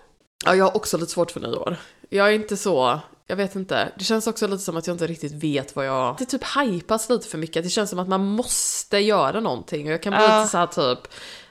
Ja, 0.45 0.55
jag 0.55 0.65
har 0.65 0.75
också 0.77 0.97
lite 0.97 1.11
svårt 1.11 1.31
för 1.31 1.39
nyår. 1.39 1.75
Jag 2.09 2.27
är 2.29 2.31
inte 2.33 2.57
så, 2.57 2.99
jag 3.27 3.35
vet 3.35 3.55
inte. 3.55 3.89
Det 3.97 4.03
känns 4.03 4.27
också 4.27 4.47
lite 4.47 4.63
som 4.63 4.77
att 4.77 4.87
jag 4.87 4.93
inte 4.93 5.07
riktigt 5.07 5.43
vet 5.43 5.75
vad 5.75 5.85
jag... 5.87 6.15
Det 6.19 6.25
typ 6.25 6.41
hypas 6.57 7.09
lite 7.09 7.27
för 7.27 7.37
mycket. 7.37 7.63
Det 7.63 7.69
känns 7.69 7.89
som 7.89 7.99
att 7.99 8.07
man 8.07 8.25
måste 8.25 8.97
göra 8.97 9.39
någonting. 9.39 9.87
Och 9.87 9.93
jag 9.93 10.03
kan 10.03 10.13
bli 10.13 10.21
Ja. 10.23 10.39
lite 10.39 10.51
så 10.51 10.57
här 10.57 10.67
typ... 10.67 10.99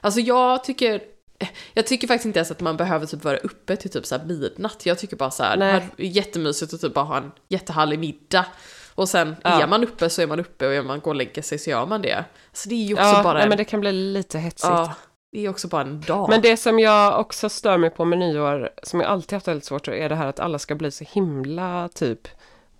Alltså 0.01 0.19
jag 0.19 0.63
tycker... 0.63 1.01
Jag 1.73 1.87
tycker 1.87 2.07
faktiskt 2.07 2.25
inte 2.25 2.39
ens 2.39 2.51
att 2.51 2.61
man 2.61 2.77
behöver 2.77 3.05
typ 3.05 3.23
vara 3.23 3.37
uppe 3.37 3.75
till 3.75 3.89
typ 3.91 4.05
så 4.05 4.17
midnatt. 4.25 4.85
Jag 4.85 4.99
tycker 4.99 5.15
bara 5.15 5.31
så 5.31 5.43
här, 5.43 5.57
det 5.57 5.65
Nej. 5.65 5.87
är 5.97 6.03
jättemysigt 6.15 6.73
att 6.73 6.81
typ 6.81 6.93
bara 6.93 7.05
ha 7.05 7.17
en 7.17 7.31
jättehärlig 7.47 7.99
middag. 7.99 8.45
Och 8.95 9.09
sen 9.09 9.35
Ja. 9.43 9.61
är 9.61 9.67
man 9.67 9.83
uppe 9.83 10.09
så 10.09 10.21
är 10.21 10.27
man 10.27 10.39
uppe 10.39 10.67
och 10.67 10.73
är 10.73 10.83
man 10.83 10.99
går 10.99 11.11
och 11.11 11.15
lägger 11.15 11.41
sig 11.41 11.59
så 11.59 11.69
gör 11.69 11.85
man 11.85 12.01
det. 12.01 12.25
Så 12.53 12.69
det 12.69 12.75
är 12.75 12.85
ju 12.85 12.93
också 12.93 13.05
Ja, 13.05 13.23
bara 13.23 13.33
nej, 13.33 13.43
en... 13.43 13.49
men 13.49 13.57
det 13.57 13.65
kan 13.65 13.79
bli 13.79 13.91
lite 13.91 14.39
hetsigt. 14.39 14.63
ja, 14.69 14.93
det 15.31 15.45
är 15.45 15.49
också 15.49 15.67
bara 15.67 15.81
en 15.81 16.01
dag. 16.01 16.29
Men 16.29 16.41
det 16.41 16.57
som 16.57 16.79
jag 16.79 17.19
också 17.19 17.49
stör 17.49 17.77
mig 17.77 17.89
på 17.89 18.05
med 18.05 18.19
nyår, 18.19 18.69
som 18.83 18.99
jag 19.01 19.09
alltid 19.09 19.33
haft 19.33 19.47
väldigt 19.47 19.65
svårt 19.65 19.85
för, 19.85 19.91
är 19.91 20.09
det 20.09 20.15
här 20.15 20.27
att 20.27 20.39
alla 20.39 20.59
ska 20.59 20.75
bli 20.75 20.91
så 20.91 21.03
himla 21.11 21.89
typ 21.93 22.27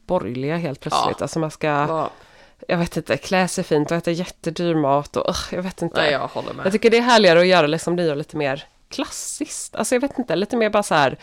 borgerliga 0.08 0.58
helt 0.58 0.80
plötsligt. 0.80 1.16
Ja. 1.20 1.24
Alltså 1.24 1.40
man 1.40 1.52
ska, 1.52 1.68
Ja, 1.68 2.10
jag 2.68 2.78
vet 2.78 2.98
inte, 2.98 3.18
klä 3.18 3.48
sig 3.48 3.64
fint 3.64 3.92
och 3.92 3.98
äta 3.98 4.12
jättedyr 4.12 4.76
mat 4.76 5.16
och 5.18 5.30
ugh, 5.30 5.40
jag 5.52 5.62
vet 5.64 5.82
inte. 5.82 6.02
nej, 6.02 6.12
jag 6.12 6.28
håller 6.28 6.54
med. 6.54 6.66
Jag 6.66 6.74
tycker 6.74 6.90
det 6.90 6.98
är 6.98 7.02
härligare 7.02 7.40
att 7.40 7.48
göra 7.48 7.68
liksom 7.68 7.96
nyår 7.96 8.16
lite 8.16 8.38
mer 8.38 8.64
klassiskt. 8.90 9.76
Alltså 9.76 9.96
jag 9.96 10.02
vet 10.02 10.20
inte, 10.20 10.36
lite 10.36 10.58
mer 10.58 10.70
bara 10.70 10.84
så 10.84 10.96
här, 10.96 11.18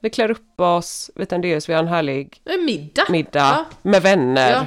vi 0.00 0.10
klär 0.10 0.30
upp 0.30 0.60
oss, 0.60 1.10
vi 1.14 1.26
tänder 1.26 1.48
ljus, 1.48 1.68
vi 1.68 1.72
har 1.72 1.82
en 1.82 1.88
härlig 1.88 2.42
middag. 2.66 3.04
middag 3.08 3.38
Ja. 3.38 3.64
med 3.82 4.02
vänner. 4.02 4.50
Ja. 4.52 4.66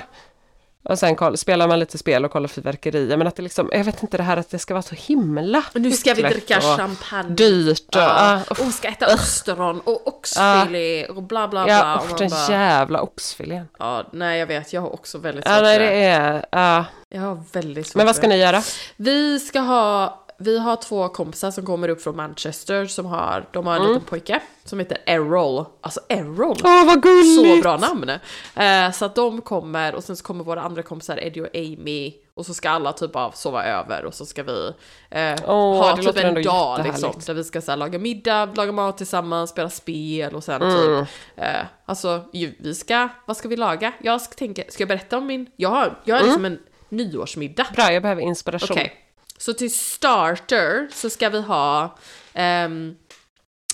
Och 0.84 1.00
sen 1.00 1.16
koll, 1.16 1.38
spelar 1.38 1.68
man 1.68 1.80
lite 1.80 1.98
spel 1.98 2.26
och 2.26 2.32
kollar 2.32 2.48
fyrverkerier. 2.48 3.18
Men 3.18 3.28
att 3.28 3.36
det 3.36 3.42
liksom, 3.44 3.70
jag 3.72 3.84
vet 3.84 4.04
inte 4.04 4.18
det 4.18 4.24
här 4.24 4.38
att 4.38 4.50
det 4.50 4.60
ska 4.60 4.74
vara 4.74 4.82
så 4.82 4.96
himla 4.96 5.64
Nu 5.74 5.92
ska 5.92 6.14
vi 6.14 6.22
dricka 6.22 6.58
och 6.58 6.64
champagne. 6.64 7.36
Dyrt 7.36 7.96
och, 7.96 8.02
Ja. 8.02 8.42
ah, 8.50 8.52
Och 8.66 8.74
ska 8.74 8.88
äta 8.88 9.14
ostron 9.14 9.80
och 9.84 10.08
oxfilé 10.08 11.06
och 11.06 11.24
bla 11.24 11.48
bla 11.48 11.64
bla. 11.64 11.74
Ja, 11.74 11.96
och 12.00 12.12
och 12.12 12.20
den 12.20 12.30
bara, 12.30 12.52
jävla 12.52 13.02
oxfilén. 13.02 13.68
ja, 13.80 14.04
nej 14.12 14.40
jag 14.40 14.48
vet, 14.48 14.74
jag 14.74 14.82
har 14.82 14.94
också 14.94 15.18
väldigt 15.18 15.46
svårt 15.46 15.54
Ja, 15.56 15.62
nej, 15.62 15.80
det 15.80 16.04
är... 16.06 16.46
ja. 16.52 16.86
Jag 17.14 17.22
har 17.22 17.44
väldigt 17.54 17.88
svårt 17.88 17.96
Men 17.96 18.06
vad 18.06 18.16
ska 18.16 18.28
ni 18.28 18.38
göra? 18.38 18.62
Vi 18.96 19.40
ska 19.40 19.60
ha, 19.60 20.21
vi 20.42 20.60
har 20.60 20.76
två 20.76 21.08
kompisar 21.10 21.52
som 21.52 21.66
kommer 21.66 21.90
upp 21.90 22.02
från 22.02 22.16
Manchester 22.16 22.86
som 22.86 23.06
har, 23.06 23.46
de 23.54 23.68
har 23.68 23.76
en 23.76 23.82
Mm. 23.82 23.94
liten 23.94 24.08
pojke 24.08 24.40
som 24.66 24.80
heter 24.80 24.98
Errol. 25.06 25.66
Alltså 25.82 26.00
Errol! 26.10 26.58
Åh, 26.64 26.86
vad 26.86 27.02
gulligt! 27.04 27.56
Så 27.58 27.62
bra 27.62 27.78
namn! 27.78 28.10
Eh, 28.56 28.92
så 28.92 29.06
att 29.06 29.16
de 29.16 29.42
kommer 29.42 29.96
och 29.96 30.04
sen 30.04 30.16
så 30.16 30.24
kommer 30.24 30.44
våra 30.44 30.62
andra 30.62 30.84
kompisar 30.84 31.24
Eddie 31.24 31.42
och 31.42 31.48
Amy 31.56 32.14
och 32.34 32.46
så 32.46 32.54
ska 32.54 32.70
alla 32.70 32.94
typ 32.94 33.16
av 33.16 33.32
sova 33.32 33.64
över 33.66 34.06
och 34.06 34.14
så 34.14 34.26
ska 34.26 34.44
vi 34.44 34.74
eh, 35.10 35.36
Åh, 35.48 35.78
ha 35.78 35.98
typ 35.98 36.18
en 36.18 36.44
dag 36.44 36.84
liksom 36.86 37.14
där 37.26 37.34
vi 37.34 37.44
ska 37.44 37.62
så 37.62 37.72
här, 37.72 37.78
laga 37.78 38.00
middag, 38.00 38.50
laga 38.56 38.72
mat 38.72 38.98
tillsammans, 38.98 39.50
spela 39.50 39.70
spel 39.70 40.36
och 40.36 40.44
sen 40.44 40.62
Mm. 40.62 41.06
typ 41.06 41.10
eh, 41.36 41.46
alltså 41.86 42.22
vi 42.34 42.74
ska, 42.76 43.10
vad 43.26 43.38
ska 43.38 43.48
vi 43.50 43.56
laga? 43.56 43.92
Jag 44.02 44.22
ska 44.22 44.34
tänka, 44.34 44.64
ska 44.70 44.82
jag 44.82 44.88
berätta 44.88 45.18
om 45.18 45.26
min, 45.28 45.46
jag 45.56 45.70
har, 45.70 46.00
jag 46.04 46.16
har 46.16 46.24
liksom 46.24 46.46
en 46.46 46.60
nyårsmiddag. 46.90 47.68
Bra, 47.76 47.94
jag 47.94 48.02
behöver 48.02 48.22
inspiration. 48.22 48.78
Okej, 48.78 49.01
så 49.42 49.54
till 49.54 49.74
starter 49.76 50.90
så 50.94 51.10
ska 51.10 51.30
vi 51.30 51.42
ha, 51.42 51.98
ehm, 52.34 52.96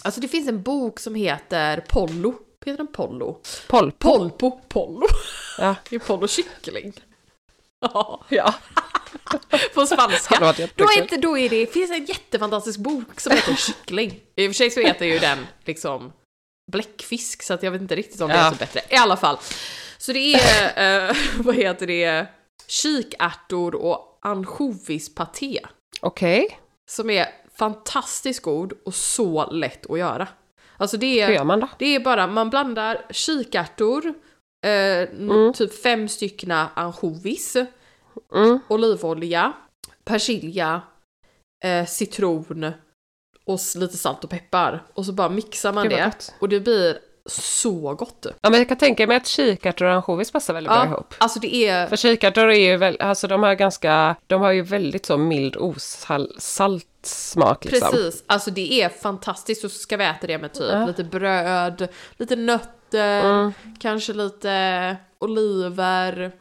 alltså 0.03 0.21
det 0.21 0.27
finns 0.27 0.47
en 0.47 0.62
bok 0.62 0.99
som 0.99 1.15
heter 1.15 1.86
Pollo. 1.89 2.36
Heter 2.65 2.77
den 2.77 2.88
Pollo? 2.88 3.41
Poll. 3.67 3.91
Polpo, 3.91 4.62
Pollo. 4.67 5.08
Ja. 5.58 5.75
Det 5.89 5.95
är 5.95 5.99
Pollo 5.99 6.27
kyckling. 6.27 6.93
Ja, 7.80 8.25
ja. 8.30 8.53
på 9.73 9.82
Det 9.82 9.88
spanska. 9.88 10.39
Då 10.39 10.45
är, 10.86 11.08
det, 11.10 11.17
då 11.17 11.38
är 11.38 11.49
det, 11.49 11.73
finns 11.73 11.91
en 11.91 12.06
jättefantastisk 12.06 12.80
bok 12.80 13.19
som 13.19 13.32
heter 13.32 13.56
Kyckling. 13.56 14.19
I 14.36 14.47
och 14.47 14.49
för 14.49 14.53
sig 14.53 14.71
så 14.71 14.80
heter 14.80 15.06
ju 15.06 15.19
den 15.19 15.47
liksom 15.65 16.13
bläckfisk, 16.71 17.43
så 17.43 17.53
att 17.53 17.63
jag 17.63 17.71
vet 17.71 17.82
inte 17.82 17.95
riktigt 17.95 18.21
om 18.21 18.30
det 18.30 18.36
Ja. 18.36 18.47
är 18.47 18.51
så 18.51 18.58
bättre. 18.58 18.82
I 18.89 18.95
alla 18.95 19.17
fall. 19.17 19.38
Så 19.97 20.13
det 20.13 20.34
är, 20.34 21.10
eh, 21.10 21.15
vad 21.38 21.56
heter 21.56 21.88
det, 21.88 22.27
kikärtor 22.67 23.75
och 23.75 24.19
ansjovispaté. 24.21 25.60
Okej, 26.01 26.60
Som 26.89 27.10
är 27.10 27.27
fantastiskt 27.56 28.41
god 28.41 28.73
och 28.86 28.93
så 28.95 29.51
lätt 29.51 29.89
att 29.89 29.99
göra. 29.99 30.27
Alltså 30.77 30.97
det 30.97 31.25
hur 31.25 31.30
är, 31.32 31.36
gör 31.36 31.43
man 31.43 31.60
då? 31.60 31.67
det 31.80 31.86
är 31.95 31.99
bara, 31.99 32.27
man 32.27 32.49
blandar 32.49 33.06
kikärtor, 33.10 34.06
eh, 34.65 35.01
Mm. 35.01 35.53
typ 35.53 35.82
fem 35.82 36.08
styckna 36.10 36.69
ansjovis, 36.73 37.56
Mm. 38.36 38.60
olivolja, 38.67 39.53
persilja, 40.03 40.82
eh, 41.63 41.86
citron 41.86 42.71
och 43.45 43.60
lite 43.75 43.97
salt 43.97 44.23
och 44.23 44.30
peppar. 44.30 44.84
Och 44.93 45.06
så 45.06 45.13
bara 45.13 45.30
mixar 45.30 45.73
man 45.73 45.89
det. 45.89 46.12
Och 46.39 46.49
det 46.49 46.60
blir 46.60 46.99
så 47.28 47.94
gott. 47.94 48.26
Ja, 48.42 48.50
men 48.50 48.60
jag 48.60 48.68
kan 48.68 48.78
tänka 48.78 49.08
mig 49.08 49.18
att 49.18 49.28
kikärtor 49.28 49.86
och 49.86 49.92
ansjovis 49.94 50.32
passar 50.32 50.54
väldigt 50.54 50.72
bra 50.72 50.80
Ja, 50.80 50.86
ihop. 50.86 51.13
alltså 51.18 51.40
det 51.40 51.56
är... 51.56 51.88
För 51.88 51.96
kikärtor 51.96 52.50
är 52.52 52.60
ju 52.72 52.78
väl, 52.78 52.98
alltså 53.00 53.28
de 53.28 53.44
har 53.44 53.54
ganska, 53.56 54.16
de 54.28 54.42
har 54.42 54.52
ju 54.52 54.62
väldigt 54.62 55.06
så 55.06 55.18
mild 55.18 55.56
osalt 55.58 56.88
smak 57.04 57.66
liksom. 57.66 57.92
Precis, 57.92 58.24
alltså 58.28 58.52
det 58.52 58.82
är 58.82 58.90
fantastiskt 58.90 59.63
och 59.63 59.72
så 59.72 59.80
ska 59.80 59.98
vi 59.98 60.04
äta 60.04 60.28
det 60.28 60.38
med 60.38 60.54
typ 60.54 60.88
lite 60.88 61.04
bröd, 61.04 61.88
lite 62.18 62.36
nötter, 62.36 62.74
Mm. 62.92 63.54
kanske 63.80 64.13
lite 64.13 64.96
oliver, 65.20 66.32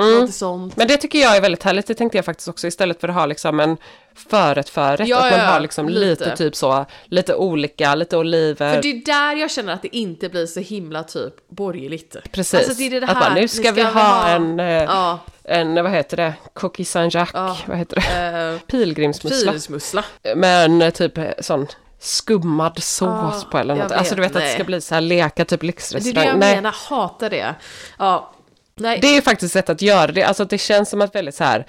Mm. 0.00 0.70
Men 0.74 0.88
det 0.88 0.96
tycker 0.96 1.18
jag 1.18 1.36
är 1.36 1.40
väldigt 1.40 1.62
härligt, 1.62 1.86
det 1.86 1.94
tänkte 1.94 2.18
jag 2.18 2.24
faktiskt 2.24 2.48
också 2.48 2.66
istället 2.66 3.00
för 3.00 3.08
att 3.08 3.14
ha 3.14 3.26
liksom 3.26 3.60
en 3.60 3.76
förrätt 4.14 4.68
förrätt, 4.68 5.08
Ja, 5.08 5.26
att 5.26 5.30
man 5.38 5.40
har 5.46 5.60
liksom 5.60 5.88
lite. 5.88 6.24
lite. 6.24 6.36
typ 6.36 6.56
så, 6.56 6.86
lite 7.04 7.34
olika, 7.34 7.94
lite 7.94 8.16
oliver. 8.16 8.74
För 8.74 8.82
det 8.82 8.88
är 8.90 9.04
där 9.04 9.36
jag 9.40 9.50
känner 9.50 9.72
att 9.72 9.82
det 9.82 9.96
inte 9.96 10.28
blir 10.28 10.46
så 10.46 10.60
himla 10.60 11.02
typ 11.02 11.34
borgerligt. 11.48 12.16
Precis, 12.32 12.54
Alltså 12.54 12.74
det 12.74 12.86
är 12.86 13.00
det 13.00 13.06
att 13.06 13.18
bara, 13.18 13.24
här, 13.24 13.34
nu 13.40 13.48
ska 13.48 13.72
vi 13.72 13.82
ha 13.82 14.28
en, 14.28 14.60
eh, 14.60 14.66
Ja, 14.66 15.18
en, 15.44 15.74
vad 15.74 15.90
heter 15.92 16.16
det, 16.16 16.34
cookie 16.54 16.84
Saint-Jacques, 16.86 17.30
Ja. 17.34 17.56
vad 17.66 17.78
heter 17.78 17.96
det, 17.96 18.52
eh, 18.54 18.58
pilgrimsmussla. 18.66 19.52
Pilsmussla. 19.52 20.04
Med 20.36 20.64
en 20.64 20.82
eh, 20.82 20.90
typ 20.90 21.18
sån 21.40 21.66
skummad 21.98 22.82
sås 22.82 23.08
Ja, 23.10 23.42
på 23.50 23.58
eller 23.58 23.74
något. 23.74 23.92
Alltså 23.92 24.14
du 24.14 24.20
vet, 24.20 24.30
vet 24.30 24.36
att 24.36 24.42
det 24.42 24.46
nej. 24.46 24.54
ska 24.54 24.64
bli 24.64 24.80
så 24.80 24.94
här 24.94 25.00
leka 25.00 25.44
typ 25.44 25.60
Det 25.60 25.64
är 25.64 25.66
lyxrestaurang. 25.66 26.14
det 26.14 26.24
jag 26.30 26.38
Nej. 26.38 26.54
menar, 26.54 26.74
hatar 26.88 27.30
det. 27.30 27.54
Ja, 27.98 28.32
nej. 28.74 28.98
Det 29.02 29.06
är 29.08 29.14
ju 29.14 29.22
faktiskt 29.22 29.56
ett 29.56 29.66
sätt 29.66 29.70
att 29.70 29.82
göra 29.82 30.12
det, 30.12 30.22
alltså 30.24 30.44
det 30.44 30.58
känns 30.58 30.90
som 30.90 31.00
att 31.00 31.14
väldigt 31.14 31.34
så 31.34 31.44
här 31.44 31.66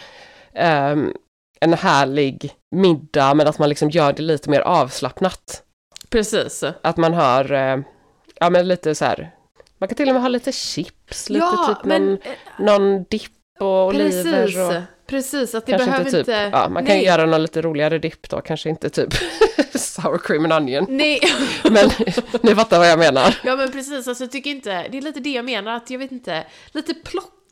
ehm, 0.55 1.13
en 1.63 1.73
härlig 1.73 2.51
middag 2.75 3.33
men 3.33 3.47
att 3.47 3.59
man 3.59 3.69
liksom 3.69 3.89
gör 3.89 4.13
det 4.13 4.23
lite 4.23 4.49
mer 4.49 4.59
avslappnat. 4.59 5.63
Precis. 6.09 6.63
Att 6.81 6.97
man 6.97 7.13
har, 7.13 7.51
eh, 7.51 7.77
ja 8.39 8.49
men 8.49 8.67
lite 8.67 8.95
så 8.95 9.05
här, 9.05 9.31
man 9.77 9.89
kan 9.89 9.95
till 9.95 10.07
och 10.09 10.13
med 10.13 10.21
ha 10.21 10.29
lite 10.29 10.51
chips, 10.51 11.29
lite 11.29 11.45
ja, 11.45 11.75
typ 11.75 11.85
men 11.85 12.05
någon, 12.05 12.19
någon 12.59 13.03
dipp 13.03 13.31
och 13.59 13.87
oliver 13.87 14.23
precis. 14.23 14.57
och 14.57 14.73
Precis, 15.07 15.55
att 15.55 15.65
det 15.65 15.71
kanske 15.71 15.85
behöver 15.85 16.05
inte 16.05 16.11
typ, 16.11 16.19
inte... 16.19 16.49
ja 16.57 16.69
man 16.69 16.85
kan 16.85 16.95
nej. 16.95 17.05
göra 17.05 17.25
någon 17.25 17.41
lite 17.41 17.61
roligare 17.61 17.99
dipp 17.99 18.29
då, 18.29 18.41
kanske 18.41 18.69
inte 18.69 18.89
typ 18.89 19.13
sour 19.75 20.17
cream 20.17 20.45
and 20.45 20.53
onion. 20.53 20.85
Nej, 20.89 21.19
Men 21.63 21.89
ni 22.41 22.55
fattar 22.55 22.77
vad 22.77 22.87
jag 22.87 22.99
menar. 22.99 23.35
ja 23.43 23.55
men 23.55 23.71
precis, 23.71 24.07
alltså 24.07 24.23
jag 24.23 24.31
tycker 24.31 24.49
inte, 24.49 24.87
det 24.91 24.97
är 24.97 25.01
lite 25.01 25.19
det 25.19 25.29
jag 25.29 25.45
menar, 25.45 25.75
att 25.75 25.89
jag 25.89 25.99
vet 25.99 26.11
inte, 26.11 26.43
lite 26.71 26.93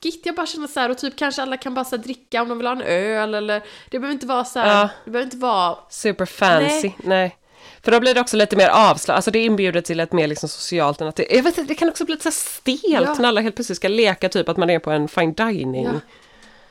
plockigt, 0.02 0.26
jag 0.26 0.36
bara 0.36 0.46
känner 0.46 0.68
så 0.68 0.80
här 0.80 0.90
och 0.90 0.98
typ 0.98 1.16
kanske 1.16 1.42
alla 1.42 1.58
kan 1.58 1.74
bara 1.74 1.86
så 1.86 1.96
här, 1.96 2.04
dricka 2.04 2.42
om 2.42 2.50
de 2.50 2.58
vill 2.58 2.68
ha 2.68 2.74
en 2.74 2.82
öl 2.82 3.34
eller, 3.34 3.64
det 3.90 4.00
behöver 4.00 4.14
inte 4.14 4.26
vara 4.26 4.46
så 4.46 4.60
här, 4.60 4.82
Ja. 4.82 4.90
det 5.06 5.12
behöver 5.12 5.26
inte 5.26 5.38
vara, 5.38 5.78
Super 5.90 6.26
fancy, 6.26 6.92
nej. 7.04 7.38
För 7.84 7.92
då 7.92 8.00
blir 8.00 8.14
det 8.14 8.22
också 8.22 8.38
lite 8.38 8.56
mer 8.56 8.70
avslappnat, 8.70 9.16
alltså 9.16 9.32
det 9.32 9.40
inbjuder 9.40 9.82
till 9.82 10.00
ett 10.00 10.12
mer 10.14 10.28
liksom 10.28 10.50
socialt 10.50 11.02
än 11.02 11.08
att 11.08 11.16
det, 11.16 11.28
jag 11.30 11.44
vet 11.44 11.58
inte, 11.58 11.74
det 11.74 11.76
kan 11.76 11.90
också 11.90 12.06
bli 12.06 12.14
lite 12.14 12.32
så 12.32 12.32
stelt 12.32 12.82
Ja. 12.84 13.16
när 13.20 13.28
alla 13.28 13.42
helt 13.42 13.56
plötsligt 13.56 13.78
ska 13.78 13.88
leka 13.88 14.30
typ 14.30 14.50
att 14.50 14.58
man 14.58 14.70
är 14.70 14.80
på 14.80 14.92
en 14.92 15.08
fine 15.08 15.34
dining 15.34 15.86
Ja. 15.86 15.92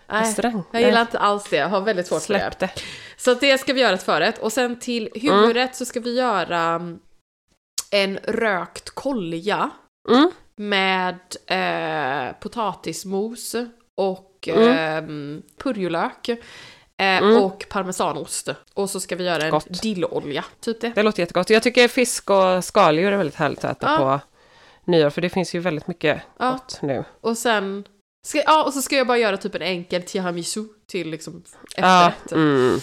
nej, 0.09 0.63
jag 0.73 0.83
gillar 0.83 1.01
inte 1.01 1.19
alls 1.19 1.45
det, 1.51 1.57
jag 1.57 1.69
har 1.69 1.81
väldigt 1.81 2.07
svårt 2.07 2.23
för 2.23 2.35
det. 2.35 2.41
Släpp 2.41 2.59
det. 2.59 2.71
Så 3.17 3.35
det 3.35 3.59
ska 3.59 3.73
vi 3.73 3.81
göra 3.81 3.95
ett 3.95 4.03
förrätt 4.03 4.39
och 4.39 4.53
sen 4.53 4.79
till 4.79 5.09
huvudrätt 5.15 5.77
så 5.77 5.85
ska 5.85 6.01
vi 6.01 6.15
göra 6.17 6.59
mm, 6.61 6.99
en 7.91 8.17
rökt 8.17 8.91
kolja 8.91 9.71
Mm. 10.09 10.31
Med 10.61 11.19
eh, 11.47 12.33
potatismos 12.41 13.55
och 13.97 14.27
Mm. 14.49 15.37
eh, 15.37 15.43
purjolök 15.63 16.29
eh, 16.97 17.43
och 17.43 17.67
parmesanost. 17.71 18.49
Och 18.75 18.91
så 18.91 19.01
ska 19.01 19.17
vi 19.17 19.25
göra 19.25 19.43
en 19.45 19.51
Gott. 19.51 19.83
dillolja, 19.83 20.45
typ 20.61 20.81
det. 20.81 20.93
Det 20.95 21.03
låter 21.03 21.23
jättegott. 21.23 21.51
Jag 21.51 21.63
tycker 21.63 21.89
fisk 21.89 22.31
och 22.31 22.65
skaldjur 22.65 23.13
är 23.13 23.17
väldigt 23.17 23.35
härligt 23.37 23.65
att 23.65 23.77
äta 23.83 23.87
Ja. 23.91 23.97
på 23.99 24.21
nyår, 24.91 25.11
för 25.11 25.21
det 25.21 25.29
finns 25.31 25.55
ju 25.55 25.59
väldigt 25.59 25.87
mycket 25.87 26.23
Ja. 26.39 26.51
gott 26.51 26.79
nu. 26.83 27.05
Och 27.21 27.39
sen, 27.39 27.85
ska, 28.27 28.39
ja 28.47 28.65
och 28.65 28.73
så 28.75 28.83
ska 28.83 28.97
jag 28.97 29.07
bara 29.07 29.19
göra 29.19 29.37
typ 29.37 29.55
en 29.55 29.63
enkel 29.63 30.03
tiramisu 30.03 30.65
till 30.87 31.11
liksom 31.11 31.43
Ja, 31.77 32.09
efterrätt. 32.11 32.33
mm. 32.33 32.81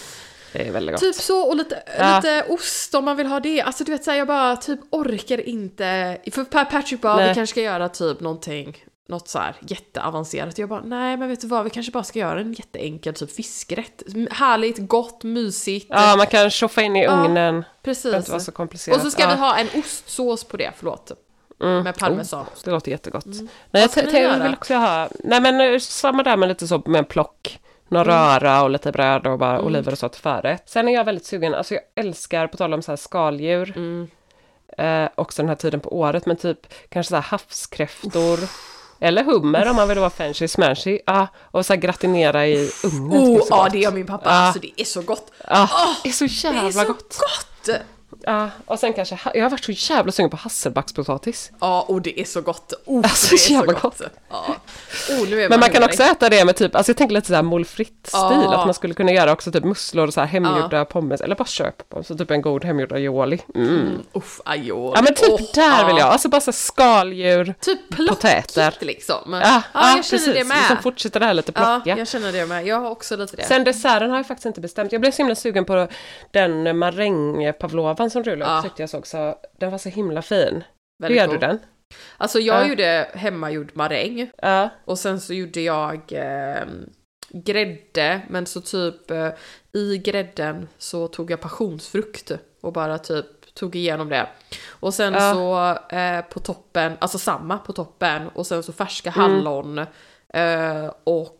Det 0.52 0.68
är 0.68 0.72
väldigt 0.72 0.94
gott. 0.94 1.00
Typ 1.02 1.14
så 1.14 1.40
och 1.48 1.56
lite, 1.56 1.82
Ja. 1.98 2.16
lite 2.16 2.44
ost 2.48 2.94
om 2.94 3.04
man 3.04 3.16
vill 3.16 3.26
ha 3.26 3.40
det. 3.40 3.60
Alltså 3.62 3.84
du 3.84 3.92
vet 3.92 4.04
såhär, 4.04 4.18
jag 4.18 4.26
bara 4.26 4.56
typ 4.56 4.80
orkar 4.90 5.48
inte. 5.48 6.18
För 6.32 6.44
Patrick 6.64 7.00
bara, 7.00 7.16
Nej. 7.16 7.28
vi 7.28 7.34
kanske 7.34 7.52
ska 7.54 7.60
göra 7.60 7.88
typ 7.88 8.20
någonting, 8.20 8.76
något 9.08 9.28
så 9.28 9.38
här 9.38 9.56
jätteavancerat. 9.60 10.58
Jag 10.58 10.68
bara, 10.68 10.80
nej 10.84 11.16
men 11.16 11.28
vet 11.28 11.40
du 11.40 11.46
vad, 11.46 11.64
vi 11.64 11.70
kanske 11.70 11.92
bara 11.92 12.04
ska 12.04 12.18
göra 12.18 12.40
en 12.40 12.52
jätteenkel 12.52 13.14
typ 13.14 13.32
fiskrätt. 13.36 14.02
Härligt, 14.30 14.88
gott, 14.88 15.22
mysigt. 15.22 15.86
Ja, 15.88 16.14
man 16.16 16.26
kan 16.26 16.50
tjoffa 16.50 16.82
in 16.82 16.96
i 16.96 17.04
Ja, 17.04 17.10
ugnen. 17.24 17.54
Det 17.54 17.64
Precis. 17.82 18.14
inte 18.14 18.30
vara 18.30 18.40
så 18.40 18.52
komplicerat. 18.52 18.96
Och 18.98 19.02
så 19.04 19.10
ska 19.10 19.22
ja. 19.22 19.28
vi 19.28 19.34
ha 19.36 19.56
en 19.56 19.68
ostsås 19.80 20.44
på 20.44 20.56
det, 20.56 20.72
förlåt. 20.76 21.12
Mm. 21.62 21.82
Med 21.82 21.98
parmesanost. 21.98 22.64
Det 22.64 22.70
låter 22.70 22.90
jättegott. 22.90 23.24
Mm. 23.26 23.38
Nej, 23.38 23.48
Vad 23.70 23.82
jag, 23.82 23.90
ska 23.90 24.00
t- 24.00 24.06
ni 24.06 24.12
jag 24.12 24.22
göra? 24.22 24.42
vill 24.42 24.52
också 24.52 24.74
ha, 24.74 25.08
nej 25.24 25.40
men 25.40 25.60
eh, 25.60 25.78
samma 25.78 26.22
där 26.22 26.36
med 26.36 26.48
lite 26.48 26.66
så 26.68 26.82
med 26.86 26.98
en 26.98 27.04
plock. 27.04 27.58
Någon 27.88 28.02
Mm. 28.02 28.14
röra 28.16 28.62
och 28.62 28.70
lite 28.70 28.92
bröd 28.92 29.26
och 29.26 29.38
bara 29.38 29.60
oliver 29.60 29.92
och 29.92 29.98
så 29.98 30.08
till 30.08 30.22
förrätt. 30.22 30.62
Sen 30.66 30.88
är 30.88 30.92
jag 30.94 31.04
väldigt 31.04 31.26
sugen, 31.26 31.54
alltså 31.54 31.74
jag 31.74 31.82
älskar, 31.94 32.46
på 32.46 32.56
tal 32.56 32.74
om 32.74 32.82
så 32.82 32.92
här 32.92 32.96
skaldjur, 32.96 33.72
Mm. 33.76 34.08
eh, 34.78 35.08
också 35.14 35.42
den 35.42 35.48
här 35.48 35.56
tiden 35.56 35.80
på 35.80 35.98
året, 35.98 36.26
men 36.26 36.36
typ 36.36 36.74
kanske 36.88 37.08
så 37.10 37.14
här 37.16 37.22
havskräftor. 37.22 38.38
Eller 39.00 39.24
hummer 39.24 39.70
om 39.70 39.76
man 39.76 39.88
vill 39.88 39.98
vara 39.98 40.10
fancy 40.10 40.48
smashy. 40.48 40.98
Ja, 41.06 41.26
och 41.50 41.66
så 41.66 41.74
gratinera 41.76 42.46
i 42.46 42.70
ugnen. 42.84 43.18
Oh, 43.20 43.28
det 43.28 43.36
är 43.36 43.40
så 43.40 43.46
ja 43.50 43.62
gott. 43.62 43.72
det 43.72 43.78
gör 43.78 43.92
min 43.92 44.06
pappa, 44.06 44.30
Ja. 44.30 44.36
alltså 44.36 44.60
det 44.60 44.80
är 44.80 44.84
så 44.84 45.02
gott. 45.02 45.32
Ja, 45.48 45.68
Åh, 45.72 45.94
det 46.02 46.08
är 46.08 46.12
så 46.12 46.24
Det 46.24 46.30
jävla 46.30 46.62
är 46.68 46.70
så 46.70 46.84
gott. 46.84 47.18
gott! 47.18 47.76
Ja, 48.28 48.50
och 48.66 48.78
sen 48.78 48.92
kanske, 48.92 49.18
jag 49.34 49.42
har 49.42 49.50
varit 49.50 49.64
så 49.64 49.72
jävla 49.72 50.12
sugen 50.12 50.30
på 50.30 50.36
hasselbackspotatis. 50.36 51.50
Ja, 51.60 51.84
och 51.88 52.02
det 52.02 52.20
är 52.20 52.24
så 52.24 52.40
gott. 52.40 52.72
Oh, 52.86 52.98
Alltså, 53.04 53.28
det 53.30 53.36
är 53.36 53.38
så 53.38 53.52
jävla 53.52 53.72
gott. 53.72 53.82
gott. 53.82 54.02
Ja. 54.30 54.56
Oh, 55.10 55.28
nu 55.28 55.42
är 55.42 55.48
Men 55.48 55.60
man 55.60 55.70
kan 55.70 55.82
också 55.84 56.02
äta 56.02 56.28
det 56.28 56.44
med 56.44 56.56
typ, 56.56 56.74
alltså 56.76 56.90
jag 56.90 56.96
tänker 56.96 57.14
lite 57.14 57.26
såhär 57.26 57.42
moules 57.42 57.68
frites-stil, 57.70 58.20
Ja. 58.42 58.58
att 58.58 58.66
man 58.66 58.74
skulle 58.74 58.94
kunna 58.94 59.12
göra 59.12 59.32
också 59.32 59.52
typ 59.52 59.64
musslor 59.64 60.06
och 60.06 60.14
så 60.14 60.20
här 60.20 60.26
hemgjorda 60.26 60.84
pommes, 60.84 61.20
eller 61.20 61.34
bara 61.36 61.44
köp 61.44 61.88
på, 61.88 62.02
så 62.02 62.16
typ 62.18 62.30
en 62.30 62.42
god 62.42 62.64
hemgjord 62.64 62.92
aioli. 62.92 63.40
Mm. 63.54 63.98
Uff, 64.12 64.40
aioli. 64.44 64.92
Ja 64.96 65.02
men 65.02 65.14
typ 65.14 65.30
Åh, 65.32 65.40
där 65.54 65.86
vill 65.86 65.96
ja. 65.96 66.00
jag, 66.00 66.08
alltså 66.08 66.28
bara 66.28 66.40
så 66.40 66.52
skaldjur. 66.52 67.54
Typ 67.60 67.80
Potäter. 68.08 68.74
liksom. 68.80 69.32
Ja, 69.32 69.40
ja, 69.42 69.62
ja, 69.74 69.80
jag 69.96 70.04
känner 70.04 70.18
precis. 70.18 70.34
det 70.34 70.44
med. 70.44 70.56
Liksom 70.56 70.76
fortsätter 70.82 71.20
det 71.20 71.26
här 71.26 71.34
lite 71.34 71.52
ja, 71.54 71.60
plockiga. 71.62 71.98
jag 71.98 72.08
känner 72.08 72.32
det 72.32 72.46
med. 72.46 72.66
Jag 72.66 72.80
har 72.80 72.90
också 72.90 73.16
lite 73.16 73.36
det. 73.36 73.44
Sen 73.44 73.64
desserten 73.64 74.10
har 74.10 74.16
jag 74.16 74.26
faktiskt 74.26 74.46
inte 74.46 74.60
bestämt. 74.60 74.92
Jag 74.92 75.00
blev 75.00 75.10
så 75.10 75.16
himla 75.16 75.34
sugen 75.34 75.64
på 75.64 75.88
den 76.30 76.78
marängpavlovan 76.78 78.10
som 78.24 78.32
du 78.32 78.36
la 78.36 78.44
upp, 78.44 78.50
Ja. 78.50 78.62
tyckte 78.62 78.82
jag 78.82 78.90
såg 78.90 79.06
så, 79.06 79.36
den 79.58 79.70
var 79.70 79.78
så 79.78 79.88
himla 79.88 80.22
fin. 80.22 80.54
Hur 80.54 80.62
Väldigt 81.02 81.18
gör 81.18 81.26
god. 81.26 81.34
du 81.34 81.38
den? 81.46 81.58
Alltså 82.16 82.38
jag 82.38 82.62
Ja. 82.64 82.68
gjorde 82.68 83.10
hemmagjord 83.14 83.70
maräng 83.74 84.30
Ja, 84.42 84.68
och 84.84 84.98
sen 84.98 85.20
så 85.20 85.34
gjorde 85.34 85.60
jag 85.60 86.00
eh, 86.12 86.64
grädde, 87.30 88.20
men 88.28 88.46
så 88.46 88.60
typ 88.60 89.10
eh, 89.10 89.28
i 89.72 89.98
grädden 89.98 90.68
så 90.78 91.08
tog 91.08 91.30
jag 91.30 91.40
passionsfrukt 91.40 92.32
och 92.60 92.72
bara 92.72 92.98
typ 92.98 93.54
tog 93.54 93.76
igenom 93.76 94.08
det. 94.08 94.26
Och 94.68 94.94
sen 94.94 95.14
Ja. 95.14 95.32
så 95.34 95.78
eh, 95.96 96.20
på 96.20 96.40
toppen, 96.40 96.92
alltså 96.98 97.18
samma 97.18 97.58
på 97.58 97.72
toppen 97.72 98.28
och 98.28 98.46
sen 98.46 98.62
så 98.62 98.72
färska 98.72 99.10
Mm. 99.16 99.20
hallon 99.30 99.78
eh, 100.34 100.92
och 101.04 101.37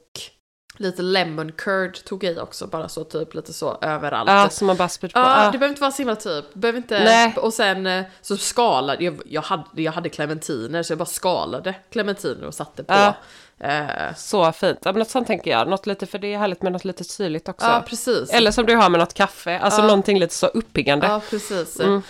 lite 0.81 1.03
lemon 1.03 1.53
curd 1.53 2.05
tog 2.05 2.25
i 2.25 2.39
också, 2.39 2.67
bara 2.67 2.89
så 2.89 3.05
typ 3.05 3.35
lite 3.35 3.53
så 3.53 3.79
överallt. 3.83 4.31
ja 4.31 4.49
som 4.51 4.67
man 4.67 4.77
bara 4.77 4.89
spyrt 4.89 5.13
på. 5.13 5.19
Ja, 5.19 5.45
det 5.53 5.59
behöver 5.59 5.69
inte 5.69 5.81
vara 5.81 5.93
så 5.93 5.99
himla 5.99 6.17
typ. 6.17 6.55
Behöver 6.55 6.77
inte... 6.77 7.05
Nej. 7.05 7.35
Och 7.37 7.55
sen 7.55 7.87
eh, 7.87 8.05
så 8.21 8.37
skalade 8.37 9.05
jag, 9.05 9.21
jag 9.27 9.43
hade, 9.43 9.65
jag 9.83 9.93
hade 9.93 10.09
clementiner 10.09 10.83
så 10.83 10.93
jag 10.93 10.99
bara 10.99 11.05
skalade 11.07 11.75
clementiner 11.93 12.47
och 12.47 12.55
satte 12.55 12.85
på. 12.85 12.95
Ja. 12.95 13.15
Eh, 13.61 14.15
Så 14.17 14.53
fint. 14.53 14.79
Ja, 14.85 14.93
men 14.93 14.99
något 14.99 15.11
sånt 15.11 15.27
tänker 15.27 15.51
jag. 15.51 15.69
Något 15.69 15.87
lite, 15.87 16.07
för 16.07 16.19
det 16.19 16.35
är 16.35 16.39
härligt 16.39 16.63
med 16.63 16.73
något 16.73 16.85
lite 16.85 17.05
syrligt 17.05 17.49
också. 17.49 17.67
ja, 17.67 17.85
precis. 17.89 18.31
Eller 18.31 18.51
som 18.51 18.67
du 18.67 18.75
har 18.77 18.89
med 18.91 19.01
något 19.01 19.15
kaffe, 19.15 19.59
alltså 19.59 19.81
Ja. 19.81 19.87
någonting 19.87 20.19
lite 20.19 20.35
så 20.35 20.47
uppiggande. 20.47 21.07
Ja, 21.07 21.21
precis. 21.31 21.81
Mm, 21.81 22.03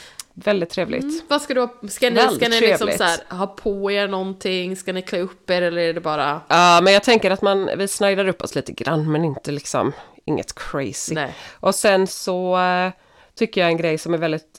väldigt 0.45 0.71
trevligt. 0.71 1.03
Mm. 1.03 1.21
Vad 1.29 1.43
ska 1.43 1.55
du 1.55 1.61
ha? 1.61 1.69
Ska 1.89 2.11
ni, 2.11 2.17
Väldigt 2.17 2.37
ska 2.37 2.49
ni 2.49 2.61
liksom 2.61 2.91
så 2.97 3.05
här, 3.05 3.21
ha 3.39 3.47
på 3.47 3.91
er 3.91 4.09
någonting? 4.09 4.77
Ska 4.77 4.93
ni 4.93 5.03
klä 5.03 5.21
upp 5.21 5.51
er 5.51 5.63
eller 5.63 5.83
är 5.83 5.95
det 5.95 6.01
bara... 6.01 6.41
Ja, 6.49 6.81
men 6.83 6.93
jag 6.93 7.03
tänker 7.03 7.31
att 7.31 7.43
man, 7.43 7.71
vi 7.77 7.89
snajdar 7.89 8.29
upp 8.29 8.43
oss 8.43 8.55
lite 8.55 8.73
grann, 8.73 9.13
men 9.13 9.25
inte 9.25 9.53
liksom, 9.53 9.93
inget 10.25 10.55
crazy. 10.55 11.15
Nej. 11.15 11.35
Och 11.53 11.75
sen 11.75 12.07
så 12.07 12.59
eh, 12.59 12.93
tycker 13.35 13.61
jag 13.61 13.71
en 13.71 13.77
grej 13.77 13.99
som 13.99 14.15
är 14.15 14.19
väldigt 14.19 14.59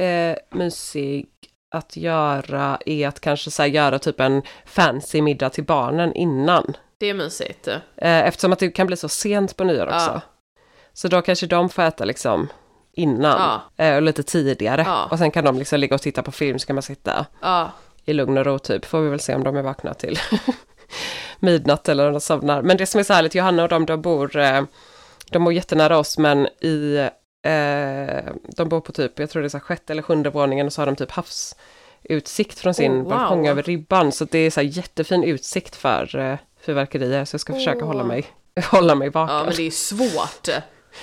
eh, 0.00 0.58
mysig 0.58 1.26
att 1.70 1.96
göra 1.96 2.78
är 2.86 3.08
att 3.08 3.20
kanske 3.20 3.50
så 3.50 3.62
här, 3.62 3.68
göra 3.68 3.98
typ 3.98 4.20
en 4.20 4.42
fancy 4.64 5.22
middag 5.22 5.50
till 5.50 5.64
barnen 5.64 6.14
innan. 6.14 6.76
Det 6.98 7.06
är 7.06 7.14
mysigt. 7.14 7.68
Eh, 7.68 7.80
eftersom 7.96 8.52
att 8.52 8.58
det 8.58 8.70
kan 8.70 8.86
bli 8.86 8.96
så 8.96 9.08
sent 9.08 9.56
på 9.56 9.64
nyår 9.64 9.86
också. 9.86 10.20
Så 10.92 11.08
då 11.08 11.22
kanske 11.22 11.46
de 11.46 11.68
får 11.68 11.82
äta 11.82 12.04
liksom 12.04 12.48
innan 13.00 13.60
eh, 13.76 13.96
och 13.96 14.02
lite 14.02 14.22
tidigare. 14.22 14.82
Ja. 14.86 15.08
Och 15.10 15.18
sen 15.18 15.30
kan 15.30 15.44
de 15.44 15.58
liksom 15.58 15.80
ligga 15.80 15.94
och 15.94 16.02
titta 16.02 16.22
på 16.22 16.32
film 16.32 16.58
så 16.58 16.66
kan 16.66 16.76
man 16.76 16.82
sitta 16.82 17.26
Ja, 17.40 17.70
i 18.04 18.12
lugn 18.12 18.38
och 18.38 18.44
ro 18.44 18.58
typ. 18.58 18.84
Får 18.84 19.00
vi 19.00 19.08
väl 19.10 19.20
se 19.20 19.34
om 19.34 19.44
de 19.44 19.56
är 19.56 19.62
vakna 19.62 19.94
till 19.94 20.18
midnatt 21.38 21.88
eller 21.88 22.06
om 22.06 22.12
de 22.12 22.20
somnar. 22.20 22.62
Men 22.62 22.76
det 22.76 22.86
som 22.86 22.98
är 22.98 23.04
så 23.04 23.12
härligt, 23.12 23.34
Johanna 23.34 23.62
och 23.62 23.68
de, 23.68 23.86
de 23.86 24.02
bor, 24.02 24.36
eh, 24.36 24.62
de 25.30 25.44
bor 25.44 25.52
jättenära 25.52 25.98
oss 25.98 26.18
men 26.18 26.46
i 26.46 26.96
eh, 27.42 28.32
de 28.56 28.68
bor 28.68 28.80
på 28.80 28.92
typ, 28.92 29.18
jag 29.18 29.30
tror 29.30 29.42
det 29.42 29.46
är 29.46 29.48
så 29.48 29.56
här 29.58 29.64
sjätte 29.64 29.92
eller 29.92 30.02
sjunde 30.02 30.30
våningen 30.30 30.66
och 30.66 30.72
så 30.72 30.80
har 30.80 30.86
de 30.86 30.96
typ 30.96 31.10
havsutsikt 31.10 32.58
från 32.58 32.74
sin 32.74 32.92
Oh, 32.92 32.96
wow. 32.96 33.08
balkong 33.08 33.46
över 33.48 33.62
ribban. 33.62 34.12
Så 34.12 34.24
det 34.24 34.38
är 34.38 34.50
så 34.50 34.60
här 34.60 34.68
jättefin 34.68 35.24
utsikt 35.24 35.76
för 35.76 36.18
eh, 36.18 36.38
fyrverkerier. 36.60 37.24
Så 37.24 37.34
jag 37.34 37.40
ska 37.40 37.52
försöka 37.52 37.78
Åh. 37.78 37.86
hålla 37.86 38.04
mig, 38.04 38.26
hålla 38.70 38.94
mig 38.94 39.08
vaken. 39.10 39.36
Ja 39.36 39.44
men 39.44 39.54
det 39.56 39.66
är 39.66 39.70
svårt. 39.70 40.48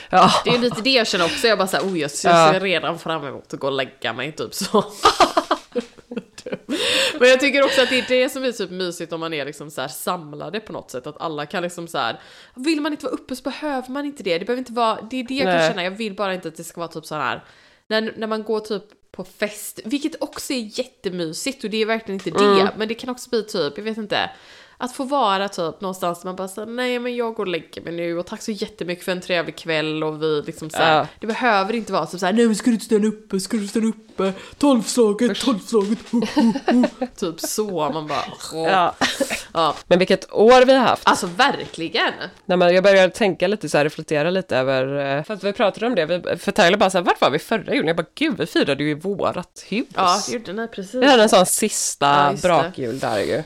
Ja. 0.10 0.32
Det 0.46 0.50
är 0.50 0.58
lite 0.60 0.82
det 0.82 0.90
jag 0.90 1.08
känner 1.08 1.26
också, 1.26 1.48
jag 1.48 1.58
bara 1.58 1.68
såhär, 1.68 1.86
oj 1.92 2.00
jag 2.00 2.12
ser 2.12 2.30
Ja. 2.30 2.60
redan 2.60 3.00
fram 3.00 3.26
emot 3.28 3.54
att 3.54 3.60
gå 3.60 3.68
och 3.68 3.74
lägga 3.74 4.14
mig, 4.14 4.32
typ 4.32 4.54
så. 4.54 4.86
Men 7.20 7.30
jag 7.30 7.40
tycker 7.40 7.64
också 7.64 7.82
att 7.82 7.90
det 7.90 8.00
är 8.00 8.06
det 8.08 8.30
som 8.30 8.44
är 8.44 8.52
typ 8.52 8.70
mysigt 8.72 9.14
om 9.14 9.20
man 9.20 9.34
är 9.34 9.46
liksom 9.46 9.72
så 9.72 9.88
samlade 9.88 10.60
på 10.60 10.74
något 10.74 10.92
sätt, 10.92 11.08
att 11.08 11.22
alla 11.22 11.46
kan 11.46 11.64
liksom 11.64 11.88
så 11.88 11.98
här. 11.98 12.20
vill 12.56 12.82
man 12.82 12.92
inte 12.92 13.06
vara 13.06 13.14
uppe 13.14 13.36
så 13.36 13.44
behöver 13.44 13.90
man 13.90 14.06
inte 14.06 14.24
det, 14.24 14.38
det 14.38 14.46
behöver 14.46 14.60
inte 14.60 14.72
vara, 14.74 15.02
det 15.12 15.18
är 15.20 15.24
det 15.24 15.34
jag 15.34 15.46
kan 15.46 15.56
Nej. 15.56 15.70
känna, 15.70 15.84
jag 15.84 15.92
vill 15.92 16.16
bara 16.16 16.34
inte 16.34 16.48
att 16.48 16.56
det 16.56 16.64
ska 16.64 16.80
vara 16.82 16.92
typ 16.92 17.06
så 17.06 17.16
här 17.16 17.44
när, 17.88 18.14
när 18.18 18.28
man 18.28 18.44
går 18.44 18.60
typ 18.60 18.84
på 19.12 19.24
fest, 19.24 19.80
vilket 19.86 20.22
också 20.24 20.54
är 20.54 20.80
jättemysigt 20.80 21.64
och 21.64 21.70
det 21.70 21.82
är 21.82 21.86
verkligen 21.86 22.14
inte 22.26 22.40
det, 22.44 22.46
Mm. 22.62 22.68
men 22.78 22.88
det 22.88 22.94
kan 22.94 23.10
också 23.10 23.30
bli 23.30 23.44
typ, 23.44 23.74
jag 23.78 23.84
vet 23.84 23.98
inte, 23.98 24.30
att 24.78 24.94
få 24.94 25.04
vara 25.04 25.50
typ 25.50 25.82
någonstans 25.82 26.22
där 26.22 26.26
man 26.28 26.36
bara 26.36 26.48
säger 26.48 26.66
nej 26.68 27.00
men 27.00 27.16
jag 27.16 27.34
går 27.34 27.44
och 27.44 27.52
lägger 27.52 27.82
mig 27.82 27.94
nu 27.94 28.18
och 28.20 28.26
tack 28.26 28.42
så 28.42 28.52
jättemycket 28.52 29.06
för 29.06 29.12
en 29.12 29.22
trevlig 29.22 29.56
kväll 29.58 30.04
och 30.04 30.24
vi 30.24 30.42
liksom 30.46 30.70
så 30.70 30.78
här, 30.78 30.98
Ja. 30.98 31.08
det 31.20 31.28
behöver 31.28 31.74
inte 31.76 31.94
vara 31.94 32.06
typ 32.06 32.20
så 32.20 32.26
här, 32.26 32.34
nej 32.34 32.46
men 32.46 32.56
ska 32.56 32.66
du 32.66 32.74
inte 32.74 32.86
stanna 32.86 33.08
uppe, 33.08 33.40
ska 33.40 33.58
du 33.58 33.68
stanna 33.68 33.88
uppe, 33.88 34.34
tolvslaget, 34.58 35.40
tolvslaget, 35.40 35.98
ho, 36.12 36.22
ho, 36.36 36.54
ho. 37.00 37.08
typ 37.16 37.40
så, 37.40 37.90
man 37.94 38.08
bara, 38.08 38.24
åh. 38.54 38.68
Ja. 38.70 38.96
ja. 39.54 39.76
Men 39.88 40.00
vilket 40.00 40.34
år 40.34 40.66
vi 40.66 40.74
har 40.74 40.86
haft. 40.86 41.08
Alltså 41.08 41.28
verkligen! 41.28 42.14
När 42.46 42.56
man, 42.58 42.74
jag 42.76 42.84
började 42.84 43.14
tänka 43.14 43.48
lite 43.48 43.70
så 43.70 43.78
här, 43.78 43.84
reflektera 43.84 44.30
lite 44.30 44.58
över, 44.58 45.18
eh, 45.18 45.24
för 45.24 45.34
att 45.34 45.44
vi 45.44 45.54
pratade 45.54 45.86
om 45.88 45.96
det, 45.96 46.06
vi, 46.06 46.38
för 46.38 46.52
Tyler 46.52 46.78
bara 46.78 46.90
så 46.90 46.98
här, 46.98 47.06
vart 47.06 47.22
var 47.22 47.30
vi 47.30 47.40
förra 47.40 47.74
julen? 47.74 47.88
Jag 47.88 47.96
bara, 47.98 48.06
gud 48.16 48.38
vi 48.38 48.46
firade 48.46 48.84
ju 48.84 48.90
i 48.90 48.94
vårat 48.94 49.66
hus. 49.70 49.86
Ja, 49.96 50.22
det 50.28 50.34
gjorde 50.34 50.54
ni 50.54 50.68
precis. 50.68 50.96
Vi 50.96 51.06
hade 51.06 51.24
en 51.24 51.30
sån 51.30 51.46
sista 51.46 52.06
Ja, 52.06 52.34
brakjul 52.42 53.00
där 53.00 53.20
ju. 53.20 53.44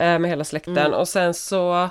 Eh, 0.00 0.18
Med 0.18 0.30
hela 0.30 0.44
släkten. 0.44 0.78
Mm. 0.78 0.92
Och 0.94 1.08
sen 1.08 1.34
så, 1.34 1.90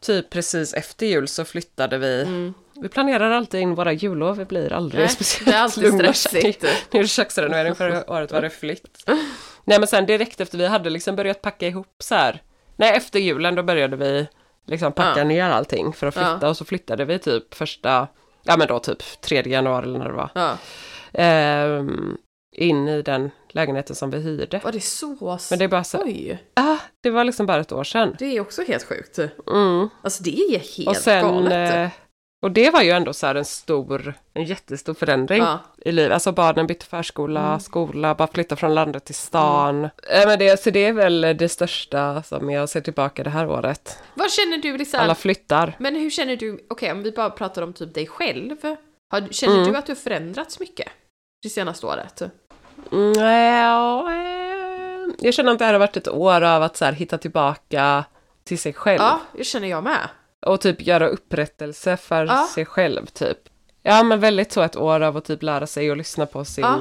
typ 0.00 0.30
precis 0.30 0.74
efter 0.74 1.06
jul 1.06 1.28
så 1.28 1.44
flyttade 1.44 1.98
vi. 1.98 2.52
Vi 2.80 2.88
planerar 2.88 3.30
alltid 3.30 3.60
in 3.60 3.74
våra 3.74 3.92
jullov, 3.92 4.36
vi 4.36 4.44
blir 4.44 4.72
aldrig 4.72 5.00
Mm. 5.00 5.06
Nej, 5.06 5.14
speciellt 5.14 5.46
det 5.46 5.52
är 5.56 5.62
alltid 5.62 5.82
lugna. 5.82 6.12
stressigt. 6.12 6.62
Nu 6.92 6.98
är 6.98 7.02
det 7.02 7.08
köksrenovering, 7.08 7.74
förra 7.74 8.10
året 8.12 8.32
var 8.32 8.40
det 8.40 8.50
flytt. 8.50 9.02
Nej 9.64 9.78
men 9.78 9.86
sen 9.86 10.06
direkt 10.06 10.40
efter 10.40 10.58
vi 10.58 10.66
hade 10.66 10.90
liksom 10.90 11.16
börjat 11.16 11.42
packa 11.42 11.66
ihop 11.68 11.94
så 11.98 12.14
här. 12.14 12.42
Nej 12.76 12.96
efter 12.96 13.18
julen 13.20 13.54
då 13.54 13.62
började 13.62 13.96
vi 13.96 14.26
liksom 14.66 14.92
packa 14.92 15.18
Ja. 15.20 15.24
ner 15.24 15.50
allting 15.50 15.92
för 15.92 16.06
att 16.06 16.14
flytta 16.14 16.38
Ja. 16.42 16.48
och 16.48 16.56
så 16.56 16.64
flyttade 16.64 17.04
vi 17.04 17.18
typ 17.18 17.54
första, 17.54 18.08
ja 18.42 18.56
men 18.56 18.68
då 18.68 18.78
typ 18.78 19.02
3 19.20 19.42
januari 19.46 19.84
eller 19.86 19.98
när 19.98 20.06
det 20.08 20.12
var. 20.14 20.30
Ja. 20.34 20.56
Ehm, 21.12 22.16
in 22.56 22.88
i 22.88 23.02
den 23.02 23.30
lägenheten 23.48 23.96
som 23.96 24.10
vi 24.10 24.18
hyrde. 24.18 24.60
Var 24.64 24.72
det 24.72 24.80
så? 24.80 25.38
Men 25.50 25.58
det 25.58 25.64
är 25.64 25.68
bara 25.68 25.84
så, 25.84 26.02
Oj, 26.04 26.42
ah, 26.54 26.76
det 27.02 27.10
var 27.10 27.24
liksom 27.24 27.46
bara 27.46 27.60
ett 27.60 27.72
år 27.72 27.84
sedan. 27.84 28.16
det 28.18 28.36
är 28.36 28.40
också 28.40 28.62
helt 28.62 28.84
sjukt. 28.84 29.18
Mm. 29.18 29.88
Alltså 30.02 30.22
det 30.22 30.30
är 30.38 30.58
helt 30.76 30.88
Och 30.88 30.96
sen, 30.96 31.22
galet. 31.24 31.74
eh, 31.74 31.88
och 32.42 32.50
det 32.52 32.70
var 32.70 32.82
ju 32.82 32.90
ändå 32.90 33.12
så 33.12 33.26
här 33.26 33.34
en 33.34 33.44
stor, 33.44 34.14
en 34.34 34.44
jättestor 34.44 34.94
förändring 34.94 35.38
Ja. 35.42 35.58
i 35.78 35.92
livet. 35.92 36.12
Alltså 36.12 36.32
barnen 36.32 36.66
bytte 36.66 36.86
förskola, 36.86 37.46
Mm. 37.46 37.60
skola, 37.60 38.14
bara 38.14 38.28
flytta 38.28 38.56
från 38.56 38.74
landet 38.74 39.04
till 39.04 39.14
stan. 39.14 39.84
Eh, 39.84 39.90
Men 40.26 40.38
det, 40.38 40.60
så 40.62 40.70
det 40.70 40.84
är 40.84 40.92
väl 40.92 41.20
det 41.20 41.48
största 41.48 42.22
som 42.22 42.50
jag 42.50 42.68
ser 42.68 42.80
tillbaka 42.80 43.24
det 43.24 43.30
här 43.30 43.48
året. 43.48 43.98
Vad 44.14 44.30
känner 44.32 44.58
du 44.58 44.78
liksom? 44.78 45.00
Alla 45.00 45.14
flyttar. 45.14 45.76
Men 45.78 45.96
hur 45.96 46.10
känner 46.10 46.36
du, 46.36 46.66
okej 46.70 46.92
om 46.92 47.02
vi 47.02 47.12
bara 47.12 47.30
pratar 47.30 47.62
om 47.62 47.72
typ 47.72 47.94
dig 47.94 48.06
själv. 48.06 48.56
Har, 49.10 49.28
känner 49.32 49.54
Mm. 49.56 49.72
du 49.72 49.78
att 49.78 49.86
du 49.86 49.90
har 49.92 49.96
förändrats 49.96 50.60
mycket? 50.60 50.88
Det 51.42 51.48
senaste 51.48 51.86
året? 51.86 52.22
Mm, 52.92 53.12
eh, 53.18 55.14
jag 55.18 55.34
känner 55.34 55.52
att 55.52 55.58
det 55.58 55.64
här 55.64 55.72
har 55.72 55.80
varit 55.80 55.96
ett 55.96 56.08
år 56.08 56.40
av 56.42 56.62
att 56.62 56.76
så 56.76 56.84
här, 56.84 56.92
hitta 56.92 57.18
tillbaka 57.18 58.04
till 58.44 58.58
sig 58.58 58.72
själv. 58.72 59.00
Ja, 59.02 59.20
det 59.32 59.44
känner 59.44 59.68
jag 59.68 59.84
med. 59.84 60.08
Och 60.46 60.60
typ 60.60 60.82
göra 60.86 61.08
upprättelse 61.08 61.96
för 61.96 62.26
Ja. 62.26 62.48
sig 62.54 62.64
själv 62.66 63.06
typ. 63.06 63.38
Ja 63.82 64.02
men 64.02 64.20
väldigt 64.20 64.52
så 64.52 64.62
ett 64.62 64.76
år 64.76 65.00
av 65.00 65.16
att 65.16 65.24
typ 65.24 65.42
lära 65.42 65.66
sig 65.66 65.90
och 65.90 65.96
lyssna 65.96 66.26
på 66.26 66.44
sin 66.44 66.64
Ja. 66.64 66.78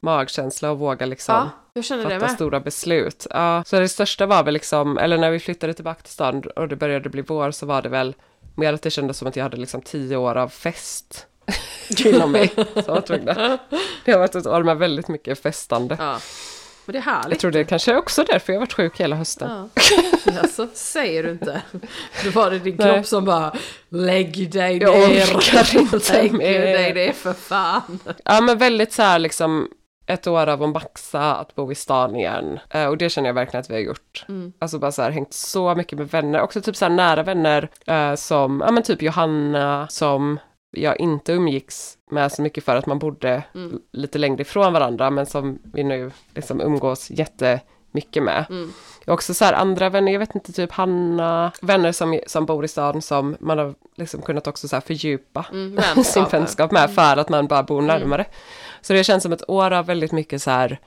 magkänsla 0.00 0.70
och 0.70 0.78
våga 0.78 1.06
liksom 1.06 1.34
Ja, 1.34 1.50
jag 1.72 1.84
känner 1.84 2.04
det 2.04 2.10
fatta 2.10 2.26
med. 2.26 2.30
stora 2.30 2.60
beslut. 2.60 3.26
Ja, 3.30 3.62
så 3.66 3.80
det 3.80 3.88
största 3.88 4.26
var 4.26 4.42
väl 4.44 4.54
liksom, 4.54 4.98
eller 4.98 5.18
när 5.18 5.30
vi 5.30 5.38
flyttade 5.40 5.74
tillbaka 5.74 6.02
till 6.02 6.12
stan 6.12 6.42
och 6.56 6.68
det 6.68 6.76
började 6.76 7.08
bli 7.08 7.22
vår 7.22 7.50
så 7.50 7.66
var 7.66 7.82
det 7.82 7.88
väl 7.88 8.14
mer 8.56 8.72
att 8.72 8.82
det 8.82 8.90
kändes 8.90 9.18
som 9.18 9.28
att 9.28 9.36
jag 9.36 9.42
hade 9.42 9.56
liksom 9.56 9.82
tio 9.82 10.16
år 10.16 10.36
av 10.36 10.48
fest 10.48 11.26
inom 12.04 12.32
mig. 12.32 12.50
Så 12.84 12.92
var 12.94 13.00
tvungna. 13.00 13.58
Det 14.04 14.12
har 14.12 14.18
varit 14.18 14.34
ett 14.34 14.46
år 14.46 14.62
med 14.62 14.76
väldigt 14.78 15.08
mycket 15.08 15.42
festande. 15.42 15.96
Ja. 15.98 16.18
Men 16.84 16.92
det 16.92 16.98
är 16.98 17.02
Jag 17.06 17.12
härligt. 17.12 17.40
tror 17.40 17.50
det 17.50 17.60
är 17.60 17.64
kanske 17.64 17.96
också 17.96 18.24
därför 18.24 18.52
jag 18.52 18.60
har 18.60 18.66
varit 18.66 18.72
sjuk 18.72 19.00
hela 19.00 19.16
hösten. 19.16 19.50
Ja. 19.50 19.82
Alltså, 20.42 20.68
säger 20.74 21.22
du 21.22 21.30
inte. 21.30 21.62
Då 22.24 22.30
var 22.30 22.50
det 22.50 22.58
din 22.58 22.76
Nej. 22.78 22.94
kropp 22.94 23.06
som 23.06 23.24
bara 23.24 23.52
Lägg 23.88 24.50
dig 24.52 24.76
Jag 24.78 25.08
ner. 25.10 25.22
orkar 25.36 25.76
inte 25.80 26.12
Lägg 26.12 26.32
mer. 26.32 26.60
dig 26.60 26.94
ner 26.94 27.12
för 27.12 27.32
fan. 27.32 27.98
Ja 28.24 28.40
men 28.40 28.58
väldigt 28.58 28.92
så 28.92 29.02
här 29.02 29.18
liksom 29.18 29.68
ett 30.06 30.26
år 30.26 30.46
av 30.46 30.62
att 30.62 30.68
maxa 30.68 31.34
att 31.34 31.54
bo 31.54 31.72
i 31.72 31.74
stan 31.74 32.16
igen. 32.16 32.58
Eh, 32.70 32.86
och 32.86 32.96
det 32.98 33.10
känner 33.10 33.28
jag 33.28 33.34
verkligen 33.34 33.60
att 33.60 33.70
vi 33.70 33.74
har 33.74 33.80
gjort. 33.80 34.24
Mm. 34.28 34.52
Alltså 34.58 34.78
bara 34.78 34.92
så 34.92 35.02
här 35.02 35.10
hängt 35.10 35.34
så 35.34 35.74
mycket 35.74 35.98
med 35.98 36.08
vänner. 36.10 36.40
Också 36.40 36.60
typ 36.60 36.76
så 36.76 36.84
här 36.84 36.92
nära 36.92 37.22
vänner 37.22 37.68
eh, 37.86 38.14
som, 38.14 38.62
ja 38.66 38.70
men 38.72 38.82
typ 38.82 39.02
Johanna 39.02 39.86
som 39.90 40.38
jag 40.70 41.00
inte 41.00 41.32
umgicks 41.32 41.98
med 42.10 42.32
så 42.32 42.42
mycket 42.42 42.64
för 42.64 42.76
att 42.76 42.86
man 42.86 42.98
bodde 42.98 43.42
Mm. 43.54 43.80
lite 43.92 44.18
längre 44.18 44.42
ifrån 44.42 44.72
varandra 44.72 45.10
men 45.10 45.26
som 45.26 45.58
vi 45.72 45.84
nu 45.84 46.10
liksom 46.34 46.60
umgås 46.60 47.10
jättemycket 47.10 48.22
med. 48.22 48.44
Mm. 48.50 48.72
Också 49.06 49.34
så 49.34 49.44
här 49.44 49.52
andra 49.52 49.88
vänner, 49.90 50.12
jag 50.12 50.18
vet 50.18 50.34
inte, 50.34 50.52
typ 50.52 50.72
Hanna, 50.72 51.52
vänner 51.62 51.92
som, 51.92 52.20
som 52.26 52.46
bor 52.46 52.64
i 52.64 52.68
stan 52.68 53.02
som 53.02 53.36
man 53.40 53.58
har 53.58 53.74
liksom 53.96 54.22
kunnat 54.22 54.46
också 54.46 54.68
så 54.68 54.76
här 54.76 54.80
fördjupa 54.80 55.46
Mm, 55.52 55.76
sin 55.94 55.94
vänskap. 55.94 56.32
vänskap 56.32 56.70
med 56.72 56.90
för 56.90 57.16
att 57.16 57.28
man 57.28 57.46
bara 57.46 57.62
bor 57.62 57.82
närmare. 57.82 58.24
Så 58.80 58.92
det 58.92 59.04
känns 59.04 59.22
som 59.22 59.32
ett 59.32 59.50
år 59.50 59.70
av 59.70 59.86
väldigt 59.86 60.12
mycket 60.12 60.42
så 60.42 60.50
här, 60.50 60.78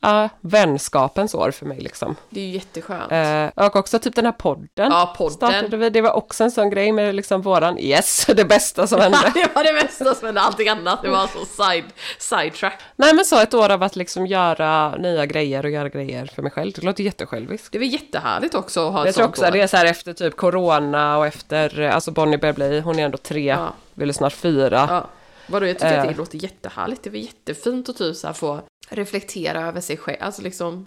ja, 0.00 0.28
vänskapens 0.40 1.34
år 1.34 1.50
för 1.50 1.66
mig 1.66 1.80
liksom. 1.80 2.16
Det 2.30 2.40
är 2.40 2.44
ju 2.44 2.50
jätteskönt. 2.52 3.12
Eh, 3.12 3.64
och 3.66 3.76
också 3.76 3.98
typ 3.98 4.14
den 4.14 4.24
här 4.24 4.32
podden. 4.32 4.68
ja, 4.76 5.14
podden. 5.18 5.32
Startade 5.34 5.76
vi, 5.76 5.90
det 5.90 6.00
var 6.00 6.12
också 6.12 6.44
en 6.44 6.50
sån 6.50 6.70
grej 6.70 6.92
med 6.92 7.14
liksom 7.14 7.42
våran, 7.42 7.78
yes, 7.78 8.26
det 8.36 8.44
bästa 8.44 8.86
som 8.86 9.00
hände. 9.00 9.18
det 9.34 9.54
var 9.54 9.64
det 9.64 9.72
bästa 9.72 10.14
som 10.14 10.26
hände, 10.26 10.40
allting 10.40 10.68
annat 10.68 11.02
det 11.02 11.10
var 11.10 11.26
så 11.26 11.62
side, 11.64 11.84
sidetrack. 12.18 12.80
Nej 12.96 13.14
men 13.14 13.24
så 13.24 13.38
ett 13.40 13.54
år 13.54 13.70
av 13.70 13.82
att 13.82 13.96
liksom 13.96 14.26
göra 14.26 14.96
nya 14.96 15.26
grejer 15.26 15.64
och 15.64 15.70
göra 15.70 15.88
grejer 15.88 16.26
för 16.34 16.42
mig 16.42 16.50
själv. 16.52 16.72
Det 16.74 16.82
låter 16.82 17.04
jättesjälviskt. 17.04 17.72
Det 17.72 17.78
var 17.78 17.86
jättehärligt 17.86 18.54
också 18.54 18.86
att 18.86 18.92
ha 18.92 19.00
ett 19.00 19.06
Jag 19.06 19.14
tror 19.14 19.24
sånt 19.24 19.34
också 19.34 19.46
år. 19.46 19.50
det 19.50 19.60
är 19.60 19.66
så 19.66 19.76
här 19.76 19.84
efter 19.86 20.12
typ 20.12 20.36
corona 20.36 21.18
och 21.18 21.26
efter, 21.26 21.80
eh, 21.80 21.94
alltså 21.94 22.10
Bonnie 22.10 22.38
börjar 22.38 22.54
bli, 22.54 22.80
hon 22.80 22.98
är 22.98 23.04
ändå 23.04 23.18
tre, 23.18 23.46
Ja. 23.46 23.72
ville 23.94 24.12
snart 24.12 24.32
fyra. 24.32 24.86
Ja. 24.90 25.06
Vadå, 25.48 25.66
jag 25.66 25.76
tycker 25.78 25.98
att 25.98 26.04
det 26.04 26.10
Eh. 26.10 26.16
låter 26.16 26.38
jättehärligt. 26.38 27.02
Det 27.02 27.10
var 27.10 27.16
jättefint 27.16 27.88
att 27.88 27.96
typ 27.96 28.16
så 28.16 28.32
få 28.32 28.60
reflektera 28.90 29.66
över 29.68 29.80
sig 29.80 29.96
själv. 29.96 30.16
Alltså 30.20 30.42
liksom 30.42 30.86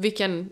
vilken 0.00 0.50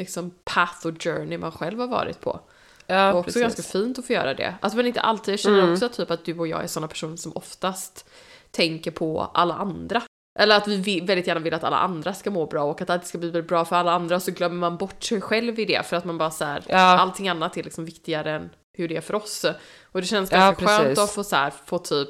liksom 0.00 0.30
path 0.44 0.86
och 0.86 1.02
journey 1.02 1.38
man 1.38 1.52
själv 1.52 1.78
har 1.80 1.86
varit 1.86 2.20
på. 2.20 2.40
Ja, 2.86 3.12
och 3.12 3.18
också 3.18 3.24
precis. 3.26 3.42
ganska 3.42 3.62
fint 3.62 3.98
att 3.98 4.06
få 4.06 4.12
göra 4.12 4.34
det. 4.34 4.54
Alltså 4.60 4.76
men 4.76 4.86
inte 4.86 5.00
alltid. 5.00 5.32
Jag 5.32 5.40
känner 5.40 5.58
Mm. 5.58 5.72
också 5.72 5.88
typ 5.88 6.10
att 6.10 6.24
du 6.24 6.38
och 6.38 6.48
jag 6.48 6.62
är 6.62 6.66
sådana 6.66 6.88
personer 6.88 7.16
som 7.16 7.32
oftast 7.36 8.08
tänker 8.50 8.90
på 8.90 9.30
alla 9.34 9.54
andra. 9.54 10.02
Eller 10.38 10.56
att 10.56 10.68
vi 10.68 11.00
väldigt 11.00 11.26
gärna 11.26 11.40
vill 11.40 11.54
att 11.54 11.64
alla 11.64 11.78
andra 11.78 12.14
ska 12.14 12.30
må 12.30 12.46
bra 12.46 12.62
och 12.64 12.82
att 12.82 12.90
allt 12.90 13.06
ska 13.06 13.18
bli 13.18 13.42
bra 13.42 13.64
för 13.64 13.76
alla 13.76 13.92
andra. 13.92 14.20
Så 14.20 14.30
glömmer 14.30 14.56
man 14.56 14.76
bort 14.76 15.02
sig 15.04 15.20
själv 15.20 15.58
i 15.60 15.64
det 15.64 15.86
för 15.86 15.96
att 15.96 16.04
man 16.04 16.18
bara 16.18 16.30
så 16.30 16.44
här, 16.44 16.64
Ja. 16.68 16.78
allting 16.78 17.28
annat 17.28 17.56
är 17.56 17.62
liksom 17.62 17.84
viktigare 17.84 18.32
än 18.32 18.50
hur 18.78 18.88
det 18.88 18.96
är 18.96 19.00
för 19.00 19.14
oss. 19.14 19.44
Och 19.92 20.00
det 20.00 20.06
känns 20.06 20.32
Ja, 20.32 20.38
ganska 20.38 20.66
skönt 20.66 20.82
precis. 20.82 20.98
att 20.98 21.10
få 21.10 21.24
så 21.24 21.36
här, 21.36 21.52
få 21.66 21.78
typ 21.78 22.08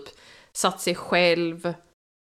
satt 0.57 0.80
sig 0.80 0.94
själv 0.94 1.74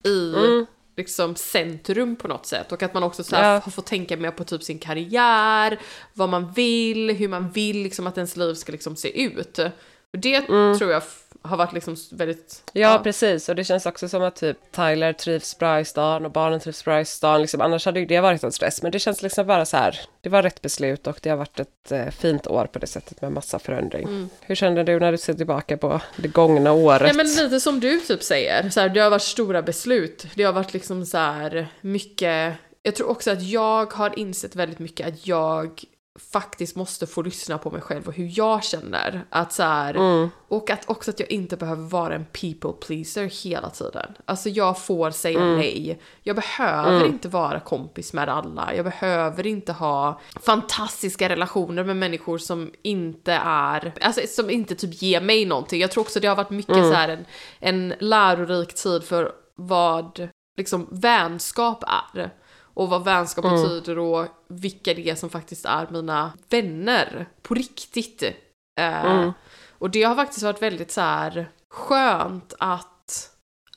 i 0.04 0.34
Mm. 0.34 0.66
liksom 0.96 1.36
centrum 1.36 2.16
på 2.16 2.28
något 2.28 2.46
sätt 2.46 2.72
och 2.72 2.82
att 2.82 2.94
man 2.94 3.02
också 3.02 3.24
så 3.24 3.36
här 3.36 3.54
Ja. 3.54 3.60
har 3.60 3.70
fått 3.70 3.86
tänka 3.86 4.16
mer 4.16 4.30
på 4.30 4.44
typ 4.44 4.62
sin 4.62 4.78
karriär, 4.78 5.80
vad 6.12 6.28
man 6.28 6.52
vill, 6.52 7.10
hur 7.10 7.28
man 7.28 7.50
vill 7.50 7.82
liksom 7.82 8.06
att 8.06 8.16
ens 8.18 8.36
liv 8.36 8.54
ska 8.54 8.72
liksom 8.72 8.96
se 8.96 9.22
ut. 9.22 9.58
Och 10.14 10.20
det 10.20 10.40
tror 10.78 10.92
jag 10.92 11.02
har 11.42 11.56
varit 11.56 11.72
liksom 11.72 11.96
väldigt... 12.12 12.62
Mm. 12.74 12.90
Ja, 12.90 13.00
precis. 13.04 13.48
Och 13.48 13.54
det 13.54 13.64
känns 13.64 13.86
också 13.86 14.08
som 14.08 14.22
att 14.22 14.36
typ 14.36 14.56
Tyler 14.72 15.12
trivs 15.12 15.58
bra 15.58 15.80
i 15.80 15.84
stan 15.84 16.24
och 16.24 16.30
barnen 16.30 16.60
trivs 16.60 16.84
bra 16.84 17.00
i 17.00 17.04
stan. 17.04 17.40
Liksom, 17.40 17.60
annars 17.60 17.86
hade 17.86 18.00
ju 18.00 18.06
det 18.06 18.20
varit 18.20 18.44
en 18.44 18.52
stress. 18.52 18.82
Men 18.82 18.92
det 18.92 18.98
känns 18.98 19.22
liksom 19.22 19.46
bara 19.46 19.64
så 19.64 19.76
här. 19.76 20.00
Det 20.20 20.28
var 20.28 20.42
rätt 20.42 20.62
beslut 20.62 21.06
och 21.06 21.18
det 21.22 21.30
har 21.30 21.36
varit 21.36 21.60
ett 21.60 21.92
eh, 21.92 22.08
fint 22.08 22.46
år 22.46 22.66
på 22.66 22.78
det 22.78 22.86
sättet 22.86 23.20
med 23.20 23.32
massa 23.32 23.58
förändring. 23.58 24.28
Hur 24.40 24.54
känner 24.54 24.84
du 24.84 25.00
när 25.00 25.12
du 25.12 25.18
ser 25.18 25.34
tillbaka 25.34 25.76
på 25.76 26.00
det 26.16 26.28
gångna 26.28 26.72
året? 26.72 27.02
Nej 27.02 27.14
men 27.14 27.26
lite 27.26 27.60
som 27.60 27.80
du 27.80 28.00
typ 28.00 28.22
säger, 28.22 28.70
så 28.70 28.80
här, 28.80 28.88
det 28.88 29.00
har 29.00 29.10
varit 29.10 29.22
stora 29.22 29.62
beslut. 29.62 30.26
Det 30.34 30.42
har 30.42 30.52
varit 30.52 30.72
liksom 30.72 31.06
så 31.06 31.18
här 31.18 31.66
mycket... 31.80 32.54
Jag 32.82 32.94
tror 32.94 33.10
också 33.10 33.30
att 33.30 33.42
jag 33.42 33.92
har 33.92 34.18
insett 34.18 34.56
väldigt 34.56 34.78
mycket 34.78 35.08
att 35.08 35.26
jag 35.26 35.84
faktiskt 36.18 36.76
måste 36.76 37.06
få 37.06 37.22
lyssna 37.22 37.58
på 37.58 37.70
mig 37.70 37.80
själv 37.80 38.08
och 38.08 38.14
hur 38.14 38.30
jag 38.38 38.64
känner. 38.64 39.24
Att 39.30 39.52
så 39.52 39.62
här, 39.62 39.96
Och 40.48 40.70
att 40.70 40.90
också 40.90 41.10
att 41.10 41.20
jag 41.20 41.30
inte 41.30 41.56
behöver 41.56 41.82
vara 41.82 42.14
en 42.14 42.24
people 42.24 42.72
pleaser 42.86 43.44
hela 43.44 43.70
tiden. 43.70 44.14
Alltså 44.24 44.48
jag 44.48 44.78
får 44.78 45.10
säga 45.10 45.44
nej. 45.44 46.00
Jag 46.22 46.36
behöver 46.36 47.06
inte 47.06 47.28
vara 47.28 47.60
kompis 47.60 48.12
med 48.12 48.28
alla. 48.28 48.74
Jag 48.74 48.84
behöver 48.84 49.46
inte 49.46 49.72
ha 49.72 50.20
fantastiska 50.42 51.28
relationer 51.28 51.84
med 51.84 51.96
människor 51.96 52.38
som 52.38 52.70
inte 52.82 53.32
är, 53.44 53.92
alltså 54.00 54.20
som 54.26 54.50
inte 54.50 54.74
typ 54.74 55.02
ger 55.02 55.20
mig 55.20 55.44
någonting. 55.44 55.80
Jag 55.80 55.90
tror 55.90 56.04
också 56.04 56.20
det 56.20 56.28
har 56.28 56.36
varit 56.36 56.50
mycket 56.50 56.74
så 56.74 56.92
här 56.92 57.08
en, 57.08 57.24
en 57.60 57.94
lärorik 57.98 58.74
tid 58.74 59.04
för 59.04 59.32
vad 59.54 60.28
liksom 60.56 60.88
vänskap 60.90 61.84
är. 62.14 62.30
Och 62.74 62.88
vad 62.88 63.04
vänskap 63.04 63.44
betyder 63.44 63.98
och 63.98 64.26
vilka 64.48 64.94
det 64.94 65.10
är 65.10 65.14
som 65.14 65.30
faktiskt 65.30 65.64
är 65.64 65.88
mina 65.90 66.32
vänner 66.50 67.26
på 67.42 67.54
riktigt. 67.54 68.22
Eh, 68.80 69.30
Och 69.78 69.90
det 69.90 70.02
har 70.02 70.14
faktiskt 70.14 70.42
varit 70.42 70.62
väldigt 70.62 70.90
så 70.92 71.00
här 71.00 71.48
skönt 71.70 72.54
att 72.58 73.30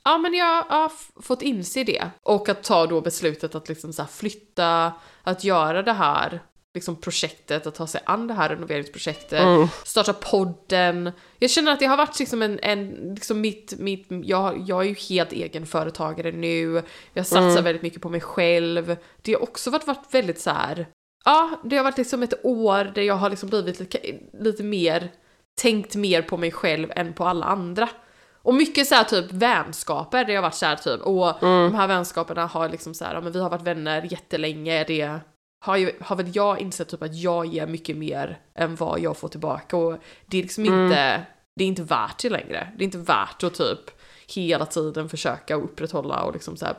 Ja 0.03 0.17
men 0.17 0.33
jag 0.33 0.63
har 0.63 0.91
fått 1.21 1.41
inse 1.41 1.83
det. 1.83 2.09
Och 2.23 2.49
att 2.49 2.63
ta 2.63 2.85
då 2.87 3.01
beslutet 3.01 3.55
att 3.55 3.69
liksom 3.69 3.93
så 3.93 4.01
här 4.01 4.09
flytta, 4.09 4.93
att 5.23 5.43
göra 5.43 5.83
det 5.83 5.93
här 5.93 6.39
liksom 6.77 6.95
projektet, 6.95 7.67
att 7.67 7.75
ta 7.75 7.87
sig 7.87 8.01
an 8.05 8.27
det 8.27 8.33
här 8.33 8.49
renoveringsprojektet, 8.49 9.69
starta 9.85 10.13
podden. 10.13 11.11
Jag 11.39 11.49
känner 11.49 11.71
att 11.71 11.79
det 11.79 11.85
har 11.85 11.97
varit 11.97 12.19
liksom 12.19 12.41
en, 12.41 12.59
en 12.59 13.13
liksom 13.15 13.41
mitt, 13.41 13.73
mitt 13.79 14.07
jag, 14.09 14.63
jag 14.67 14.81
är 14.81 14.87
ju 14.89 14.95
helt 14.95 15.31
egen 15.31 15.65
företagare 15.65 16.31
nu, 16.31 16.83
jag 17.13 17.25
satsar 17.25 17.61
väldigt 17.61 17.81
mycket 17.83 18.01
på 18.01 18.09
mig 18.09 18.21
själv. 18.21 18.95
Det 19.21 19.33
har 19.33 19.43
också 19.43 19.69
varit, 19.69 19.87
varit 19.87 20.07
väldigt 20.11 20.39
så 20.39 20.49
här. 20.49 20.87
ja 21.25 21.61
det 21.63 21.77
har 21.77 21.83
varit 21.83 21.97
liksom 21.97 22.23
ett 22.23 22.45
år 22.45 22.91
där 22.95 23.01
jag 23.01 23.15
har 23.15 23.29
liksom 23.29 23.49
blivit 23.49 23.79
lite, 23.79 23.99
lite 24.33 24.63
mer, 24.63 25.11
tänkt 25.61 25.95
mer 25.95 26.21
på 26.21 26.37
mig 26.37 26.51
själv 26.51 26.91
än 26.95 27.13
på 27.13 27.25
alla 27.25 27.45
andra. 27.45 27.89
Och 28.41 28.55
mycket 28.55 28.87
så 28.87 28.95
här 28.95 29.03
typ 29.03 29.31
vänskaper, 29.31 30.25
det 30.25 30.35
har 30.35 30.41
varit 30.41 30.55
så 30.55 30.65
här 30.65 30.75
typ, 30.75 31.01
och 31.01 31.33
de 31.41 31.75
här 31.75 31.87
vänskaperna 31.87 32.45
har 32.45 32.69
liksom 32.69 32.93
så 32.93 33.05
här, 33.05 33.13
ja 33.13 33.21
men 33.21 33.31
vi 33.31 33.41
har 33.41 33.49
varit 33.49 33.67
vänner 33.67 34.07
jättelänge, 34.11 34.83
det 34.83 35.19
har, 35.59 35.77
ju, 35.77 35.91
har 36.01 36.15
väl 36.15 36.35
jag 36.35 36.59
insett 36.59 36.89
typ 36.89 37.03
att 37.03 37.15
jag 37.15 37.45
ger 37.45 37.67
mycket 37.67 37.97
mer 37.97 38.39
än 38.55 38.75
vad 38.75 38.99
jag 38.99 39.17
får 39.17 39.27
tillbaka 39.27 39.77
och 39.77 39.97
det 40.25 40.37
är 40.37 40.41
liksom 40.41 40.65
inte, 40.65 41.25
det 41.55 41.63
är 41.63 41.67
inte 41.67 41.83
värt 41.83 42.21
det 42.21 42.29
längre. 42.29 42.67
Det 42.77 42.83
är 42.83 42.85
inte 42.85 42.97
värt 42.97 43.43
att 43.43 43.53
typ 43.53 43.79
hela 44.27 44.65
tiden 44.65 45.09
försöka 45.09 45.55
upprätthålla 45.55 46.21
och 46.23 46.33
liksom 46.33 46.57
så 46.57 46.65
här 46.65 46.75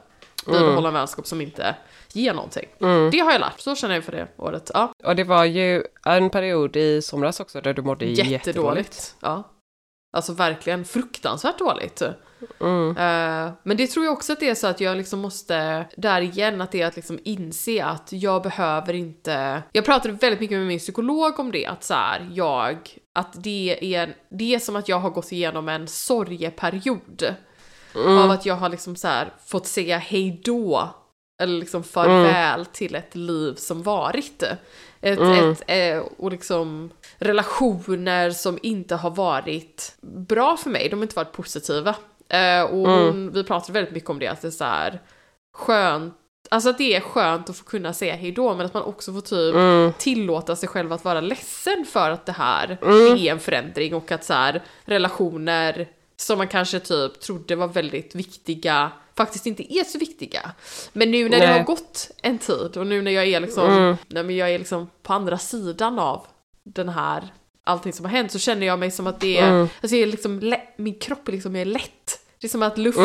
bibehålla 0.46 0.88
en 0.88 0.94
vänskap 0.94 1.26
som 1.26 1.40
inte 1.40 1.76
ger 2.12 2.34
någonting. 2.34 2.68
Det 3.10 3.18
har 3.18 3.32
jag 3.32 3.40
lärt, 3.40 3.60
så 3.60 3.74
känner 3.74 3.94
jag 3.94 4.04
för 4.04 4.12
det 4.12 4.28
året. 4.36 4.70
Ja, 4.74 4.92
Och 5.04 5.16
det 5.16 5.24
var 5.24 5.44
ju 5.44 5.84
en 6.04 6.30
period 6.30 6.76
i 6.76 7.02
somras 7.02 7.40
också 7.40 7.60
där 7.60 7.74
du 7.74 7.82
mådde 7.82 8.04
jättedåligt. 8.04 8.46
jättedåligt. 8.46 9.16
Ja. 9.20 9.42
Alltså 10.16 10.32
verkligen 10.32 10.84
fruktansvärt 10.84 11.58
dåligt. 11.58 12.02
Mm. 12.60 12.90
Eh, 12.90 13.52
men 13.62 13.76
det 13.76 13.86
tror 13.86 14.04
jag 14.04 14.12
också 14.12 14.32
att 14.32 14.40
det 14.40 14.48
är 14.48 14.54
så 14.54 14.66
att 14.66 14.80
jag 14.80 14.96
liksom 14.96 15.20
måste, 15.20 15.86
där 15.96 16.20
igen, 16.20 16.60
att 16.60 16.72
det 16.72 16.82
är 16.82 16.86
att 16.86 16.96
liksom 16.96 17.18
inse 17.24 17.84
att 17.84 18.08
jag 18.12 18.42
behöver 18.42 18.94
inte... 18.94 19.62
Jag 19.72 19.84
pratade 19.84 20.14
väldigt 20.14 20.40
mycket 20.40 20.58
med 20.58 20.66
min 20.66 20.78
psykolog 20.78 21.40
om 21.40 21.52
det, 21.52 21.66
att 21.66 21.84
så 21.84 21.94
här, 21.94 22.30
jag, 22.32 22.76
att 23.14 23.42
det 23.42 23.94
är, 23.94 24.14
det 24.30 24.54
är 24.54 24.58
som 24.58 24.76
att 24.76 24.88
jag 24.88 24.98
har 24.98 25.10
gått 25.10 25.32
igenom 25.32 25.68
en 25.68 25.88
sorgeperiod. 25.88 27.34
Av 27.94 28.30
att 28.30 28.46
jag 28.46 28.54
har 28.54 28.68
liksom 28.68 28.96
så 28.96 29.08
här 29.08 29.32
fått 29.46 29.66
säga 29.66 29.98
hej 29.98 30.40
då 30.44 30.94
eller 31.42 31.58
liksom 31.58 31.84
farväl 31.84 32.66
till 32.66 32.94
ett 32.94 33.14
liv 33.14 33.54
som 33.54 33.82
varit. 33.82 34.42
Ett, 35.00 35.20
ett, 35.20 35.62
eh, 35.66 35.98
och 36.18 36.30
liksom 36.30 36.90
relationer 37.18 38.30
som 38.30 38.58
inte 38.62 38.94
har 38.94 39.10
varit 39.10 39.96
bra 40.00 40.56
för 40.56 40.70
mig, 40.70 40.88
de 40.88 40.96
har 40.96 41.02
inte 41.02 41.16
varit 41.16 41.32
positiva. 41.32 41.94
Eh, 42.28 42.62
och 42.62 42.88
hon, 42.88 43.32
vi 43.32 43.44
pratade 43.44 43.72
väldigt 43.72 43.94
mycket 43.94 44.10
om 44.10 44.18
det, 44.18 44.26
att 44.26 44.42
det 44.42 44.48
är 44.48 44.52
så 44.52 44.64
här 44.64 45.00
skönt, 45.52 46.14
alltså 46.50 46.70
att 46.70 46.78
det 46.78 46.96
är 46.96 47.00
skönt 47.00 47.50
att 47.50 47.56
få 47.56 47.64
kunna 47.64 47.92
säga 47.92 48.14
hej 48.14 48.32
då, 48.32 48.54
men 48.54 48.66
att 48.66 48.74
man 48.74 48.82
också 48.82 49.12
får 49.12 49.20
typ 49.20 49.98
tillåta 49.98 50.56
sig 50.56 50.68
själv 50.68 50.92
att 50.92 51.04
vara 51.04 51.20
ledsen 51.20 51.84
för 51.88 52.10
att 52.10 52.26
det 52.26 52.32
här 52.32 52.78
är 52.82 53.32
en 53.32 53.40
förändring 53.40 53.94
och 53.94 54.12
att 54.12 54.24
så 54.24 54.32
här 54.32 54.62
relationer 54.84 55.88
som 56.16 56.38
man 56.38 56.48
kanske 56.48 56.80
typ 56.80 57.20
trodde 57.20 57.56
var 57.56 57.68
väldigt 57.68 58.14
viktiga 58.14 58.92
faktiskt 59.16 59.46
inte 59.46 59.74
är 59.74 59.84
så 59.84 59.98
viktiga. 59.98 60.50
Men 60.92 61.10
nu 61.10 61.28
när 61.28 61.40
det 61.40 61.46
Nej. 61.46 61.58
har 61.58 61.64
gått 61.64 62.10
en 62.22 62.38
tid 62.38 62.76
och 62.76 62.86
nu 62.86 63.02
när 63.02 63.10
jag 63.10 63.26
är 63.26 63.40
liksom, 63.40 63.96
nej, 64.08 64.24
men 64.24 64.36
jag 64.36 64.50
är 64.50 64.58
liksom 64.58 64.90
på 65.02 65.12
andra 65.12 65.38
sidan 65.38 65.98
av 65.98 66.26
den 66.64 66.88
här 66.88 67.32
allting 67.68 67.92
som 67.92 68.04
har 68.04 68.12
hänt 68.12 68.32
så 68.32 68.38
känner 68.38 68.66
jag 68.66 68.78
mig 68.78 68.90
som 68.90 69.06
att 69.06 69.20
det 69.20 69.38
är, 69.38 69.60
alltså 69.60 69.96
jag 69.96 70.02
är 70.02 70.06
liksom, 70.06 70.54
min 70.76 70.94
kropp 70.94 71.28
är 71.28 71.32
liksom 71.32 71.56
är 71.56 71.64
lätt. 71.64 72.20
Det 72.40 72.46
är 72.46 72.48
som 72.48 72.62
att 72.62 72.78
luft, 72.78 72.98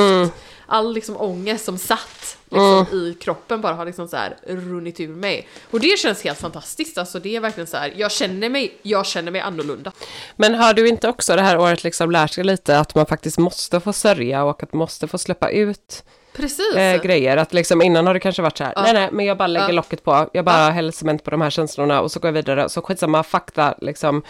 all 0.66 0.93
liksom 0.93 1.18
ångest 1.18 1.66
som 1.66 1.78
satt 1.78 2.38
liksom 2.49 2.88
i 2.91 3.18
kroppen 3.22 3.61
bara 3.61 3.74
har 3.74 3.86
liksom 3.86 4.07
så 4.07 4.18
här 4.18 4.38
runnit 4.47 4.99
ur 4.99 5.16
mig. 5.16 5.47
Och 5.72 5.80
det 5.80 5.99
känns 5.99 6.24
helt 6.24 6.39
fantastiskt, 6.39 6.97
alltså 6.97 7.20
det 7.20 7.36
är 7.36 7.39
verkligen 7.39 7.68
så 7.68 7.78
här, 7.78 7.93
jag 7.97 8.11
känner 8.11 8.49
mig, 8.49 8.78
jag 8.82 9.05
känner 9.05 9.32
mig 9.32 9.41
annorlunda. 9.41 9.91
Men 10.36 10.55
har 10.55 10.74
du 10.74 10.88
inte 10.88 11.09
också 11.09 11.36
det 11.36 11.41
här 11.41 11.57
året 11.57 11.84
liksom 11.84 12.11
lärt 12.11 12.36
dig 12.36 12.43
lite 12.43 12.80
att 12.80 12.95
man 12.95 13.05
faktiskt 13.05 13.38
måste 13.38 13.80
få 13.80 13.93
sörja 13.93 14.43
och 14.43 14.64
att 14.64 14.74
man 14.74 14.80
måste 14.80 15.07
få 15.07 15.18
släppa 15.18 15.49
ut 15.49 16.03
Precis! 16.36 16.75
eh, 16.75 17.01
grejer? 17.01 17.38
Att 17.38 17.53
liksom 17.53 17.81
innan 17.81 18.07
har 18.07 18.13
det 18.13 18.19
kanske 18.19 18.41
varit 18.41 18.57
så 18.57 18.63
här, 18.63 18.73
Ja. 18.75 18.81
nej 18.81 18.93
nej, 18.93 19.09
men 19.11 19.25
jag 19.25 19.38
bara 19.38 19.47
lägger 19.47 19.67
Ja. 19.67 19.73
locket 19.73 20.03
på, 20.03 20.29
jag 20.34 20.45
bara 20.45 20.63
Ja. 20.65 20.69
häller 20.69 20.91
cement 20.91 21.23
på 21.23 21.31
de 21.31 21.41
här 21.41 21.49
känslorna 21.49 22.01
och 22.01 22.11
så 22.11 22.19
går 22.19 22.27
jag 22.27 22.34
vidare, 22.34 22.69
så 22.69 22.81
skitsamma 22.81 23.23
fakta 23.23 23.75
liksom. 23.81 24.23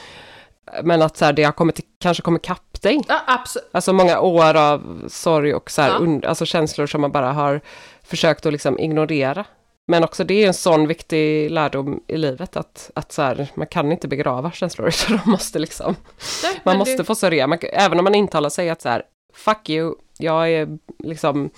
Men 0.83 1.01
att 1.01 1.17
så 1.17 1.25
här, 1.25 1.33
det 1.33 1.43
har 1.43 1.51
kommit, 1.51 1.79
kanske 1.99 2.23
kommer 2.23 2.39
kapp 2.39 2.81
dig. 2.81 3.01
Ja, 3.07 3.19
absolut. 3.27 3.69
Alltså 3.71 3.93
många 3.93 4.19
år 4.19 4.55
av 4.57 5.03
sorg 5.07 5.53
och 5.53 5.71
så 5.71 5.81
här, 5.81 5.91
und- 5.99 6.25
alltså 6.25 6.45
känslor 6.45 6.87
som 6.87 7.01
man 7.01 7.11
bara 7.11 7.31
har 7.31 7.61
försökt 8.03 8.45
att 8.45 8.51
liksom 8.53 8.79
ignorera. 8.79 9.45
Men 9.87 10.03
också 10.03 10.23
det 10.23 10.43
är 10.43 10.47
en 10.47 10.53
sån 10.53 10.87
viktig 10.87 11.51
lärdom 11.51 12.03
i 12.07 12.17
livet 12.17 12.57
att, 12.57 12.91
att 12.95 13.11
så 13.11 13.21
här, 13.21 13.47
man 13.55 13.67
kan 13.67 13.91
inte 13.91 14.07
begrava 14.07 14.51
känslor, 14.51 14.89
så 14.91 15.11
de 15.13 15.31
måste 15.31 15.59
liksom, 15.59 15.95
Nej, 16.43 16.61
man 16.63 16.77
måste 16.77 16.97
det- 16.97 17.03
få 17.03 17.15
sörja. 17.15 17.47
Man, 17.47 17.57
även 17.73 17.97
om 17.99 18.03
man 18.03 18.15
intalar 18.15 18.49
sig 18.49 18.69
att 18.69 18.81
så 18.81 18.89
här, 18.89 19.03
fuck 19.33 19.69
you, 19.69 19.95
jag 20.17 20.51
är 20.51 20.67
liksom, 21.03 21.49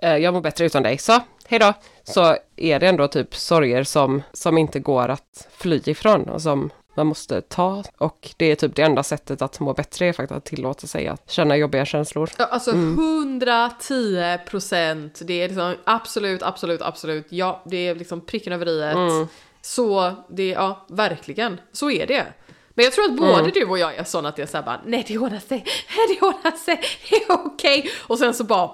jag 0.00 0.34
mår 0.34 0.40
bättre 0.40 0.64
utan 0.64 0.82
dig, 0.82 0.98
så 0.98 1.20
hej 1.48 1.58
då. 1.58 1.72
Så 2.04 2.36
är 2.56 2.80
det 2.80 2.88
ändå 2.88 3.08
typ 3.08 3.34
sorger 3.34 3.84
som, 3.84 4.22
som 4.32 4.58
inte 4.58 4.78
går 4.80 5.08
att 5.08 5.48
fly 5.58 5.82
ifrån 5.84 6.22
och 6.22 6.42
som 6.42 6.70
man 6.96 7.06
måste 7.06 7.40
ta. 7.40 7.84
Och 7.98 8.30
det 8.36 8.46
är 8.46 8.54
typ 8.54 8.74
det 8.74 8.82
enda 8.82 9.02
sättet 9.02 9.42
att 9.42 9.60
må 9.60 9.72
bättre 9.72 10.06
är 10.06 10.12
faktiskt 10.12 10.36
att 10.36 10.44
tillåta 10.44 10.86
sig 10.86 11.08
att 11.08 11.30
känna 11.30 11.56
jobbiga 11.56 11.84
känslor. 11.84 12.30
Ja, 12.38 12.44
alltså 12.44 12.70
110 12.70 14.38
procent. 14.46 15.20
Det 15.24 15.42
är 15.42 15.48
liksom 15.48 15.74
absolut, 15.84 16.42
absolut, 16.42 16.82
absolut. 16.82 17.26
Ja, 17.28 17.62
det 17.64 17.88
är 17.88 17.94
liksom 17.94 18.20
pricken 18.20 18.52
över 18.52 18.68
i 18.68 19.26
Så 19.62 20.12
det, 20.28 20.48
ja, 20.48 20.86
verkligen. 20.88 21.60
Så 21.72 21.90
är 21.90 22.06
det. 22.06 22.26
Men 22.74 22.84
jag 22.84 22.92
tror 22.92 23.04
att 23.04 23.16
både 23.16 23.50
du 23.50 23.64
och 23.64 23.78
jag 23.78 23.94
är 23.94 24.04
sådana 24.04 24.28
att 24.28 24.36
det 24.36 24.42
är 24.42 24.46
såhär 24.46 24.64
bara, 24.64 24.80
nej 24.86 25.04
det 25.08 25.18
ordnar 25.18 25.38
sig, 25.38 25.64
det 26.08 26.26
ordnar 26.26 26.56
sig, 26.56 26.80
det 27.10 27.16
är 27.16 27.32
okej. 27.32 27.90
Och 28.00 28.18
sen 28.18 28.34
så 28.34 28.44
bara 28.44 28.70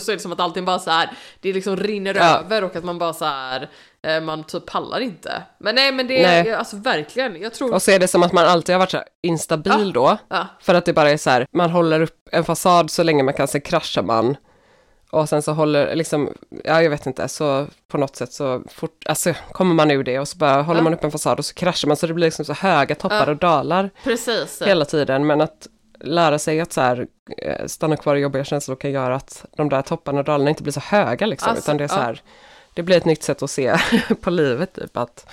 så 0.00 0.12
är 0.12 0.16
det 0.16 0.22
som 0.22 0.32
att 0.32 0.40
allting 0.40 0.64
bara 0.64 0.78
så 0.78 0.90
här, 0.90 1.10
det 1.40 1.52
liksom 1.52 1.76
rinner 1.76 2.14
Ja. 2.14 2.38
över 2.38 2.64
och 2.64 2.76
att 2.76 2.84
man 2.84 2.98
bara 2.98 3.12
så 3.12 3.24
här, 3.24 3.68
eh, 4.02 4.20
man 4.20 4.44
typ 4.44 4.66
pallar 4.66 5.00
inte. 5.00 5.42
Men 5.58 5.74
nej 5.74 5.92
men 5.92 6.06
det 6.06 6.22
Nej. 6.22 6.48
är, 6.48 6.56
alltså 6.56 6.76
verkligen, 6.76 7.42
jag 7.42 7.54
tror... 7.54 7.74
Och 7.74 7.82
så 7.82 7.90
är 7.90 7.98
det 7.98 8.08
som 8.08 8.22
att 8.22 8.32
man 8.32 8.46
alltid 8.46 8.74
har 8.74 8.80
varit 8.80 8.90
så 8.90 9.02
instabil 9.22 9.92
då. 9.92 10.16
Ja. 10.28 10.46
För 10.60 10.74
att 10.74 10.84
det 10.84 10.92
bara 10.92 11.10
är 11.10 11.16
så 11.16 11.30
här, 11.30 11.46
man 11.52 11.70
håller 11.70 12.00
upp 12.00 12.28
en 12.32 12.44
fasad 12.44 12.90
så 12.90 13.02
länge 13.02 13.22
man 13.22 13.34
kan, 13.34 13.48
sen 13.48 13.60
kraschar 13.60 14.02
man. 14.02 14.36
Och 15.10 15.28
sen 15.28 15.42
så 15.42 15.52
håller, 15.52 15.94
liksom, 15.94 16.32
ja 16.64 16.82
jag 16.82 16.90
vet 16.90 17.06
inte, 17.06 17.28
så 17.28 17.66
på 17.88 17.98
något 17.98 18.16
sätt 18.16 18.32
så 18.32 18.62
fort, 18.70 19.04
alltså 19.06 19.34
kommer 19.52 19.74
man 19.74 19.90
ur 19.90 20.04
det 20.04 20.18
och 20.18 20.28
så 20.28 20.36
bara 20.36 20.62
håller 20.62 20.80
Ja. 20.80 20.84
man 20.84 20.94
upp 20.94 21.04
en 21.04 21.10
fasad 21.10 21.38
och 21.38 21.44
så 21.44 21.54
kraschar 21.54 21.88
man 21.88 21.96
så 21.96 22.06
det 22.06 22.14
blir 22.14 22.26
liksom 22.26 22.44
så 22.44 22.52
höga 22.52 22.94
toppar 22.94 23.26
Ja. 23.26 23.30
och 23.30 23.36
dalar 23.36 23.90
Precis. 24.04 24.62
hela 24.62 24.84
tiden. 24.84 25.26
Men 25.26 25.40
att 25.40 25.66
lära 26.04 26.38
sig 26.38 26.60
att 26.60 26.72
så 26.72 26.80
här, 26.80 27.06
eh, 27.38 27.66
stanna 27.66 27.96
kvar 27.96 28.16
i 28.16 28.20
jobbiga 28.20 28.44
känslor 28.44 28.76
kan 28.76 28.90
göra 28.90 29.14
att 29.14 29.44
de 29.56 29.68
där 29.68 29.82
topparna 29.82 30.18
och 30.18 30.24
dalarna 30.24 30.50
inte 30.50 30.62
blir 30.62 30.72
så 30.72 30.80
höga 30.80 31.26
liksom. 31.26 31.50
Alltså, 31.50 31.64
utan 31.64 31.76
det 31.76 31.84
är 31.84 31.88
så 31.88 31.94
ja. 31.94 32.00
här, 32.00 32.22
det 32.74 32.82
blir 32.82 32.96
ett 32.96 33.04
nytt 33.04 33.22
sätt 33.22 33.42
att 33.42 33.50
se 33.50 33.76
på 34.20 34.30
livet 34.30 34.74
typ. 34.74 34.96
Att, 34.96 35.26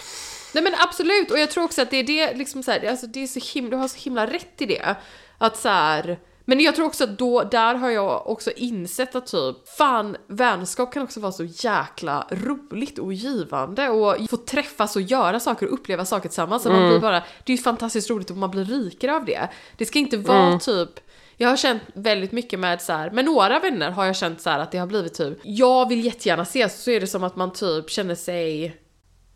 Nej 0.53 0.63
men 0.63 0.74
absolut, 0.80 1.32
och 1.32 1.39
jag 1.39 1.51
tror 1.51 1.63
också 1.63 1.82
att 1.82 1.91
det 1.91 1.97
är 1.97 2.03
det, 2.03 2.34
liksom 2.34 2.63
så 2.63 2.72
här, 2.72 2.89
alltså 2.89 3.07
det 3.07 3.24
är 3.24 3.28
så 3.28 3.39
himla, 3.53 3.72
du 3.72 3.78
har 3.78 3.88
så 3.88 3.97
himla 3.97 4.28
rätt 4.28 4.61
i 4.61 4.65
det. 4.65 4.95
Att 5.38 5.57
så 5.57 5.70
här, 5.70 6.20
men 6.50 6.60
jag 6.60 6.76
tror 6.76 6.86
också 6.86 7.04
att 7.04 7.18
då, 7.18 7.43
där 7.43 7.76
har 7.76 7.89
jag 7.89 8.28
också 8.28 8.52
insett 8.52 9.16
att 9.16 9.28
typ, 9.28 9.56
fan, 9.78 10.18
vänskap 10.28 10.93
kan 10.93 11.04
också 11.04 11.20
vara 11.20 11.32
så 11.32 11.43
jäkla 11.43 12.28
roligt 12.32 13.00
och 13.00 13.14
givande 13.14 13.89
och 13.89 14.30
få 14.30 14.38
träffas 14.38 14.95
och 14.95 15.02
göra 15.02 15.39
saker 15.39 15.66
och 15.66 15.74
uppleva 15.74 16.06
saker 16.06 16.30
tillsammans. 16.30 16.64
Så 16.64 16.72
Man 16.72 16.89
blir 16.89 17.00
bara, 17.00 17.24
det 17.43 17.54
är 17.54 17.58
ju 17.58 17.64
fantastiskt 17.64 18.10
roligt 18.10 18.32
och 18.32 18.38
man 18.38 18.52
blir 18.52 18.66
rikare 18.66 19.16
av 19.16 19.26
det. 19.26 19.50
Det 19.78 19.86
ska 19.86 20.00
inte 20.00 20.18
vara 20.18 20.60
typ 20.60 20.89
jag 21.38 21.50
har 21.50 21.58
känt 21.58 21.82
väldigt 21.93 22.32
mycket 22.32 22.60
med 22.60 22.82
så 22.82 22.93
här, 22.93 23.12
med 23.12 23.26
några 23.26 23.60
vänner 23.60 23.91
har 23.91 24.06
jag 24.06 24.16
känt 24.16 24.41
så 24.41 24.50
här 24.50 24.60
att 24.60 24.72
det 24.72 24.78
har 24.78 24.88
blivit 24.88 25.14
typ, 25.14 25.38
jag 25.43 25.89
vill 25.89 26.06
jättegärna 26.06 26.43
ses, 26.43 26.84
så 26.84 26.91
är 26.91 27.00
det 27.00 27.08
som 27.08 27.24
att 27.24 27.36
man 27.36 27.54
typ 27.54 27.89
känner 27.89 28.16
sig 28.16 28.76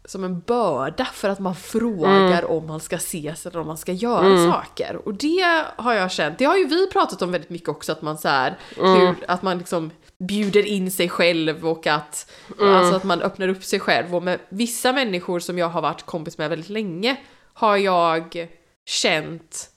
som 0.06 0.24
en 0.24 0.40
börda 0.40 1.06
för 1.06 1.30
att 1.30 1.40
man 1.40 1.56
frågar 1.56 2.52
om 2.52 2.68
man 2.68 2.80
ska 2.80 2.96
ses 2.96 3.46
eller 3.46 3.60
om 3.60 3.68
man 3.68 3.78
ska 3.78 3.92
göra 3.92 4.52
saker. 4.52 4.96
Och 5.06 5.14
det 5.14 5.66
har 5.76 5.94
jag 5.94 6.12
känt, 6.12 6.38
det 6.38 6.46
har 6.46 6.58
ju 6.58 6.68
vi 6.68 6.88
pratat 6.88 7.22
om 7.22 7.32
väldigt 7.32 7.50
mycket 7.50 7.70
också, 7.70 7.92
att 7.92 8.02
man 8.02 8.18
så 8.18 8.28
här, 8.28 8.58
hur, 8.76 9.16
att 9.28 9.42
man 9.42 9.58
liksom 9.58 9.92
bjuder 10.18 10.66
in 10.66 10.92
sig 10.92 11.10
själv 11.10 11.68
och 11.68 11.88
att, 11.88 12.32
alltså 12.60 12.96
att 12.96 13.04
man 13.04 13.22
öppnar 13.22 13.48
upp 13.48 13.64
sig 13.64 13.80
själv. 13.80 14.16
Och 14.16 14.24
med 14.24 14.40
vissa 14.50 14.94
människor 14.94 15.40
som 15.40 15.58
jag 15.58 15.70
har 15.70 15.82
varit 15.82 16.04
kompis 16.04 16.38
med 16.38 16.50
väldigt 16.50 16.70
länge 16.70 17.18
har 17.54 17.78
jag 17.78 18.48
känt 18.86 19.73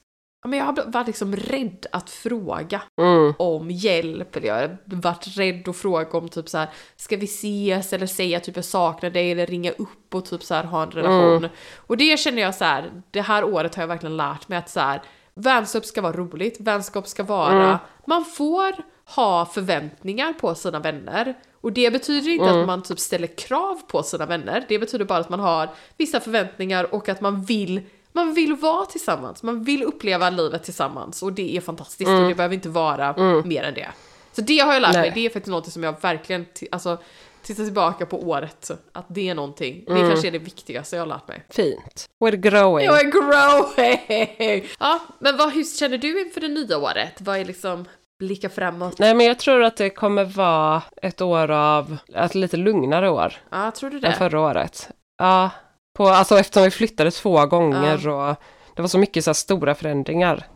men 0.47 0.59
jag 0.59 0.67
har 0.67 0.91
varit 0.93 1.07
liksom 1.07 1.37
rädd 1.37 1.87
att 1.93 2.11
fråga 2.11 2.83
Mm. 3.01 3.35
om 3.39 3.71
hjälp. 3.71 4.37
Eller 4.37 4.49
jag 4.49 4.55
har 4.55 4.77
varit 4.85 5.37
rädd 5.37 5.69
att 5.69 5.77
fråga 5.77 6.19
om 6.19 6.29
typ 6.29 6.49
så 6.49 6.59
här, 6.59 6.69
ska 6.97 7.17
vi 7.17 7.25
ses 7.25 7.93
eller 7.93 8.07
säga 8.07 8.41
typ 8.41 8.57
jag 8.57 8.65
saknar 8.65 9.11
dig 9.11 9.33
eller 9.33 9.47
ringa 9.47 9.71
upp 9.71 10.15
och 10.15 10.25
typ 10.25 10.43
så 10.43 10.55
här 10.55 10.65
ha 10.65 10.83
en 10.83 10.91
relation. 10.91 11.49
Och 11.77 11.97
det 11.97 12.19
känner 12.21 12.43
jag 12.43 12.55
så 12.55 12.65
här, 12.65 12.91
det 13.11 13.21
här 13.21 13.45
året 13.45 13.75
har 13.75 13.83
jag 13.83 13.89
verkligen 13.89 14.17
lärt 14.17 14.49
mig 14.49 14.59
att 14.59 14.71
så 14.71 14.81
här, 14.81 15.03
vänskap 15.35 15.85
ska 15.85 16.01
vara 16.03 16.13
roligt, 16.13 16.57
vänskap 16.61 17.07
ska 17.07 17.23
vara, 17.23 17.79
man 18.07 18.25
får 18.25 18.73
ha 19.15 19.47
förväntningar 19.47 20.33
på 20.33 20.55
sina 20.55 20.79
vänner. 20.79 21.35
Och 21.61 21.73
det 21.73 21.91
betyder 21.93 22.31
inte 22.31 22.45
att 22.61 22.67
man 22.67 22.83
typ 22.83 22.99
ställer 22.99 23.27
krav 23.27 23.81
på 23.87 24.03
sina 24.03 24.27
vänner, 24.27 24.65
det 24.69 24.79
betyder 24.79 25.05
bara 25.05 25.19
att 25.19 25.29
man 25.29 25.41
har 25.41 25.69
vissa 25.97 26.21
förväntningar 26.21 26.95
och 26.95 27.09
att 27.09 27.21
man 27.21 27.45
vill 27.45 27.81
man 28.17 28.35
vill 28.35 28.55
vara 28.55 28.87
tillsammans, 28.87 29.43
man 29.43 29.65
vill 29.65 29.83
uppleva 29.83 30.31
livet 30.31 30.65
tillsammans 30.65 31.23
och 31.23 31.33
det 31.33 31.57
är 31.57 31.61
fantastiskt 31.61 32.09
och 32.11 32.29
det 32.29 32.35
behöver 32.35 32.55
inte 32.55 32.69
vara 32.69 33.15
mer 33.45 33.63
än 33.63 33.75
det. 33.75 33.89
Så 34.33 34.41
det 34.43 34.59
har 34.59 34.73
jag 34.73 34.83
lärt 34.83 34.93
mig, 34.95 35.03
Nej. 35.03 35.13
det 35.15 35.27
är 35.27 35.31
faktiskt 35.31 35.51
något 35.51 35.73
som 35.73 35.83
jag 35.83 35.95
verkligen, 36.01 36.47
alltså 36.71 36.99
titta 37.43 37.63
tillbaka 37.65 38.07
på 38.07 38.23
året, 38.23 38.71
att 38.93 39.05
det 39.09 39.29
är 39.29 39.35
någonting, 39.35 39.85
det 39.87 40.09
kanske 40.09 40.29
är 40.29 40.33
det 40.33 40.39
viktigaste 40.39 40.97
jag 40.97 41.03
har 41.03 41.07
lärt 41.07 41.29
mig. 41.29 41.45
Fint. 41.51 42.07
We're 42.25 42.37
growing. 42.37 42.87
Är 42.87 43.11
growing! 43.11 44.69
Ja, 44.81 45.01
men 45.19 45.37
vad, 45.37 45.53
hur 45.53 45.65
känner 45.65 45.99
du 45.99 46.21
inför 46.27 46.41
det 46.41 46.49
nya 46.49 46.79
året? 46.79 47.21
Vad 47.21 47.39
är 47.39 47.45
liksom, 47.45 47.85
blicka 48.19 48.49
framåt? 48.49 48.99
Nej 48.99 49.15
men 49.15 49.27
jag 49.27 49.39
tror 49.39 49.63
att 49.63 49.77
det 49.77 49.91
kommer 49.91 50.25
vara 50.25 50.83
ett 51.03 51.21
år 51.21 51.51
av, 51.51 51.97
ett 52.15 52.35
lite 52.35 52.57
lugnare 52.57 53.11
år 53.11 53.33
Ja, 53.51 53.71
tror 53.71 53.91
du 53.91 53.97
än 53.97 54.03
det? 54.03 54.13
förra 54.13 54.41
året. 54.41 54.89
Ja, 55.19 55.51
på, 55.97 56.09
alltså 56.09 56.39
eftersom 56.39 56.63
vi 56.63 56.71
flyttade 56.71 57.11
två 57.11 57.47
gånger 57.47 58.09
och 58.09 58.37
det 58.75 58.83
var 58.83 58.89
så 58.89 58.99
mycket 58.99 59.25
så 59.25 59.35
stora 59.35 59.75
förändringar. 59.75 60.47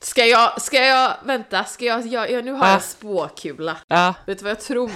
Ska 0.00 0.24
jag, 0.24 0.62
ska 0.62 0.76
jag, 0.84 1.12
vänta, 1.24 1.64
ska 1.64 1.84
jag, 1.84 2.06
jag, 2.06 2.30
jag 2.30 2.44
nu 2.44 2.52
har 2.52 2.58
jag 2.66 2.68
Ah. 2.72 2.74
en 2.74 2.80
spåkula. 2.80 3.76
Ja, 3.88 4.14
Vet 4.26 4.38
du 4.38 4.44
vad 4.44 4.50
jag 4.50 4.60
tror 4.60 4.90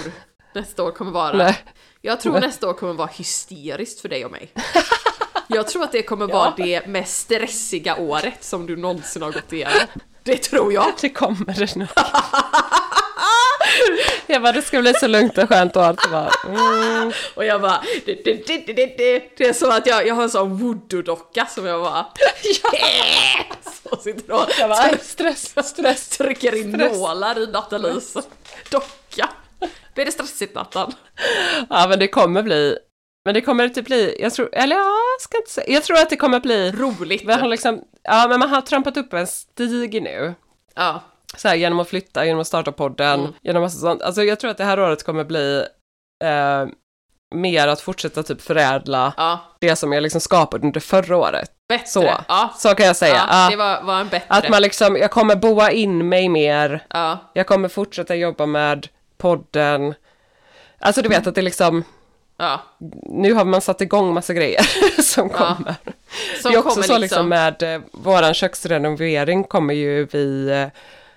nästa 0.55 0.82
år 0.82 0.90
kommer 0.90 1.11
vara? 1.12 1.36
nej. 1.36 1.59
Jag 2.01 2.20
tror 2.20 2.40
nästa 2.40 2.68
år 2.68 2.72
kommer 2.74 2.92
vara 2.92 3.09
hysteriskt 3.12 4.01
för 4.01 4.09
dig 4.09 4.24
och 4.24 4.30
mig. 4.30 4.53
Jag 5.48 5.68
tror 5.68 5.84
att 5.84 5.92
det 5.92 6.03
kommer 6.03 6.26
vara 6.32 6.53
det 6.57 6.86
mest 6.86 7.20
stressiga 7.20 7.96
året 7.96 8.44
som 8.44 8.66
du 8.66 8.76
någonsin 8.76 9.22
har 9.22 9.32
gått 9.32 9.53
igenom. 9.53 9.74
Det 10.22 10.36
tror 10.36 10.72
jag. 10.72 10.86
Det 11.01 11.09
kommer 11.11 11.55
det 11.59 11.76
nog. 11.76 11.88
Jag 14.26 14.42
bara, 14.42 14.52
det 14.52 14.62
ska 14.62 14.80
bli 14.80 14.94
så 14.94 15.06
lugnt 15.06 15.38
och 15.38 15.48
skönt 15.48 15.76
och 15.76 15.84
allt. 15.84 16.10
Bara, 16.10 16.30
mm. 16.46 17.12
Och 17.34 17.44
jag 17.44 17.60
bara, 17.60 17.82
det, 18.06 18.24
det, 18.24 18.46
det, 18.46 18.58
det, 18.66 18.72
det, 18.72 19.36
det. 19.36 19.48
är 19.48 19.52
som 19.52 19.70
att 19.70 19.86
jag, 19.86 20.06
jag 20.06 20.14
har 20.14 20.22
en 20.22 20.30
sån 20.30 20.58
voodoo-docka 20.58 21.46
som 21.46 21.66
jag 21.66 21.80
bara... 21.80 22.06
Så 23.90 23.96
sitter 23.96 24.32
och 24.34 24.46
Jag 24.58 24.70
bara, 24.70 24.98
stress, 24.98 25.68
stress. 25.68 26.08
trycker 26.08 26.54
in 26.56 26.74
stress. 26.74 26.98
nålar 26.98 27.38
i 27.38 27.46
Nathalies 27.46 28.16
docka. 28.70 29.28
Blir 29.94 30.04
det 30.04 30.12
stressigt 30.12 30.54
Nathan? 30.54 30.92
Ja 31.70 31.86
men 31.88 31.98
det 31.98 32.08
kommer 32.08 32.42
bli, 32.42 32.78
men 33.24 33.34
det 33.34 33.40
kommer 33.40 33.68
typ 33.68 33.86
bli, 33.86 34.16
jag 34.20 34.32
tror, 34.32 34.48
eller 34.52 34.76
ja, 34.76 34.94
ska 35.20 35.36
inte 35.38 35.50
säga, 35.50 35.66
jag 35.68 35.84
tror 35.84 35.98
att 35.98 36.10
det 36.10 36.16
kommer 36.16 36.40
bli, 36.40 36.72
Roligt. 36.72 37.30
har 37.30 37.48
liksom, 37.48 37.84
ja 38.02 38.26
men 38.28 38.40
man 38.40 38.48
har 38.48 38.60
trampat 38.60 38.96
upp 38.96 39.12
en 39.12 39.26
stig 39.26 40.02
nu. 40.02 40.34
Ja, 40.74 41.02
Så 41.37 41.49
här, 41.49 41.55
genom 41.55 41.81
att 41.81 41.89
flytta, 41.89 42.26
genom 42.26 42.41
att 42.41 42.47
starta 42.47 42.72
podden, 42.72 43.20
Mm. 43.20 43.33
genom 43.43 43.62
massa 43.62 43.78
sånt. 43.78 44.03
Alltså 44.03 44.22
jag 44.22 44.41
tror 44.41 44.51
att 44.51 44.59
det 44.59 44.64
här 44.64 44.81
året 44.81 45.05
kommer 45.05 45.24
bli 45.24 45.64
eh, 46.24 46.66
mer 47.35 47.68
att 47.68 47.81
fortsätta 47.81 48.22
typ 48.22 48.41
förädla 48.43 49.12
ja. 49.16 49.39
det 49.61 49.76
som 49.76 49.93
jag 49.93 50.03
liksom 50.03 50.20
skapade 50.20 50.66
under 50.66 50.81
förra 50.81 51.16
året. 51.16 51.51
Bättre. 51.68 51.87
Så, 51.87 52.11
Ja, 52.28 52.55
så 52.57 52.74
kan 52.74 52.87
jag 52.87 52.97
säga. 52.97 53.26
ja, 53.31 53.49
det 53.51 53.57
var, 53.57 53.83
var 53.83 54.01
en 54.01 54.09
bättre. 54.09 54.26
att 54.28 54.49
man 54.49 54.62
liksom, 54.62 54.97
jag 54.97 55.11
kommer 55.11 55.37
boa 55.37 55.70
in 55.70 56.09
mig 56.09 56.28
mer, 56.28 56.87
Ja, 56.91 57.18
jag 57.33 57.47
kommer 57.47 57.68
fortsätta 57.68 58.14
jobba 58.14 58.47
med 58.47 58.89
podden. 59.18 59.95
Alltså 60.78 61.03
du 61.03 61.09
vet 61.09 61.26
att 61.26 61.35
det 61.35 61.43
liksom, 61.43 61.85
ja. 62.37 62.61
nu 63.07 63.33
har 63.35 63.45
man 63.45 63.61
satt 63.61 63.81
igång 63.81 64.14
massa 64.14 64.35
grejer 64.35 64.62
som 65.03 65.28
kommer. 65.28 65.74
Som 66.43 66.51
det 66.53 66.57
är 66.57 66.59
också 66.59 66.70
kommer 66.70 66.87
så 66.87 66.99
liksom 66.99 67.28
med 67.28 67.62
eh, 67.62 67.81
våran 67.93 68.35
köksrenovering 68.35 69.45
kommer 69.45 69.74
ju 69.74 70.05
vi, 70.12 70.49
eh, 70.51 70.68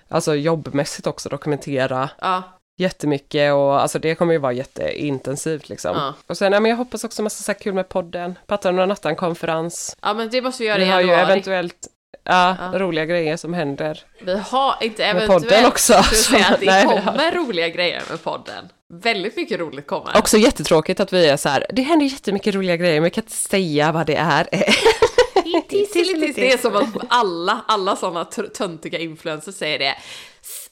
alltså 0.08 0.34
jobbmässigt 0.34 1.06
också 1.06 1.28
dokumentera 1.28 2.10
Ja, 2.20 2.42
jättemycket 2.78 3.52
och 3.52 3.80
alltså 3.80 3.98
det 3.98 4.14
kommer 4.14 4.32
ju 4.32 4.38
vara 4.38 4.52
jätteintensivt 4.52 5.68
liksom. 5.68 5.96
Ja. 5.96 6.14
Och 6.26 6.36
sen, 6.36 6.52
ja, 6.52 6.60
men 6.60 6.70
jag 6.70 6.76
hoppas 6.76 7.04
också 7.04 7.22
massa 7.22 7.42
så 7.42 7.52
här 7.52 7.58
kul 7.58 7.74
med 7.74 7.88
podden, 7.88 8.38
Pattan 8.46 8.78
och 8.78 8.88
Nattan-konferens. 8.88 9.96
ja 10.02 10.14
men 10.14 10.30
det 10.30 10.42
måste 10.42 10.62
vi 10.62 10.68
göra 10.68 10.78
Vi 10.78 10.84
i 10.84 10.88
har 10.88 11.00
ju 11.00 11.06
januari. 11.06 11.32
eventuellt, 11.32 11.76
ja, 12.24 12.56
Ja. 12.72 12.78
roliga 12.78 13.04
grejer 13.06 13.36
som 13.36 13.54
händer. 13.54 14.00
Vi 14.24 14.38
har 14.38 14.74
inte 14.80 15.02
Med 15.02 15.10
eventuellt. 15.10 15.42
podden 15.48 15.66
också, 15.66 16.02
skulle 16.02 16.20
säga 16.20 16.46
att 16.54 16.60
det 16.60 16.66
nej, 16.70 16.86
vi 16.86 17.02
kommer 17.02 17.32
roliga 17.32 17.68
grejer 17.68 18.02
med 18.10 18.22
podden. 18.24 18.68
Väldigt 19.02 19.36
mycket 19.36 19.60
roligt 19.60 19.86
kommer. 19.86 20.18
Också 20.18 20.36
jättetråkigt 20.38 21.00
att 21.00 21.12
vi 21.12 21.26
är 21.28 21.36
så 21.36 21.48
här, 21.48 21.66
det 21.70 21.82
händer 21.82 22.06
jättemycket 22.06 22.54
roliga 22.54 22.76
grejer 22.76 22.94
men 22.94 23.04
vi 23.04 23.10
kan 23.10 23.24
inte 23.24 23.34
säga 23.36 23.92
vad 23.92 24.06
det 24.06 24.16
är. 24.16 24.46
Tisselittis, 25.68 26.36
det 26.36 26.52
är 26.52 26.58
som 26.58 26.76
att 26.76 26.88
alla, 27.08 27.64
alla 27.68 27.96
sådana 27.96 28.24
töntiga 28.54 28.98
influencers 28.98 29.54
säger 29.54 29.78
det. 29.78 29.94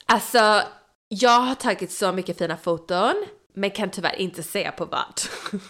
Alltså, 0.06 0.62
jag 1.08 1.40
har 1.40 1.54
tagit 1.54 1.92
så 1.92 2.12
mycket 2.12 2.38
fina 2.38 2.56
foton, 2.56 3.14
men 3.54 3.70
kan 3.70 3.90
tyvärr 3.90 4.14
inte 4.20 4.42
säga 4.42 4.72
på 4.72 4.84
vad. 4.84 5.20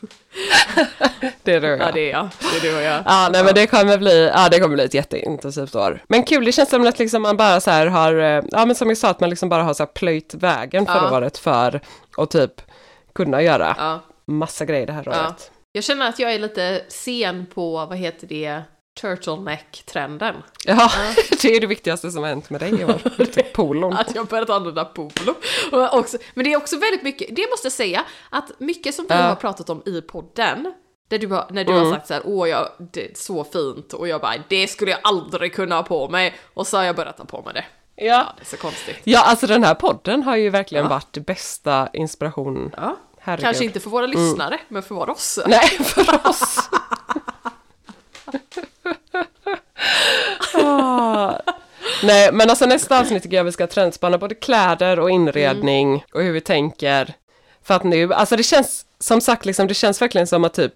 det 1.42 1.52
är 1.54 1.60
du 1.60 1.72
och 1.72 1.78
jag. 1.78 1.88
Ja, 1.88 1.92
det 1.92 2.00
är 2.00 2.10
jag. 2.12 2.28
Det 2.52 2.56
är 2.56 2.60
du 2.60 2.76
och 2.76 2.82
jag. 2.82 3.02
Ja, 3.06 3.28
nej 3.32 3.44
men 3.44 3.54
det 3.54 3.66
kommer 3.66 3.98
bli, 3.98 4.30
ja 4.34 4.48
det 4.48 4.60
kommer 4.60 4.74
bli 4.76 4.84
ett 4.84 4.94
jätteintensivt 4.94 5.74
år. 5.74 6.04
Men 6.08 6.22
kul, 6.24 6.44
det 6.44 6.52
känns 6.52 6.70
som 6.70 6.86
att 6.86 6.98
liksom 6.98 7.22
man 7.22 7.36
bara 7.36 7.60
så 7.60 7.70
här 7.70 7.86
har, 7.86 8.14
eh, 8.14 8.42
ja 8.50 8.66
men 8.66 8.74
som 8.74 8.88
jag 8.88 8.98
sa 8.98 9.08
att 9.08 9.20
man 9.20 9.30
liksom 9.30 9.48
bara 9.48 9.62
har 9.62 9.74
så 9.74 9.82
här 9.82 9.92
plöjt 9.92 10.34
vägen 10.34 10.86
förra 10.86 10.96
Ja. 11.10 11.16
året 11.16 11.38
för 11.38 11.80
att 12.16 12.30
typ 12.30 12.62
kunna 13.14 13.42
göra 13.42 13.74
Ja. 13.78 14.00
massa 14.26 14.64
grejer 14.64 14.86
det 14.86 14.92
här 14.92 15.02
Ja. 15.06 15.20
året. 15.26 15.50
Jag 15.72 15.84
känner 15.84 16.08
att 16.08 16.18
jag 16.18 16.34
är 16.34 16.38
lite 16.38 16.84
sen 16.88 17.46
på, 17.54 17.86
vad 17.86 17.98
heter 17.98 18.26
det, 18.26 18.62
turtleneck-trenden. 19.00 20.34
Ja, 20.64 20.90
det 21.42 21.56
är 21.56 21.60
det 21.60 21.66
viktigaste 21.66 22.10
som 22.10 22.22
har 22.22 22.28
hänt 22.28 22.50
med 22.50 22.60
dig 22.60 22.80
i 22.80 22.84
år. 22.84 23.24
Typ 23.26 23.52
Polon. 23.52 23.92
Att 23.92 24.14
jag 24.14 24.26
börjat 24.26 24.50
använda 24.50 24.84
polo. 24.84 25.34
Också, 25.92 26.18
men 26.34 26.44
det 26.44 26.52
är 26.52 26.56
också 26.56 26.78
väldigt 26.78 27.02
mycket, 27.02 27.36
det 27.36 27.50
måste 27.50 27.66
jag 27.66 27.72
säga, 27.72 28.04
att 28.30 28.50
mycket 28.60 28.94
som 28.94 29.06
vi 29.08 29.14
Ja. 29.14 29.22
har 29.22 29.34
pratat 29.34 29.70
om 29.70 29.82
i 29.86 30.00
podden, 30.00 30.74
där 31.08 31.18
du 31.18 31.26
har, 31.26 31.46
när 31.50 31.64
du 31.64 31.72
Mm. 31.72 31.84
har 31.84 31.92
sagt 31.92 32.06
så 32.06 32.14
här, 32.14 32.22
åh 32.26 32.48
jag, 32.48 32.68
det 32.92 33.10
är 33.10 33.14
så 33.14 33.44
fint, 33.44 33.92
och 33.92 34.08
jag 34.08 34.20
bara, 34.20 34.34
det 34.48 34.68
skulle 34.68 34.90
jag 34.90 35.00
aldrig 35.02 35.54
kunna 35.54 35.74
ha 35.76 35.82
på 35.82 36.08
mig, 36.08 36.34
och 36.54 36.66
så 36.66 36.76
har 36.76 36.84
jag 36.84 36.96
börjat 36.96 37.18
ha 37.18 37.24
på 37.24 37.42
mig 37.42 37.54
det. 37.54 37.64
Ja, 37.96 38.04
Ja. 38.04 38.34
det 38.36 38.42
är 38.42 38.46
så 38.46 38.56
konstigt. 38.56 38.96
ja, 39.04 39.22
alltså 39.22 39.46
den 39.46 39.64
här 39.64 39.74
podden 39.74 40.22
har 40.22 40.36
ju 40.36 40.50
verkligen 40.50 40.84
Ja. 40.84 40.90
varit 40.90 41.26
bästa 41.26 41.88
inspiration. 41.92 42.74
Ja. 42.76 42.96
Herregud. 43.18 43.44
Kanske 43.44 43.64
inte 43.64 43.80
för 43.80 43.90
våra 43.90 44.06
lyssnare, 44.06 44.58
men 44.68 44.82
för 44.82 45.10
oss. 45.10 45.38
Nej, 45.46 45.68
för 45.68 46.28
oss. 46.28 46.58
Ah. 50.54 51.38
Nej, 52.12 52.32
men 52.32 52.50
alltså 52.50 52.66
nästa 52.66 53.00
avsnitt 53.00 53.22
tycker 53.22 53.36
jag 53.36 53.44
vi 53.44 53.52
ska 53.52 53.66
trendspanna 53.66 54.18
både 54.18 54.34
kläder 54.34 54.98
och 55.00 55.10
inredning 55.10 55.88
Mm. 55.88 56.00
och 56.14 56.22
hur 56.22 56.32
vi 56.32 56.40
tänker. 56.40 57.14
För 57.64 57.74
att 57.74 57.84
nu, 57.84 58.14
alltså 58.14 58.36
det 58.36 58.42
känns 58.42 58.84
som 58.98 59.20
sagt 59.20 59.44
liksom, 59.46 59.66
det 59.66 59.74
känns 59.74 60.02
verkligen 60.02 60.26
som 60.26 60.44
att 60.44 60.54
typ, 60.54 60.72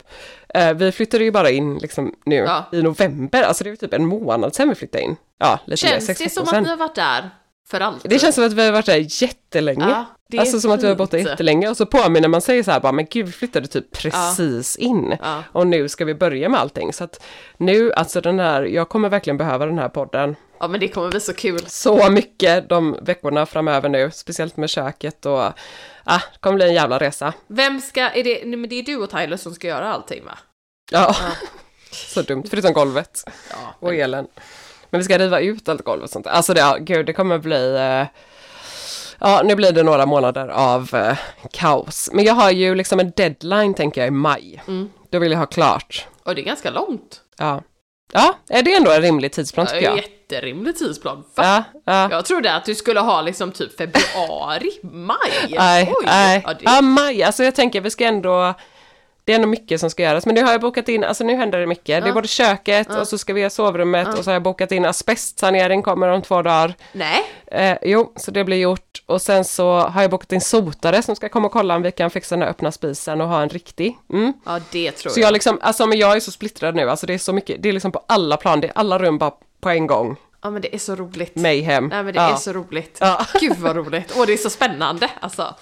eh, 0.54 0.72
vi 0.72 0.92
flyttade 0.92 1.24
ju 1.24 1.30
bara 1.30 1.50
in 1.50 1.78
liksom 1.78 2.14
nu 2.26 2.36
Ja. 2.36 2.64
i 2.72 2.82
november, 2.82 3.42
alltså 3.42 3.64
det 3.64 3.70
är 3.70 3.76
typ 3.76 3.94
en 3.94 4.06
månad 4.06 4.54
sedan 4.54 4.68
vi 4.68 4.74
flyttade 4.74 5.04
in. 5.04 5.16
Ja, 5.38 5.58
lite 5.66 5.86
mer, 5.86 5.92
Känns 5.92 6.06
sex 6.06 6.18
det 6.20 6.30
som 6.30 6.42
att 6.48 6.62
ni 6.62 6.68
har 6.68 6.76
varit 6.76 6.94
där 6.94 7.30
för 7.68 7.80
alltid? 7.80 8.10
Det 8.10 8.18
känns 8.18 8.34
som 8.34 8.44
att 8.46 8.52
vi 8.52 8.64
har 8.64 8.72
varit 8.72 8.86
där 8.86 9.22
jättelänge. 9.22 9.88
Ja, 9.90 10.04
det 10.28 10.38
alltså 10.38 10.60
som 10.60 10.70
att 10.70 10.82
vi 10.82 10.88
har 10.88 10.94
bott 10.94 11.10
där 11.10 11.18
fint. 11.18 11.28
jättelänge 11.30 11.68
och 11.68 11.76
så 11.76 11.86
påminner 11.86 12.28
man 12.28 12.40
sig 12.40 12.64
så 12.64 12.70
här 12.70 12.80
bara, 12.80 12.92
men 12.92 13.06
gud 13.10 13.26
vi 13.26 13.32
flyttade 13.32 13.66
typ 13.66 13.92
precis 13.92 14.76
in. 14.76 15.16
Ja. 15.22 15.42
Och 15.52 15.66
nu 15.66 15.88
ska 15.88 16.04
vi 16.04 16.14
börja 16.14 16.48
med 16.48 16.60
allting. 16.60 16.92
Så 16.92 17.04
att 17.04 17.22
nu, 17.56 17.92
alltså 17.92 18.20
den 18.20 18.38
här, 18.38 18.62
jag 18.62 18.88
kommer 18.88 19.08
verkligen 19.08 19.36
behöva 19.36 19.66
den 19.66 19.78
här 19.78 19.88
podden 19.88 20.36
Ja, 20.60 20.68
men 20.68 20.80
det 20.80 20.88
kommer 20.88 21.08
bli 21.10 21.20
så 21.20 21.34
kul. 21.34 21.64
så 21.66 22.10
mycket 22.10 22.68
de 22.68 22.96
veckorna 23.02 23.46
framöver 23.46 23.88
nu, 23.88 24.10
speciellt 24.10 24.56
med 24.56 24.70
köket 24.70 25.26
och, 25.26 25.38
ah, 26.04 26.18
det 26.32 26.38
kommer 26.40 26.56
bli 26.56 26.68
en 26.68 26.74
jävla 26.74 26.98
resa. 26.98 27.32
Vem 27.46 27.80
ska, 27.80 28.00
är 28.00 28.24
det, 28.24 28.42
nej, 28.44 28.56
men 28.56 28.70
det 28.70 28.78
är 28.78 28.82
du 28.82 28.96
och 28.96 29.10
Tyler 29.10 29.36
som 29.36 29.54
ska 29.54 29.66
göra 29.68 29.92
allting 29.92 30.24
va? 30.24 30.38
Ja, 30.90 31.16
så 31.90 32.22
dumt, 32.22 32.44
förutom 32.50 32.72
golvet 32.72 33.24
Ja. 33.50 33.56
och 33.80 33.94
elen. 33.94 34.26
Men 34.90 34.98
vi 35.00 35.04
ska 35.04 35.18
riva 35.18 35.40
ut 35.40 35.68
allt 35.68 35.82
golv 35.84 36.02
och 36.02 36.10
sånt. 36.10 36.26
Alltså 36.26 36.54
det, 36.54 36.60
ja, 36.60 36.76
gud, 36.80 37.06
det 37.06 37.12
kommer 37.12 37.38
bli, 37.38 37.74
eh, 37.76 38.06
ja, 39.20 39.42
nu 39.44 39.54
blir 39.54 39.72
det 39.72 39.82
några 39.82 40.06
månader 40.06 40.48
av 40.48 40.94
eh, 40.94 41.16
kaos. 41.52 42.10
Men 42.12 42.24
jag 42.24 42.34
har 42.34 42.50
ju 42.50 42.74
liksom 42.74 43.00
en 43.00 43.12
deadline, 43.16 43.74
tänker 43.74 44.00
jag, 44.00 44.08
i 44.08 44.10
maj. 44.10 44.62
Mm. 44.68 44.90
då 45.10 45.18
vill 45.18 45.32
jag 45.32 45.38
ha 45.38 45.46
klart. 45.46 46.06
Och 46.24 46.34
det 46.34 46.40
är 46.40 46.44
ganska 46.44 46.70
långt. 46.70 47.20
Ja. 47.38 47.62
Ja, 48.12 48.34
är 48.48 48.62
det 48.62 48.74
ändå 48.74 48.90
en 48.92 49.02
rimlig 49.02 49.32
tidsplan 49.32 49.66
tycker 49.66 49.82
jag? 49.82 49.96
jätterimlig 49.96 50.76
tidsplan. 50.76 51.16
Va? 51.16 51.24
Ja, 51.34 51.64
ja. 51.84 52.08
Jag 52.10 52.24
trodde 52.24 52.54
att 52.54 52.64
du 52.64 52.74
skulle 52.74 53.00
ha 53.00 53.22
liksom 53.22 53.52
typ 53.52 53.76
februari, 53.76 54.70
maj. 54.82 55.54
Nej, 55.58 55.92
Oj. 55.96 56.06
nej. 56.06 56.42
Ja, 56.46 56.54
det... 56.54 56.60
Ja, 56.64 56.80
maj. 56.80 57.22
Alltså 57.22 57.44
jag 57.44 57.54
tänker 57.54 57.80
vi 57.80 57.90
ska 57.90 58.04
ändå... 58.04 58.54
Det 59.24 59.32
är 59.32 59.36
ändå 59.36 59.48
mycket 59.48 59.80
som 59.80 59.90
ska 59.90 60.02
göras, 60.02 60.26
men 60.26 60.34
nu 60.34 60.42
har 60.42 60.52
jag 60.52 60.60
bokat 60.60 60.88
in, 60.88 61.04
alltså 61.04 61.24
nu 61.24 61.36
händer 61.36 61.58
det 61.58 61.66
mycket. 61.66 62.04
Det 62.04 62.08
är 62.10 62.12
både 62.12 62.28
köket 62.28 62.94
och 62.94 63.08
så 63.08 63.18
ska 63.18 63.32
vi 63.32 63.40
göra 63.40 63.50
sovrummet 63.50 64.18
och 64.18 64.24
så 64.24 64.30
har 64.30 64.32
jag 64.32 64.42
bokat 64.42 64.72
in 64.72 64.84
asbestsanering 64.84 65.82
kommer 65.82 66.08
om 66.08 66.22
två 66.22 66.42
dagar. 66.42 66.74
Nej, 66.92 67.24
Eh, 67.46 67.78
jo, 67.82 68.12
så 68.16 68.30
det 68.30 68.44
blir 68.44 68.56
gjort. 68.56 68.85
Och 69.06 69.22
sen 69.22 69.44
så 69.44 69.78
har 69.78 70.02
jag 70.02 70.10
bokat 70.10 70.32
in 70.32 70.40
sotare 70.40 71.02
som 71.02 71.16
ska 71.16 71.28
komma 71.28 71.46
och 71.46 71.52
kolla 71.52 71.76
om 71.76 71.82
vi 71.82 71.92
kan 71.92 72.10
fixa 72.10 72.34
den 72.34 72.42
här 72.42 72.50
öppna 72.50 72.72
spisen 72.72 73.20
och 73.20 73.28
ha 73.28 73.42
en 73.42 73.48
riktig. 73.48 73.96
Mm. 74.12 74.32
ja 74.44 74.60
det 74.72 74.92
tror 74.92 75.12
Så 75.12 75.20
jag. 75.20 75.26
jag 75.26 75.32
liksom, 75.32 75.58
alltså 75.62 75.86
men 75.86 75.98
jag 75.98 76.16
är 76.16 76.20
så 76.20 76.30
splittrad 76.30 76.74
nu, 76.74 76.90
alltså 76.90 77.06
det 77.06 77.14
är 77.14 77.18
så 77.18 77.32
mycket, 77.32 77.62
det 77.62 77.68
är 77.68 77.72
liksom 77.72 77.92
på 77.92 78.04
alla 78.08 78.36
plan, 78.36 78.60
det 78.60 78.66
är 78.66 78.72
alla 78.74 78.98
rum 78.98 79.18
bara 79.18 79.32
på 79.60 79.70
en 79.70 79.86
gång. 79.86 80.16
Ja 80.42 80.50
men 80.50 80.62
det 80.62 80.74
är 80.74 80.78
så 80.78 80.94
roligt. 80.94 81.36
Mayhem. 81.36 81.88
Nej 81.88 82.02
men 82.02 82.14
det 82.14 82.20
ja. 82.20 82.32
är 82.32 82.36
så 82.36 82.52
roligt. 82.52 82.98
Ja. 83.00 83.26
Gud 83.40 83.56
vad 83.56 83.76
roligt. 83.76 84.16
Och 84.18 84.26
det 84.26 84.32
är 84.32 84.36
så 84.36 84.50
spännande 84.50 85.10
alltså. 85.20 85.54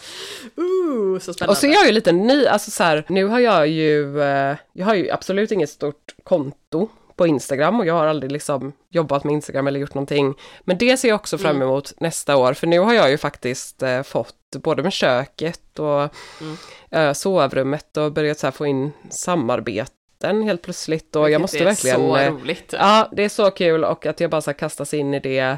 Uh, 0.59 1.19
så 1.19 1.35
spännande. 1.35 1.51
Och 1.51 1.57
så 1.57 1.67
är 1.67 1.71
jag 1.71 1.87
ju 1.87 1.93
lite 1.93 2.13
ny, 2.13 2.47
alltså 2.47 2.71
så 2.71 2.85
här, 2.85 3.05
nu 3.09 3.25
har 3.25 3.39
jag 3.41 3.69
ju, 3.69 4.23
eh, 4.23 4.57
jag 4.73 4.87
har 4.87 4.95
ju 4.95 5.11
absolut 5.11 5.53
inget 5.53 5.71
stort 5.71 6.15
konto 6.25 6.89
på 7.17 7.27
Instagram 7.27 7.81
och 7.81 7.87
jag 7.87 7.95
har 7.95 8.07
aldrig 8.07 8.33
liksom 8.33 8.73
jobbat 8.91 9.25
med 9.25 9.33
Instagram 9.35 9.67
eller 9.67 9.81
gjort 9.81 9.95
någonting. 9.95 10.35
Men 10.65 10.79
det 10.79 10.97
ser 10.97 11.09
jag 11.09 11.15
också 11.17 11.39
fram 11.39 11.57
Mm. 11.57 11.69
emot 11.69 11.93
nästa 12.01 12.37
år, 12.37 12.55
för 12.55 12.67
nu 12.67 12.79
har 12.79 12.93
jag 12.95 13.11
ju 13.11 13.19
faktiskt 13.19 13.83
eh, 13.83 14.03
fått 14.03 14.35
både 14.53 14.83
med 14.83 14.93
köket 14.93 15.79
och 15.79 16.09
Mm. 16.41 16.57
eh, 16.91 17.13
sovrummet 17.13 17.97
och 17.97 18.13
börjat 18.13 18.39
så 18.39 18.51
få 18.53 18.67
in 18.67 18.93
samarbeten 19.11 20.43
helt 20.43 20.63
plötsligt 20.63 21.17
och 21.17 21.31
jag 21.31 21.41
måste 21.41 21.59
är 21.59 21.65
verkligen... 21.65 21.97
så 21.97 22.17
eh, 22.17 22.33
roligt. 22.33 22.73
Ja, 22.79 23.09
det 23.13 23.23
är 23.25 23.29
så 23.29 23.51
kul 23.51 23.85
och 23.85 24.07
att 24.07 24.21
jag 24.21 24.31
bara 24.31 24.41
så 24.41 24.51
här 24.51 24.59
kastas 24.59 24.95
in 24.95 25.15
i 25.15 25.21
det. 25.21 25.57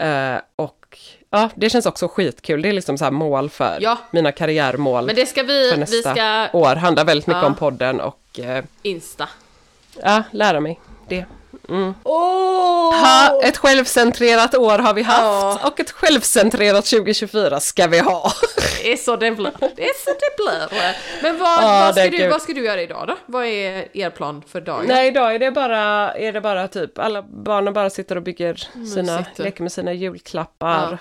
Eh, 0.00 0.36
och 0.56 0.98
ja, 1.30 1.50
det 1.54 1.70
känns 1.70 1.86
också 1.86 2.08
skitkul. 2.08 2.62
Det 2.62 2.68
är 2.68 2.72
liksom 2.72 2.98
så 2.98 3.04
här 3.04 3.10
mål 3.12 3.50
för 3.50 3.78
Ja. 3.80 3.98
mina 4.10 4.32
karriärmål 4.32 5.06
Men 5.06 5.14
det 5.16 5.26
ska 5.26 5.42
vi, 5.42 5.68
för 5.70 5.76
vi 5.76 5.80
nästa 5.80 6.14
ska 6.14 6.58
år. 6.58 6.76
Handlar 6.76 7.04
väldigt 7.04 7.26
mycket 7.26 7.42
Ja. 7.42 7.46
om 7.46 7.54
podden 7.54 8.00
och 8.00 8.40
eh, 8.40 8.64
Insta. 8.82 9.28
Ja, 10.02 10.22
lära 10.30 10.60
mig 10.60 10.80
det. 11.08 11.24
Åh! 12.04 12.94
Ha, 13.00 13.42
ett 13.42 13.56
självcentrerat 13.56 14.54
år 14.54 14.78
har 14.78 14.94
vi 14.94 15.02
haft 15.02 15.22
Ja. 15.22 15.58
och 15.68 15.80
ett 15.80 15.90
självcentrerat 15.90 16.84
2024 16.84 17.60
ska 17.60 17.86
vi 17.86 17.98
ha. 17.98 18.32
Det 18.82 18.92
är 18.92 18.96
så 18.96 19.16
det 19.16 19.30
blir. 19.30 19.52
Det 19.76 19.84
är 19.84 20.04
så 20.04 20.10
det 20.10 20.36
blir. 20.36 20.78
Men 21.22 21.38
vad, 21.38 21.48
Ja, 21.62 21.82
vad, 21.86 21.94
ska 21.94 22.10
du, 22.10 22.28
vad 22.28 22.42
ska 22.42 22.52
du 22.52 22.64
göra 22.64 22.82
idag 22.82 23.04
då? 23.08 23.16
Vad 23.26 23.44
är 23.44 23.96
er 23.96 24.10
plan 24.10 24.42
för 24.48 24.60
dagen? 24.60 24.84
Nej, 24.88 25.08
idag 25.08 25.34
är 25.34 25.38
det 25.38 25.50
bara, 25.50 26.12
är 26.14 26.32
det 26.32 26.40
bara 26.40 26.68
typ 26.68 26.98
alla 26.98 27.22
barnen 27.22 27.72
bara 27.74 27.90
sitter 27.90 28.16
och 28.16 28.22
bygger 28.22 28.54
sina, 28.94 29.18
Mysigt. 29.18 29.38
leker 29.38 29.62
med 29.62 29.72
sina 29.72 29.92
julklappar. 29.92 30.88
Ja. 30.90 30.98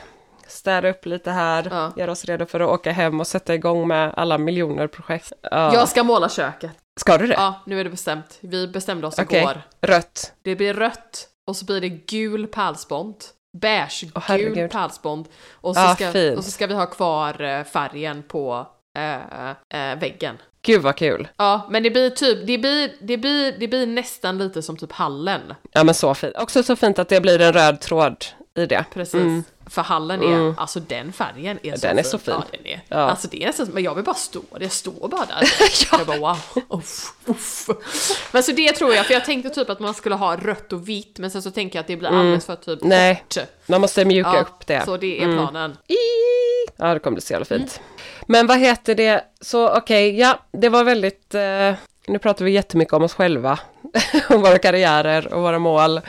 Städa 0.47 0.89
upp 0.89 1.05
lite 1.05 1.31
här, 1.31 1.67
Ja. 1.71 1.91
göra 1.97 2.11
oss 2.11 2.25
redo 2.25 2.45
för 2.45 2.59
att 2.59 2.69
åka 2.69 2.91
hem 2.91 3.19
och 3.19 3.27
sätta 3.27 3.53
igång 3.55 3.87
med 3.87 4.13
alla 4.17 4.37
miljoner 4.37 4.87
projekt. 4.87 5.31
Ja. 5.41 5.73
Jag 5.73 5.89
ska 5.89 6.03
måla 6.03 6.29
köket. 6.29 6.71
Ska 7.01 7.17
du 7.17 7.27
det? 7.27 7.33
Ja, 7.33 7.61
nu 7.65 7.79
är 7.79 7.83
det 7.83 7.89
bestämt. 7.89 8.37
Vi 8.41 8.67
bestämde 8.67 9.07
oss 9.07 9.19
Okej. 9.19 9.39
igår. 9.39 9.61
Rött. 9.81 10.33
Det 10.41 10.55
blir 10.55 10.73
rött 10.73 11.27
och 11.47 11.55
så 11.55 11.65
blir 11.65 11.81
det 11.81 11.89
gul 11.89 12.47
pärlsbond. 12.47 13.15
Beige, 13.57 14.05
Åh, 14.15 14.37
gul 14.37 14.69
pärlsbond. 14.69 15.27
Och 15.51 15.75
så, 15.75 15.93
ska, 15.95 16.11
fint. 16.11 16.37
och 16.37 16.43
så 16.43 16.51
ska 16.51 16.67
vi 16.67 16.73
ha 16.73 16.85
kvar 16.85 17.41
eh, 17.41 17.63
färgen 17.63 18.23
på 18.27 18.67
eh, 18.97 19.49
eh, 19.49 19.99
väggen. 19.99 20.37
Gud 20.61 20.81
vad 20.81 20.95
kul. 20.95 21.27
Ja, 21.37 21.67
men 21.69 21.83
det 21.83 21.91
blir 21.91 22.09
typ, 22.09 22.47
det 22.47 22.57
blir, 22.57 22.91
det 23.01 23.17
blir, 23.17 23.55
det 23.59 23.67
blir 23.67 23.87
nästan 23.87 24.37
lite 24.37 24.61
som 24.61 24.77
typ 24.77 24.91
hallen. 24.91 25.41
Ja 25.71 25.83
men 25.83 25.95
så 25.95 26.13
fint. 26.13 26.35
Också 26.37 26.63
så 26.63 26.75
fint 26.75 26.99
att 26.99 27.09
det 27.09 27.21
blir 27.21 27.41
en 27.41 27.53
röd 27.53 27.81
tråd 27.81 28.25
i 28.57 28.65
det. 28.65 28.85
Precis. 28.93 29.13
Mm. 29.13 29.43
För 29.71 29.81
hallen 29.81 30.23
är, 30.23 30.53
alltså 30.61 30.79
den 30.79 31.13
färgen 31.13 31.59
är 31.63 31.75
så 31.75 31.81
den 31.87 31.89
fin. 31.89 31.99
är 31.99 32.03
så 32.03 32.17
fin. 32.17 32.33
Ja, 32.33 32.43
den 32.51 32.65
är. 32.67 32.81
Ja. 32.87 32.97
Alltså 32.97 33.27
det 33.31 33.43
är 33.43 33.47
nästan, 33.47 33.67
men 33.73 33.83
jag 33.83 33.95
vill 33.95 34.03
bara 34.03 34.15
stå, 34.15 34.41
det 34.59 34.69
står 34.69 35.07
bara 35.07 35.25
där. 35.25 35.49
Jag 35.97 36.07
bara 36.07 36.17
wow, 36.17 36.37
uff, 36.69 37.13
uff. 37.25 37.67
Men 38.31 38.43
så 38.43 38.51
det 38.51 38.71
tror 38.71 38.93
jag, 38.95 39.05
för 39.05 39.13
jag 39.13 39.25
tänkte 39.25 39.49
typ 39.49 39.69
att 39.69 39.79
man 39.79 39.93
skulle 39.93 40.15
ha 40.15 40.35
rött 40.37 40.73
och 40.73 40.89
vitt, 40.89 41.19
men 41.19 41.31
sen 41.31 41.41
så 41.41 41.51
tänker 41.51 41.77
jag 41.77 41.81
att 41.81 41.87
det 41.87 41.97
blir 41.97 42.09
alldeles 42.09 42.45
för 42.45 42.55
typ 42.55 42.81
Mm. 42.81 42.89
Nej. 42.89 43.23
kort. 43.35 43.43
Man 43.65 43.81
måste 43.81 44.05
mjuka 44.05 44.29
Ja, 44.33 44.41
upp 44.41 44.67
det. 44.67 44.85
Så 44.85 44.97
det 44.97 45.19
är 45.19 45.23
Mm. 45.23 45.37
planen. 45.37 45.77
Ja, 46.77 46.93
det 46.93 46.99
kommer 46.99 47.15
bli 47.15 47.21
så 47.21 47.33
jävla 47.33 47.45
fint. 47.45 47.81
Men 48.27 48.47
vad 48.47 48.57
heter 48.59 48.95
det? 48.95 49.23
Så 49.41 49.77
okej, 49.77 50.19
ja, 50.19 50.39
det 50.53 50.69
var 50.69 50.83
väldigt... 50.83 51.35
Eh, 51.35 51.73
nu 52.07 52.19
pratar 52.19 52.45
vi 52.45 52.51
jättemycket 52.51 52.93
om 52.93 53.03
oss 53.03 53.13
själva. 53.13 53.59
om 54.29 54.41
våra 54.41 54.57
karriärer 54.57 55.33
och 55.33 55.41
våra 55.41 55.59
mål. 55.59 56.01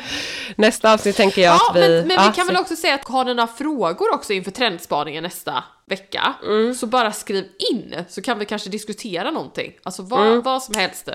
Nästa 0.57 0.93
avsnitt 0.93 1.17
tänker 1.17 1.43
jag 1.43 1.55
Ja, 1.55 1.71
att 1.71 1.77
vi... 1.77 1.81
men, 1.81 2.09
men 2.09 2.17
ja, 2.17 2.29
vi 2.31 2.37
kan 2.37 2.47
väl 2.47 2.57
så- 2.57 2.63
också 2.63 2.77
säga 2.77 2.95
att 2.95 3.09
har 3.09 3.25
ni 3.25 3.35
några 3.35 3.47
frågor 3.53 4.15
också 4.15 4.33
inför 4.33 4.51
trendspaningen 4.51 5.23
nästa 5.23 5.65
vecka, 5.87 6.35
Mm. 6.47 6.75
så 6.75 6.87
bara 6.87 7.13
skriv 7.13 7.45
in 7.73 7.95
så 8.09 8.23
kan 8.23 8.39
vi 8.39 8.45
kanske 8.45 8.71
diskutera 8.71 9.31
någonting. 9.31 9.73
Alltså 9.83 10.03
vad, 10.03 10.27
Mm. 10.27 10.43
vad 10.43 10.63
som 10.63 10.75
helst. 10.75 11.09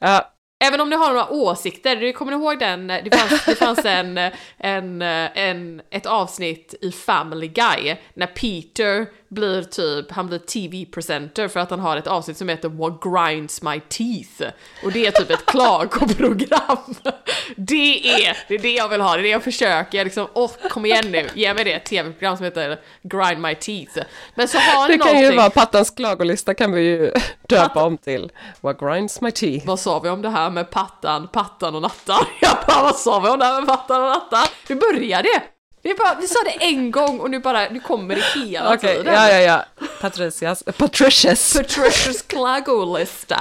Ja, 0.00 0.32
Även 0.64 0.80
om 0.80 0.90
ni 0.90 0.96
har 0.96 1.08
några 1.08 1.30
åsikter, 1.30 2.12
kommer 2.12 2.32
ni 2.32 2.38
ihåg 2.44 2.58
den, 2.58 2.86
det 2.86 3.16
fanns, 3.18 3.44
det 3.44 3.54
fanns 3.54 3.84
en, 3.84 4.18
en, 4.58 5.02
en, 5.02 5.82
ett 5.90 6.06
avsnitt 6.06 6.74
i 6.80 6.92
Family 6.92 7.48
Guy 7.48 7.96
när 8.14 8.26
Peter 8.26 9.06
blir 9.30 9.62
typ, 9.62 10.10
han 10.10 10.26
blir 10.26 10.38
TV-presenter 10.38 11.48
för 11.48 11.60
att 11.60 11.70
han 11.70 11.80
har 11.80 11.96
ett 11.96 12.06
avsnitt 12.06 12.36
som 12.36 12.48
heter 12.48 12.68
What 12.68 13.02
Grinds 13.02 13.62
My 13.62 13.80
Teeth. 13.80 14.54
Och 14.84 14.92
det 14.92 15.06
är 15.06 15.10
typ 15.10 15.30
ett 15.30 15.46
klagoprogram. 15.46 16.94
Det 17.56 18.24
är, 18.24 18.38
det 18.48 18.54
är 18.54 18.58
det 18.58 18.72
jag 18.72 18.88
vill 18.88 19.00
ha, 19.00 19.14
det 19.14 19.20
är 19.20 19.22
det 19.22 19.28
jag 19.28 19.42
försöker, 19.42 19.98
jag 19.98 20.04
liksom, 20.04 20.26
åh 20.34 20.50
kom 20.70 20.86
igen 20.86 21.04
nu, 21.10 21.28
ge 21.34 21.54
mig 21.54 21.64
det 21.64 21.78
tv-program 21.78 22.36
som 22.36 22.44
heter 22.44 22.80
Grind 23.02 23.40
My 23.40 23.54
Teeth. 23.54 23.98
Men 24.34 24.48
så 24.48 24.58
har 24.58 24.88
det 24.88 24.98
kan 24.98 25.06
någonting, 25.06 25.30
ju 25.30 25.36
vara 25.36 25.50
Pattans 25.50 25.90
klagolista 25.90 26.54
kan 26.54 26.72
vi 26.72 26.82
ju 26.82 27.12
döpa 27.48 27.84
om 27.84 27.98
till 27.98 28.32
What 28.60 28.80
grinds 28.80 29.20
my 29.20 29.30
teeth. 29.30 29.66
Vad 29.66 29.80
sa 29.80 29.98
vi 29.98 30.08
om 30.08 30.22
det 30.22 30.30
här 30.30 30.50
med 30.50 30.70
pattan, 30.70 31.28
pattan 31.28 31.74
och 31.74 31.82
nattan? 31.82 32.24
Jag 32.40 32.56
bara, 32.66 32.82
vad 32.82 32.96
sa 32.96 33.20
vi 33.20 33.28
om 33.28 33.38
det 33.38 33.44
här 33.44 33.60
med 33.60 33.68
pattan 33.68 34.02
och 34.02 34.08
nattan? 34.08 34.46
Vi 34.68 34.74
började! 34.74 35.42
Vi, 35.82 35.94
bara, 35.94 36.14
vi 36.20 36.28
sa 36.28 36.38
det 36.44 36.64
en 36.64 36.90
gång 36.90 37.20
och 37.20 37.30
nu 37.30 37.38
bara, 37.38 37.68
nu 37.68 37.80
kommer 37.80 38.16
det 38.16 38.40
hela 38.40 38.74
Okej, 38.74 38.96
tiden. 38.96 39.14
ja, 39.14 39.30
ja, 39.30 39.40
ja. 39.40 39.84
Patricias, 40.00 40.62
Patricias. 40.76 41.56
Patricias 41.56 42.22
klagolista. 42.22 43.40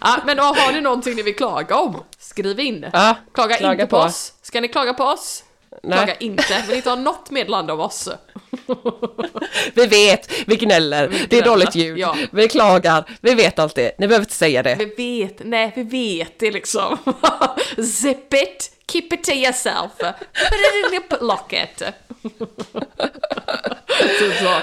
Ja, 0.00 0.16
men 0.26 0.38
har 0.38 0.72
ni 0.72 0.80
någonting 0.80 1.14
ni 1.14 1.22
vill 1.22 1.36
klaga 1.36 1.76
om? 1.76 2.02
Skriv 2.18 2.60
in. 2.60 2.86
Ja, 2.92 3.16
klaga, 3.34 3.56
klaga 3.56 3.72
inte 3.72 3.86
på. 3.86 3.96
på. 3.96 4.02
oss. 4.02 4.32
Ska 4.42 4.60
ni 4.60 4.68
klaga 4.68 4.94
på 4.94 5.04
oss? 5.04 5.44
Nej. 5.82 5.98
Klaga 5.98 6.14
inte. 6.14 6.64
Vill 6.68 6.76
inte 6.76 6.88
ha 6.88 6.96
något 6.96 7.30
meddelande 7.30 7.72
om 7.72 7.80
oss. 7.80 8.08
Vi 9.74 9.86
vet, 9.86 10.32
vi 10.46 10.56
gnäller, 10.56 11.26
det 11.28 11.38
är 11.38 11.44
dåligt 11.44 11.74
ljud, 11.74 11.98
ja. 11.98 12.16
vi 12.30 12.48
klagar, 12.48 13.04
vi 13.20 13.34
vet 13.34 13.58
allt 13.58 13.74
det. 13.74 13.98
Ni 13.98 14.08
behöver 14.08 14.24
inte 14.24 14.34
säga 14.34 14.62
det. 14.62 14.74
Vi 14.74 14.84
vet, 14.84 15.40
nej 15.44 15.72
vi 15.76 15.82
vet 15.82 16.38
det 16.38 16.50
liksom. 16.50 16.98
Zip 18.02 18.34
it, 18.34 18.70
keep 18.88 19.12
it 19.12 19.24
to 19.24 19.32
yourself. 19.32 19.98
Put 19.98 20.14
it 20.52 20.86
in 20.86 20.92
your 20.94 21.02
locket. 21.20 21.82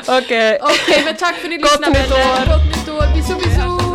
Okej. 0.07 0.59
Okej, 0.61 1.03
men 1.05 1.15
tack 1.15 1.35
för 1.35 1.43
att 1.43 1.49
ni 1.49 1.57
Gott 1.57 1.71
lyssnade. 1.71 1.99
nytt 2.01 2.11
år. 2.11 2.45
Gott 2.47 2.65
nytt 2.65 2.89
år. 2.89 3.15
Bisous, 3.15 3.43
bisous. 3.43 3.94